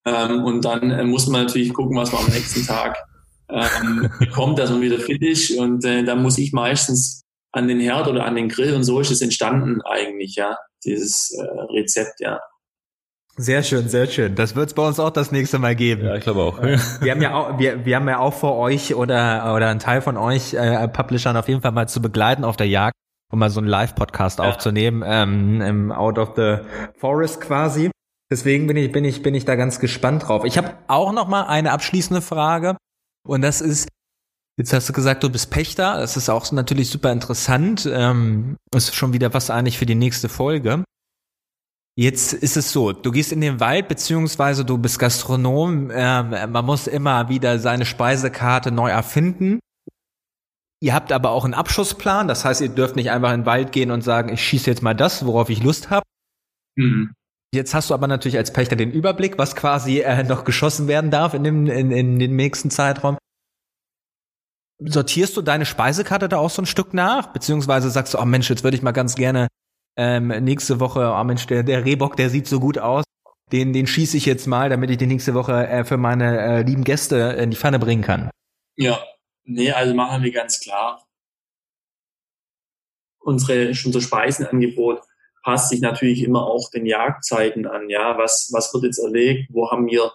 Ähm, 0.04 0.44
und 0.44 0.64
dann 0.64 0.90
äh, 0.90 1.04
muss 1.04 1.28
man 1.28 1.44
natürlich 1.46 1.72
gucken, 1.72 1.96
was 1.96 2.10
man 2.10 2.24
am 2.24 2.32
nächsten 2.32 2.66
Tag 2.66 2.98
ähm, 3.48 4.10
bekommt, 4.18 4.58
dass 4.58 4.70
man 4.70 4.80
wieder 4.80 4.98
fit 4.98 5.22
ist. 5.22 5.52
Und 5.56 5.84
äh, 5.84 6.02
dann 6.02 6.20
muss 6.20 6.36
ich 6.38 6.52
meistens 6.52 7.22
an 7.52 7.68
den 7.68 7.80
Herd 7.80 8.08
oder 8.08 8.24
an 8.24 8.34
den 8.34 8.48
Grill 8.48 8.74
und 8.74 8.84
so 8.84 9.00
ist 9.00 9.10
es 9.10 9.22
entstanden 9.22 9.80
eigentlich, 9.82 10.36
ja, 10.36 10.56
dieses 10.84 11.30
äh, 11.32 11.42
Rezept, 11.72 12.20
ja. 12.20 12.40
Sehr 13.36 13.62
schön, 13.62 13.88
sehr 13.88 14.06
schön. 14.06 14.34
Das 14.34 14.54
wird 14.54 14.68
es 14.68 14.74
bei 14.74 14.86
uns 14.86 15.00
auch 15.00 15.10
das 15.10 15.32
nächste 15.32 15.58
Mal 15.58 15.74
geben. 15.74 16.04
Ja, 16.04 16.14
ich 16.16 16.24
glaube 16.24 16.40
auch. 16.40 16.60
Wir 16.60 17.12
haben 17.12 17.22
ja 17.22 17.34
auch, 17.34 17.58
wir, 17.58 17.86
wir 17.86 17.96
haben 17.96 18.08
ja 18.08 18.18
auch 18.18 18.34
vor 18.34 18.56
euch 18.58 18.94
oder 18.94 19.54
oder 19.54 19.68
ein 19.68 19.78
Teil 19.78 20.02
von 20.02 20.16
euch 20.18 20.52
äh, 20.52 20.86
Publishern 20.88 21.36
auf 21.36 21.48
jeden 21.48 21.62
Fall 21.62 21.72
mal 21.72 21.88
zu 21.88 22.02
begleiten 22.02 22.44
auf 22.44 22.56
der 22.56 22.68
Jagd, 22.68 22.94
um 23.32 23.38
mal 23.38 23.48
so 23.48 23.60
einen 23.60 23.68
Live-Podcast 23.68 24.40
ja. 24.40 24.44
aufzunehmen, 24.46 25.02
ähm, 25.06 25.62
im 25.62 25.92
Out 25.92 26.18
of 26.18 26.32
the 26.36 26.58
Forest 26.98 27.40
quasi. 27.40 27.90
Deswegen 28.30 28.66
bin 28.66 28.76
ich, 28.76 28.92
bin 28.92 29.04
ich, 29.04 29.22
bin 29.22 29.34
ich 29.34 29.44
da 29.44 29.56
ganz 29.56 29.80
gespannt 29.80 30.28
drauf. 30.28 30.44
Ich 30.44 30.58
habe 30.58 30.74
auch 30.86 31.12
noch 31.12 31.26
mal 31.26 31.44
eine 31.44 31.72
abschließende 31.72 32.20
Frage. 32.20 32.76
Und 33.26 33.42
das 33.42 33.60
ist, 33.60 33.88
jetzt 34.60 34.74
hast 34.74 34.90
du 34.90 34.92
gesagt, 34.92 35.22
du 35.22 35.30
bist 35.30 35.50
Pächter. 35.50 35.96
Das 35.98 36.16
ist 36.18 36.28
auch 36.28 36.52
natürlich 36.52 36.90
super 36.90 37.10
interessant. 37.10 37.88
Ähm, 37.90 38.56
ist 38.74 38.94
schon 38.94 39.14
wieder 39.14 39.32
was 39.32 39.50
eigentlich 39.50 39.78
für 39.78 39.86
die 39.86 39.94
nächste 39.94 40.28
Folge. 40.28 40.84
Jetzt 41.96 42.34
ist 42.34 42.56
es 42.56 42.70
so, 42.70 42.92
du 42.92 43.10
gehst 43.10 43.32
in 43.32 43.40
den 43.40 43.58
Wald, 43.58 43.88
beziehungsweise 43.88 44.64
du 44.64 44.78
bist 44.78 44.98
Gastronom. 44.98 45.90
Äh, 45.90 46.46
man 46.46 46.64
muss 46.64 46.86
immer 46.86 47.28
wieder 47.30 47.58
seine 47.58 47.86
Speisekarte 47.86 48.70
neu 48.70 48.90
erfinden. 48.90 49.60
Ihr 50.82 50.94
habt 50.94 51.10
aber 51.10 51.30
auch 51.30 51.44
einen 51.44 51.54
Abschussplan. 51.54 52.28
Das 52.28 52.44
heißt, 52.44 52.60
ihr 52.60 52.68
dürft 52.68 52.96
nicht 52.96 53.10
einfach 53.10 53.32
in 53.32 53.40
den 53.40 53.46
Wald 53.46 53.72
gehen 53.72 53.90
und 53.90 54.02
sagen, 54.02 54.30
ich 54.30 54.42
schieße 54.42 54.70
jetzt 54.70 54.82
mal 54.82 54.94
das, 54.94 55.24
worauf 55.24 55.48
ich 55.48 55.62
Lust 55.62 55.88
habe. 55.90 56.04
Mhm. 56.76 57.12
Jetzt 57.54 57.74
hast 57.74 57.90
du 57.90 57.94
aber 57.94 58.06
natürlich 58.06 58.36
als 58.36 58.52
Pächter 58.52 58.76
den 58.76 58.92
Überblick, 58.92 59.38
was 59.38 59.56
quasi 59.56 60.00
äh, 60.00 60.22
noch 60.22 60.44
geschossen 60.44 60.86
werden 60.86 61.10
darf 61.10 61.34
in 61.34 61.44
dem, 61.44 61.66
in, 61.66 61.90
in 61.90 62.18
dem 62.18 62.36
nächsten 62.36 62.70
Zeitraum. 62.70 63.16
Sortierst 64.82 65.36
du 65.36 65.42
deine 65.42 65.66
Speisekarte 65.66 66.28
da 66.28 66.38
auch 66.38 66.50
so 66.50 66.62
ein 66.62 66.66
Stück 66.66 66.94
nach? 66.94 67.32
Beziehungsweise 67.32 67.90
sagst 67.90 68.14
du, 68.14 68.18
oh 68.18 68.24
Mensch, 68.24 68.48
jetzt 68.48 68.64
würde 68.64 68.76
ich 68.76 68.82
mal 68.82 68.92
ganz 68.92 69.14
gerne 69.14 69.48
ähm, 69.96 70.28
nächste 70.28 70.80
Woche, 70.80 71.14
oh 71.14 71.24
Mensch, 71.24 71.46
der, 71.46 71.62
der 71.62 71.84
Rehbock, 71.84 72.16
der 72.16 72.30
sieht 72.30 72.46
so 72.46 72.60
gut 72.60 72.78
aus. 72.78 73.04
Den, 73.52 73.72
den 73.72 73.86
schieße 73.86 74.16
ich 74.16 74.26
jetzt 74.26 74.46
mal, 74.46 74.70
damit 74.70 74.90
ich 74.90 74.96
die 74.96 75.06
nächste 75.06 75.34
Woche 75.34 75.66
äh, 75.66 75.84
für 75.84 75.96
meine 75.96 76.38
äh, 76.40 76.62
lieben 76.62 76.84
Gäste 76.84 77.16
in 77.16 77.50
die 77.50 77.56
Pfanne 77.56 77.78
bringen 77.78 78.02
kann. 78.02 78.30
Ja, 78.76 79.04
nee, 79.44 79.72
also 79.72 79.92
machen 79.94 80.22
wir 80.22 80.32
ganz 80.32 80.60
klar. 80.60 81.04
Unsere, 83.18 83.68
unser 83.68 84.00
Speisenangebot 84.00 85.02
passt 85.42 85.70
sich 85.70 85.80
natürlich 85.80 86.22
immer 86.22 86.46
auch 86.46 86.70
den 86.70 86.86
Jagdzeiten 86.86 87.66
an. 87.66 87.90
Ja, 87.90 88.16
was, 88.16 88.50
was 88.52 88.72
wird 88.72 88.84
jetzt 88.84 88.98
erlegt? 88.98 89.50
Wo 89.52 89.70
haben 89.70 89.86
wir 89.86 90.14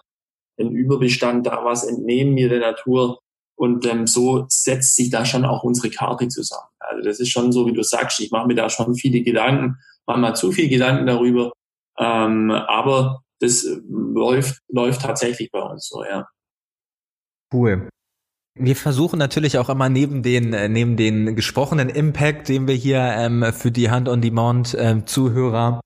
einen 0.58 0.74
Überbestand 0.74 1.46
da? 1.46 1.64
Was 1.64 1.84
entnehmen 1.84 2.34
wir 2.36 2.48
der 2.48 2.60
Natur? 2.60 3.20
Und 3.56 3.86
ähm, 3.86 4.06
so 4.06 4.46
setzt 4.48 4.96
sich 4.96 5.10
da 5.10 5.24
schon 5.24 5.44
auch 5.44 5.62
unsere 5.64 5.90
Karte 5.90 6.28
zusammen. 6.28 6.68
Also 6.78 7.02
das 7.02 7.20
ist 7.20 7.30
schon 7.30 7.52
so, 7.52 7.66
wie 7.66 7.72
du 7.72 7.82
sagst, 7.82 8.20
ich 8.20 8.30
mache 8.30 8.46
mir 8.46 8.54
da 8.54 8.68
schon 8.68 8.94
viele 8.94 9.22
Gedanken, 9.22 9.78
manchmal 10.06 10.36
zu 10.36 10.52
viel 10.52 10.68
Gedanken 10.68 11.06
darüber. 11.06 11.52
Ähm, 11.98 12.50
aber 12.50 13.22
das 13.40 13.66
läuft, 13.88 14.60
läuft 14.68 15.02
tatsächlich 15.02 15.50
bei 15.50 15.60
uns 15.60 15.88
so, 15.88 16.04
ja. 16.04 16.28
Cool. 17.52 17.88
Wir 18.58 18.76
versuchen 18.76 19.18
natürlich 19.18 19.58
auch 19.58 19.68
immer 19.68 19.90
neben 19.90 20.22
den 20.22 20.54
äh, 20.54 20.68
neben 20.68 20.96
den 20.96 21.36
gesprochenen 21.36 21.90
Impact, 21.90 22.48
den 22.48 22.66
wir 22.66 22.74
hier 22.74 23.00
ähm, 23.00 23.44
für 23.52 23.70
die 23.70 23.90
Hand-on-Demand-Zuhörer 23.90 25.80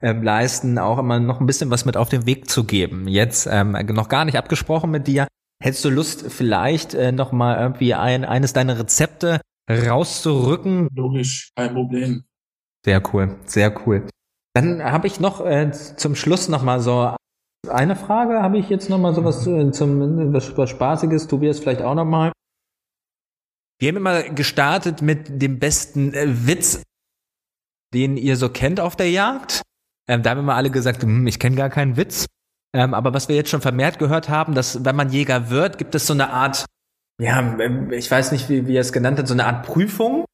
ähm, 0.00 0.16
ähm, 0.16 0.22
leisten, 0.22 0.78
auch 0.78 0.98
immer 0.98 1.18
noch 1.18 1.40
ein 1.40 1.46
bisschen 1.46 1.70
was 1.70 1.84
mit 1.84 1.96
auf 1.96 2.08
den 2.08 2.24
Weg 2.26 2.48
zu 2.48 2.64
geben. 2.64 3.08
Jetzt 3.08 3.48
ähm, 3.50 3.72
noch 3.72 4.08
gar 4.08 4.24
nicht 4.24 4.36
abgesprochen 4.38 4.90
mit 4.90 5.08
dir. 5.08 5.26
Hättest 5.62 5.84
du 5.84 5.90
Lust, 5.90 6.32
vielleicht 6.32 6.92
äh, 6.94 7.12
noch 7.12 7.30
mal 7.30 7.56
irgendwie 7.56 7.94
ein, 7.94 8.24
eines 8.24 8.52
deiner 8.52 8.80
Rezepte 8.80 9.40
rauszurücken? 9.70 10.88
Logisch, 10.92 11.52
kein 11.54 11.72
Problem. 11.72 12.24
Sehr 12.84 13.00
cool, 13.14 13.36
sehr 13.46 13.86
cool. 13.86 14.08
Dann 14.54 14.82
habe 14.82 15.06
ich 15.06 15.20
noch 15.20 15.40
äh, 15.40 15.70
zum 15.70 16.16
Schluss 16.16 16.48
noch 16.48 16.64
mal 16.64 16.80
so 16.80 17.14
eine 17.70 17.94
Frage 17.94 18.42
habe 18.42 18.58
ich 18.58 18.68
jetzt 18.70 18.90
nochmal 18.90 19.14
sowas 19.14 19.46
äh, 19.46 19.70
zum 19.70 20.32
was, 20.32 20.56
was 20.56 20.70
Spaßiges, 20.70 21.28
Tobias 21.28 21.60
vielleicht 21.60 21.82
auch 21.82 21.94
nochmal. 21.94 22.32
Wir 23.78 23.90
haben 23.90 23.98
immer 23.98 24.24
gestartet 24.24 25.00
mit 25.00 25.40
dem 25.40 25.60
besten 25.60 26.12
äh, 26.12 26.46
Witz, 26.46 26.82
den 27.94 28.16
ihr 28.16 28.36
so 28.36 28.48
kennt 28.48 28.80
auf 28.80 28.96
der 28.96 29.10
Jagd. 29.10 29.62
Ähm, 30.08 30.24
da 30.24 30.30
haben 30.30 30.40
immer 30.40 30.56
alle 30.56 30.70
gesagt, 30.70 31.04
hm, 31.04 31.28
ich 31.28 31.38
kenne 31.38 31.54
gar 31.54 31.70
keinen 31.70 31.96
Witz. 31.96 32.26
Ähm, 32.74 32.94
aber 32.94 33.12
was 33.12 33.28
wir 33.28 33.36
jetzt 33.36 33.50
schon 33.50 33.60
vermehrt 33.60 33.98
gehört 33.98 34.28
haben, 34.28 34.54
dass 34.54 34.84
wenn 34.84 34.96
man 34.96 35.10
Jäger 35.10 35.50
wird, 35.50 35.78
gibt 35.78 35.94
es 35.94 36.06
so 36.06 36.14
eine 36.14 36.30
Art, 36.30 36.64
ja, 37.20 37.56
ich 37.90 38.10
weiß 38.10 38.32
nicht, 38.32 38.48
wie, 38.48 38.66
wie 38.66 38.76
er 38.76 38.80
es 38.80 38.92
genannt 38.92 39.18
hat, 39.18 39.28
so 39.28 39.34
eine 39.34 39.44
Art 39.44 39.66
Prüfung, 39.66 40.24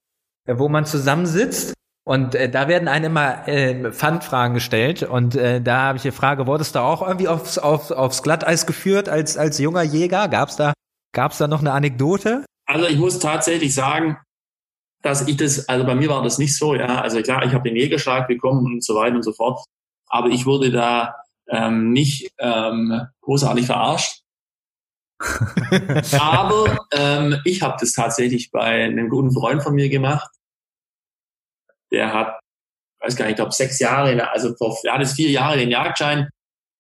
äh, 0.47 0.59
wo 0.59 0.69
man 0.69 0.87
zusammensitzt 0.87 1.75
und 2.09 2.35
äh, 2.35 2.49
da 2.49 2.69
werden 2.69 2.89
einem 2.89 3.05
immer 3.05 3.47
äh, 3.47 3.93
Pfandfragen 3.93 4.55
gestellt. 4.55 5.03
Und 5.03 5.35
äh, 5.35 5.61
da 5.61 5.83
habe 5.83 5.97
ich 5.97 6.03
die 6.03 6.11
Frage, 6.11 6.47
wurdest 6.47 6.75
du 6.75 6.79
auch 6.79 7.07
irgendwie 7.07 7.29
aufs, 7.29 7.59
auf, 7.59 7.91
aufs 7.91 8.23
Glatteis 8.23 8.65
geführt 8.65 9.11
als, 9.11 9.37
als 9.37 9.59
junger 9.59 9.83
Jäger? 9.83 10.27
Gab's 10.29 10.57
da, 10.57 10.73
gab's 11.13 11.37
da 11.37 11.49
noch 11.49 11.61
eine 11.61 11.73
Anekdote? 11.73 12.47
Also 12.65 12.87
ich 12.87 12.97
muss 12.97 13.19
tatsächlich 13.19 13.75
sagen, 13.75 14.17
dass 15.03 15.29
ich 15.29 15.37
das, 15.37 15.69
also 15.69 15.85
bei 15.85 15.95
mir 15.95 16.09
war 16.09 16.23
das 16.23 16.39
nicht 16.39 16.57
so, 16.57 16.75
ja. 16.75 17.03
Also 17.03 17.21
klar, 17.21 17.45
ich 17.45 17.53
habe 17.53 17.69
den 17.69 17.77
Jägerschlag 17.77 18.27
bekommen 18.27 18.65
und 18.65 18.83
so 18.83 18.95
weiter 18.95 19.17
und 19.17 19.23
so 19.23 19.35
fort. 19.35 19.63
Aber 20.09 20.29
ich 20.29 20.47
wurde 20.47 20.73
da 20.73 21.15
ähm, 21.49 21.93
nicht 21.93 22.33
ähm, 22.39 23.07
großartig 23.23 23.67
verarscht. 23.67 24.23
Aber 26.21 26.87
ähm, 26.93 27.41
ich 27.45 27.63
habe 27.63 27.77
das 27.81 27.93
tatsächlich 27.93 28.51
bei 28.51 28.85
einem 28.85 29.09
guten 29.09 29.33
Freund 29.33 29.63
von 29.63 29.75
mir 29.75 29.89
gemacht. 29.89 30.31
Der 31.91 32.13
hat, 32.13 32.39
weiß 33.01 33.17
gar 33.17 33.25
nicht, 33.25 33.33
ich 33.33 33.37
glaube 33.37 33.53
sechs 33.53 33.79
Jahre, 33.79 34.31
also 34.31 34.55
vor, 34.57 34.79
er 34.85 34.95
hat 34.95 35.03
es 35.03 35.15
vier 35.15 35.31
Jahre 35.31 35.57
den 35.57 35.71
Jagdschein. 35.71 36.29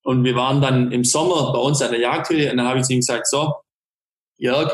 Und 0.04 0.24
wir 0.24 0.36
waren 0.36 0.60
dann 0.62 0.92
im 0.92 1.04
Sommer 1.04 1.52
bei 1.52 1.58
uns 1.58 1.82
an 1.82 1.90
der 1.90 2.00
Jagdhütte 2.00 2.50
und 2.50 2.58
dann 2.58 2.66
habe 2.66 2.78
ich 2.78 2.86
zu 2.86 2.92
ihm 2.92 3.00
gesagt, 3.00 3.26
so, 3.26 3.54
Jörg, 4.38 4.72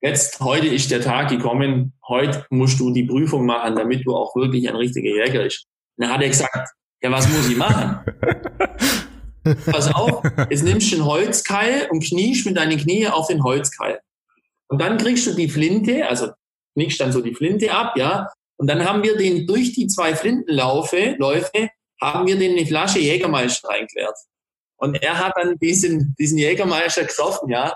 jetzt, 0.00 0.40
heute 0.40 0.68
ist 0.68 0.90
der 0.90 1.00
Tag 1.00 1.28
gekommen, 1.28 1.92
heute 2.06 2.46
musst 2.50 2.78
du 2.78 2.92
die 2.92 3.02
Prüfung 3.02 3.44
machen, 3.44 3.74
damit 3.74 4.06
du 4.06 4.14
auch 4.14 4.34
wirklich 4.36 4.68
ein 4.68 4.76
richtiger 4.76 5.10
Jäger 5.10 5.42
bist. 5.42 5.66
Und 5.96 6.04
dann 6.06 6.14
hat 6.14 6.22
er 6.22 6.28
gesagt, 6.28 6.70
ja, 7.02 7.10
was 7.10 7.28
muss 7.28 7.48
ich 7.48 7.56
machen? 7.56 8.00
Pass 9.66 9.94
auf, 9.94 10.22
jetzt 10.50 10.64
nimmst 10.64 10.90
du 10.90 10.96
einen 10.96 11.04
Holzkeil 11.04 11.88
und 11.90 12.04
kniest 12.04 12.46
mit 12.46 12.56
deinen 12.56 12.78
Knie 12.78 13.06
auf 13.08 13.28
den 13.28 13.42
Holzkeil. 13.42 14.00
Und 14.68 14.80
dann 14.80 14.98
kriegst 14.98 15.26
du 15.26 15.34
die 15.34 15.48
Flinte, 15.48 16.08
also 16.08 16.30
knickst 16.74 17.00
dann 17.00 17.12
so 17.12 17.20
die 17.20 17.34
Flinte 17.34 17.72
ab, 17.72 17.96
ja. 17.96 18.28
Und 18.58 18.68
dann 18.68 18.84
haben 18.84 19.02
wir 19.02 19.16
den 19.16 19.46
durch 19.46 19.72
die 19.72 19.86
zwei 19.86 20.16
Flintenläufe, 20.16 21.16
Läufe, 21.18 21.70
haben 22.00 22.26
wir 22.26 22.36
den 22.36 22.56
eine 22.56 22.66
Flasche 22.66 22.98
Jägermeister 22.98 23.68
reingeklärt. 23.68 24.16
Und 24.78 25.02
er 25.02 25.18
hat 25.18 25.32
dann 25.36 25.56
diesen, 25.58 26.14
diesen 26.18 26.38
Jägermeister 26.38 27.04
getroffen, 27.04 27.50
ja. 27.50 27.74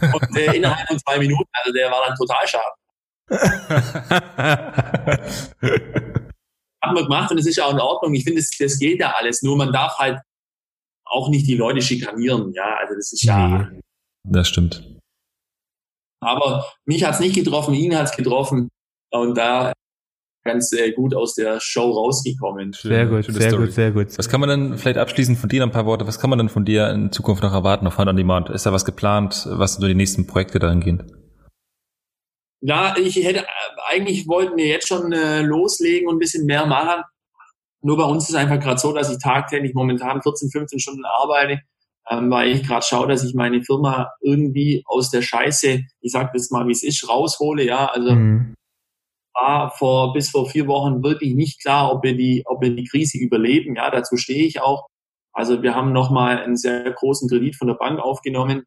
Und 0.00 0.36
äh, 0.36 0.56
innerhalb 0.56 0.86
von 0.88 0.98
zwei 0.98 1.18
Minuten, 1.18 1.48
also 1.52 1.72
der 1.72 1.90
war 1.90 2.06
dann 2.06 2.16
total 2.16 2.48
scharf. 2.48 2.74
Haben 6.82 6.96
wir 6.96 7.04
gemacht 7.04 7.30
und 7.30 7.38
es 7.38 7.46
ist 7.46 7.56
ja 7.56 7.66
auch 7.66 7.72
in 7.72 7.80
Ordnung. 7.80 8.14
Ich 8.14 8.24
finde, 8.24 8.40
das, 8.40 8.50
das 8.58 8.78
geht 8.78 9.00
ja 9.00 9.12
alles. 9.12 9.42
Nur 9.42 9.56
man 9.56 9.72
darf 9.72 9.98
halt 9.98 10.18
auch 11.10 11.28
nicht 11.28 11.46
die 11.46 11.56
Leute 11.56 11.82
schikanieren. 11.82 12.52
Ja, 12.54 12.76
also 12.80 12.94
das 12.94 13.12
ist 13.12 13.22
ja. 13.24 13.68
Nee, 13.70 13.80
das 14.24 14.48
stimmt. 14.48 14.98
Aber 16.22 16.66
mich 16.84 17.04
hat's 17.04 17.20
nicht 17.20 17.34
getroffen, 17.34 17.74
ihn 17.74 17.96
hat's 17.96 18.16
getroffen. 18.16 18.68
Und 19.10 19.36
da 19.36 19.72
ganz 20.44 20.72
äh, 20.72 20.92
gut 20.92 21.14
aus 21.14 21.34
der 21.34 21.60
Show 21.60 21.90
rausgekommen. 21.90 22.72
Sehr 22.72 23.06
gut, 23.06 23.24
sehr 23.24 23.50
Story. 23.50 23.66
gut, 23.66 23.74
sehr 23.74 23.90
gut. 23.90 24.18
Was 24.18 24.28
kann 24.28 24.40
man 24.40 24.48
dann 24.48 24.78
vielleicht 24.78 24.98
abschließend 24.98 25.38
von 25.38 25.48
dir 25.48 25.62
ein 25.62 25.70
paar 25.70 25.86
Worte, 25.86 26.06
was 26.06 26.18
kann 26.18 26.30
man 26.30 26.38
dann 26.38 26.48
von 26.48 26.64
dir 26.64 26.88
in 26.90 27.12
Zukunft 27.12 27.42
noch 27.42 27.52
erwarten 27.52 27.86
auf 27.86 27.98
Hand 27.98 28.08
on 28.08 28.16
Demand? 28.16 28.48
Ist 28.48 28.66
da 28.66 28.72
was 28.72 28.84
geplant? 28.84 29.46
Was 29.50 29.74
sind 29.74 29.82
so 29.82 29.88
die 29.88 29.94
nächsten 29.94 30.26
Projekte 30.26 30.58
dahin 30.58 30.80
gehen? 30.80 31.12
Ja, 32.62 32.94
ich 32.98 33.16
hätte, 33.16 33.46
eigentlich 33.88 34.28
wollten 34.28 34.56
wir 34.56 34.66
jetzt 34.66 34.86
schon 34.86 35.12
äh, 35.12 35.40
loslegen 35.42 36.08
und 36.08 36.16
ein 36.16 36.18
bisschen 36.18 36.46
mehr 36.46 36.66
machen. 36.66 37.02
Nur 37.82 37.96
bei 37.96 38.04
uns 38.04 38.28
ist 38.28 38.34
einfach 38.34 38.60
gerade 38.60 38.78
so, 38.78 38.92
dass 38.92 39.10
ich 39.10 39.18
tagtäglich 39.18 39.74
momentan 39.74 40.22
14, 40.22 40.50
15 40.50 40.78
Stunden 40.78 41.04
arbeite, 41.04 41.60
ähm, 42.10 42.30
weil 42.30 42.50
ich 42.50 42.66
gerade 42.66 42.84
schaue, 42.84 43.08
dass 43.08 43.24
ich 43.24 43.34
meine 43.34 43.62
Firma 43.62 44.10
irgendwie 44.20 44.82
aus 44.86 45.10
der 45.10 45.22
Scheiße, 45.22 45.80
ich 46.00 46.12
sag 46.12 46.32
das 46.32 46.50
mal, 46.50 46.66
wie 46.66 46.72
es 46.72 46.82
ist, 46.82 47.08
raushole. 47.08 47.64
Ja, 47.64 47.86
also 47.86 48.12
mhm. 48.12 48.54
war 49.34 49.70
vor 49.70 50.12
bis 50.12 50.30
vor 50.30 50.48
vier 50.48 50.66
Wochen 50.66 51.02
wirklich 51.02 51.34
nicht 51.34 51.62
klar, 51.62 51.92
ob 51.92 52.04
wir 52.04 52.16
die, 52.16 52.42
ob 52.46 52.60
wir 52.60 52.74
die 52.74 52.84
Krise 52.84 53.18
überleben. 53.18 53.76
Ja, 53.76 53.90
dazu 53.90 54.16
stehe 54.16 54.44
ich 54.44 54.60
auch. 54.60 54.86
Also 55.32 55.62
wir 55.62 55.74
haben 55.74 55.92
nochmal 55.92 56.42
einen 56.42 56.56
sehr 56.56 56.90
großen 56.90 57.28
Kredit 57.28 57.56
von 57.56 57.68
der 57.68 57.74
Bank 57.74 58.00
aufgenommen, 58.00 58.64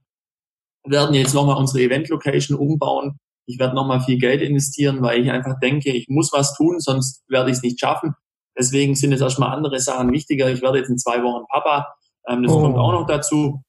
werden 0.85 1.13
jetzt 1.13 1.33
nochmal 1.33 1.57
unsere 1.57 1.83
Event-Location 1.83 2.57
umbauen. 2.57 3.17
Ich 3.45 3.59
werde 3.59 3.75
nochmal 3.75 4.01
viel 4.01 4.17
Geld 4.17 4.41
investieren, 4.41 5.01
weil 5.01 5.21
ich 5.21 5.29
einfach 5.29 5.59
denke, 5.59 5.91
ich 5.91 6.07
muss 6.07 6.31
was 6.31 6.55
tun, 6.55 6.79
sonst 6.79 7.23
werde 7.27 7.51
ich 7.51 7.57
es 7.57 7.63
nicht 7.63 7.79
schaffen. 7.79 8.15
Deswegen 8.57 8.95
sind 8.95 9.11
jetzt 9.11 9.21
erstmal 9.21 9.55
andere 9.55 9.79
Sachen 9.79 10.11
wichtiger. 10.11 10.49
Ich 10.49 10.61
werde 10.61 10.79
jetzt 10.79 10.89
in 10.89 10.97
zwei 10.97 11.23
Wochen 11.23 11.45
Papa. 11.47 11.93
Ähm, 12.27 12.43
das 12.43 12.51
oh. 12.51 12.61
kommt 12.61 12.77
auch 12.77 12.91
noch 12.91 13.07
dazu. 13.07 13.63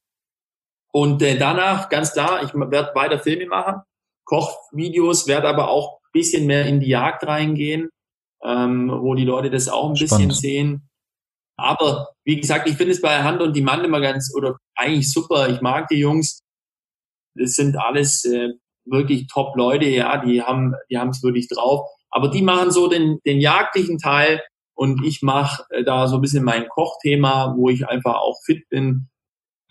Und 0.91 1.21
äh, 1.21 1.37
danach, 1.37 1.89
ganz 1.89 2.13
klar, 2.13 2.43
ich 2.43 2.53
werde 2.53 2.91
weiter 2.95 3.19
Filme 3.19 3.47
machen, 3.47 3.81
Kochvideos, 4.25 5.27
werde 5.27 5.47
aber 5.49 5.69
auch 5.69 5.99
bisschen 6.15 6.47
mehr 6.47 6.65
in 6.65 6.79
die 6.79 6.87
Jagd 6.87 7.27
reingehen, 7.27 7.89
ähm, 8.43 8.89
wo 8.89 9.13
die 9.15 9.25
Leute 9.25 9.51
das 9.51 9.67
auch 9.67 9.89
ein 9.89 9.95
Spannend. 9.97 10.29
bisschen 10.29 10.31
sehen. 10.31 10.89
Aber 11.57 12.09
wie 12.23 12.39
gesagt, 12.39 12.67
ich 12.69 12.77
finde 12.77 12.93
es 12.93 13.01
bei 13.01 13.21
Hand 13.21 13.41
und 13.41 13.55
die 13.55 13.61
Mann 13.61 13.83
immer 13.83 14.01
ganz 14.01 14.33
oder 14.35 14.57
eigentlich 14.75 15.11
super. 15.11 15.49
Ich 15.49 15.61
mag 15.61 15.87
die 15.89 15.97
Jungs. 15.97 16.41
Das 17.35 17.53
sind 17.53 17.77
alles 17.77 18.23
äh, 18.25 18.49
wirklich 18.85 19.27
top 19.27 19.55
Leute, 19.57 19.87
ja, 19.87 20.23
die 20.23 20.41
haben 20.41 20.73
die 20.89 20.97
haben 20.97 21.09
es 21.09 21.21
wirklich 21.21 21.49
drauf. 21.49 21.89
Aber 22.09 22.29
die 22.29 22.41
machen 22.41 22.71
so 22.71 22.87
den, 22.87 23.19
den 23.25 23.41
jagdlichen 23.41 23.97
Teil 23.97 24.41
und 24.75 25.03
ich 25.03 25.21
mache 25.21 25.63
äh, 25.69 25.83
da 25.83 26.07
so 26.07 26.15
ein 26.15 26.21
bisschen 26.21 26.43
mein 26.43 26.67
Kochthema, 26.67 27.55
wo 27.57 27.69
ich 27.69 27.87
einfach 27.87 28.15
auch 28.15 28.39
fit 28.45 28.67
bin, 28.69 29.09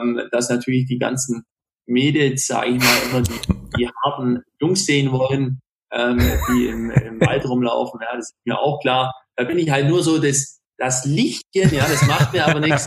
ähm, 0.00 0.20
dass 0.32 0.48
natürlich 0.48 0.86
die 0.86 0.98
ganzen 0.98 1.44
Mädels, 1.86 2.46
sage 2.46 2.70
ich 2.70 2.78
mal, 2.78 2.98
immer 3.10 3.22
die, 3.22 3.40
die 3.78 3.88
harten 4.02 4.42
Jungs 4.60 4.86
sehen 4.86 5.12
wollen, 5.12 5.60
ähm, 5.92 6.18
die 6.48 6.66
im, 6.66 6.90
im 6.90 7.20
Wald 7.20 7.46
rumlaufen. 7.46 8.00
Ja, 8.02 8.16
das 8.16 8.30
ist 8.30 8.36
mir 8.44 8.58
auch 8.58 8.80
klar. 8.80 9.14
Da 9.36 9.44
bin 9.44 9.58
ich 9.58 9.70
halt 9.70 9.88
nur 9.88 10.02
so 10.02 10.18
das, 10.18 10.60
das 10.78 11.04
Lichtchen, 11.04 11.72
ja, 11.74 11.86
das 11.86 12.06
macht 12.06 12.32
mir 12.32 12.46
aber 12.46 12.60
nichts. 12.60 12.86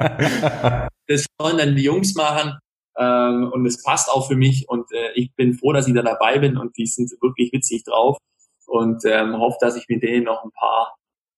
Das 1.10 1.26
sollen 1.40 1.58
dann 1.58 1.76
die 1.76 1.84
Jungs 1.84 2.16
machen. 2.16 2.58
Ähm, 2.98 3.52
und 3.54 3.66
es 3.66 3.84
passt 3.84 4.10
auch 4.10 4.28
für 4.28 4.36
mich 4.36 4.68
und 4.68 4.92
äh, 4.92 5.12
ich 5.14 5.34
bin 5.36 5.54
froh, 5.54 5.72
dass 5.72 5.88
ich 5.88 5.94
da 5.94 6.02
dabei 6.02 6.40
bin 6.40 6.58
und 6.58 6.76
die 6.78 6.88
sind 6.88 7.12
wirklich 7.22 7.54
witzig 7.54 7.84
drauf 7.84 8.18
und 8.66 9.06
ähm, 9.06 9.38
hoffe, 9.38 9.58
dass 9.62 9.76
ich 9.76 9.86
mit 9.88 10.02
denen 10.02 10.26
noch 10.26 10.44
ein 10.44 10.52
paar 10.52 10.96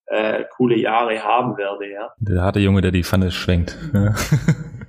äh, 0.10 0.44
coole 0.56 0.78
Jahre 0.78 1.24
haben 1.24 1.58
werde, 1.58 1.90
ja. 1.90 2.14
Der 2.20 2.42
harte 2.42 2.60
Junge, 2.60 2.82
der 2.82 2.92
die 2.92 3.04
Pfanne 3.04 3.32
schwenkt. 3.32 3.78
Ja. 3.94 4.14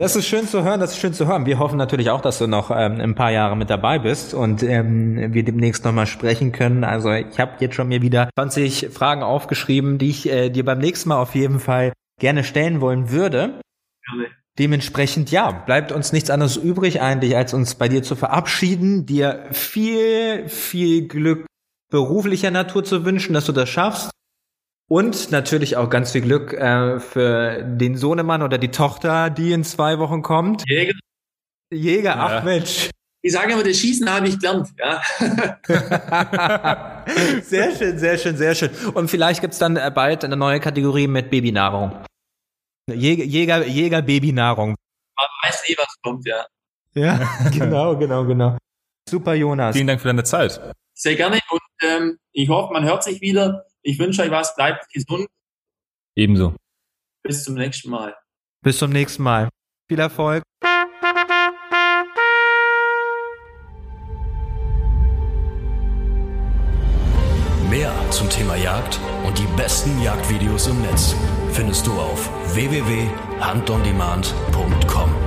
Das 0.01 0.17
ist 0.17 0.27
schön 0.27 0.49
zu 0.49 0.65
hören, 0.65 0.81
das 0.81 0.93
ist 0.93 0.99
schön 0.99 1.13
zu 1.13 1.27
hören. 1.27 1.45
Wir 1.45 1.59
hoffen 1.59 1.77
natürlich 1.77 2.09
auch, 2.09 2.23
dass 2.23 2.39
du 2.39 2.47
noch 2.47 2.71
ähm, 2.71 3.03
ein 3.03 3.15
paar 3.15 3.33
Jahre 3.33 3.55
mit 3.55 3.69
dabei 3.69 3.99
bist 3.99 4.33
und 4.33 4.63
ähm, 4.63 5.35
wir 5.35 5.45
demnächst 5.45 5.85
nochmal 5.85 6.07
sprechen 6.07 6.53
können. 6.53 6.85
Also 6.85 7.13
ich 7.13 7.39
habe 7.39 7.57
jetzt 7.61 7.75
schon 7.75 7.89
mir 7.89 8.01
wieder 8.01 8.31
20 8.35 8.89
Fragen 8.95 9.23
aufgeschrieben, 9.23 9.99
die 9.99 10.09
ich 10.09 10.27
äh, 10.31 10.49
dir 10.49 10.65
beim 10.65 10.79
nächsten 10.79 11.11
Mal 11.11 11.21
auf 11.21 11.35
jeden 11.35 11.61
Fall 11.61 11.93
gerne 12.19 12.45
stellen 12.45 12.81
wollen 12.81 13.11
würde. 13.11 13.61
Gerne. 14.07 14.29
Dementsprechend, 14.59 15.31
ja, 15.31 15.51
bleibt 15.51 15.93
uns 15.93 16.15
nichts 16.15 16.31
anderes 16.31 16.57
übrig 16.57 17.03
eigentlich, 17.03 17.37
als 17.37 17.53
uns 17.53 17.75
bei 17.75 17.91
dir 17.91 18.03
zu 18.03 18.17
verabschieden, 18.17 19.05
dir 19.05 19.49
viel, 19.51 20.49
viel 20.49 21.09
Glück 21.09 21.45
beruflicher 21.91 22.51
Natur 22.51 22.85
zu 22.85 23.05
wünschen, 23.05 23.35
dass 23.35 23.45
du 23.45 23.53
das 23.53 23.69
schaffst. 23.69 24.11
Und 24.91 25.31
natürlich 25.31 25.77
auch 25.77 25.89
ganz 25.89 26.11
viel 26.11 26.23
Glück 26.23 26.53
äh, 26.53 26.99
für 26.99 27.63
den 27.63 27.97
Sohnemann 27.97 28.43
oder 28.43 28.59
die 28.59 28.73
Tochter, 28.73 29.31
die 29.31 29.53
in 29.53 29.63
zwei 29.63 30.01
Wochen 30.01 30.23
kommt. 30.23 30.65
Jäger. 30.69 30.99
Jäger, 31.73 32.17
ach 32.19 32.31
ja. 32.33 32.41
Mensch. 32.41 32.91
Ich 33.23 33.33
sage 33.33 33.53
immer, 33.53 33.63
das 33.63 33.77
Schießen 33.77 34.13
habe 34.13 34.27
ich 34.27 34.41
gelernt. 34.41 34.69
Ja. 34.81 35.01
sehr 37.43 37.77
schön, 37.77 37.99
sehr 37.99 38.19
schön, 38.19 38.37
sehr 38.37 38.57
schön. 38.57 38.71
Und 38.95 39.09
vielleicht 39.09 39.43
gibt's 39.43 39.59
dann 39.59 39.77
äh, 39.77 39.93
bald 39.95 40.25
eine 40.25 40.37
neue 40.37 40.59
Kategorie 40.59 41.07
mit 41.07 41.31
Babynahrung. 41.31 41.93
Jäger, 42.93 43.23
Jäger, 43.23 43.65
Jäger 43.65 44.03
Babynahrung. 44.03 44.71
Man 44.71 45.29
weiß 45.45 45.63
nie, 45.69 45.77
was 45.79 45.95
kommt, 46.03 46.27
ja. 46.27 46.47
Ja, 46.95 47.31
genau, 47.53 47.97
genau, 47.97 48.25
genau. 48.25 48.59
Super, 49.09 49.35
Jonas. 49.35 49.77
Vielen 49.77 49.87
Dank 49.87 50.01
für 50.01 50.09
deine 50.09 50.25
Zeit. 50.25 50.61
Sehr 50.95 51.15
gerne 51.15 51.39
und 51.51 51.61
ähm, 51.83 52.19
ich 52.33 52.49
hoffe, 52.49 52.73
man 52.73 52.83
hört 52.83 53.05
sich 53.05 53.21
wieder. 53.21 53.67
Ich 53.83 53.99
wünsche 53.99 54.23
euch 54.23 54.31
was, 54.31 54.55
bleibt 54.55 54.89
gesund. 54.93 55.27
Ebenso. 56.17 56.55
Bis 57.23 57.45
zum 57.45 57.55
nächsten 57.55 57.91
Mal. 57.91 58.17
Bis 58.63 58.79
zum 58.79 58.91
nächsten 58.91 59.23
Mal. 59.23 59.49
Viel 59.89 59.99
Erfolg. 59.99 60.43
Mehr 67.71 67.93
zum 68.11 68.29
Thema 68.29 68.57
Jagd 68.57 69.01
und 69.25 69.39
die 69.39 69.47
besten 69.57 70.03
Jagdvideos 70.03 70.67
im 70.67 70.83
Netz 70.83 71.15
findest 71.53 71.87
du 71.87 71.93
auf 71.93 72.29
www.handondemand.com. 72.55 75.20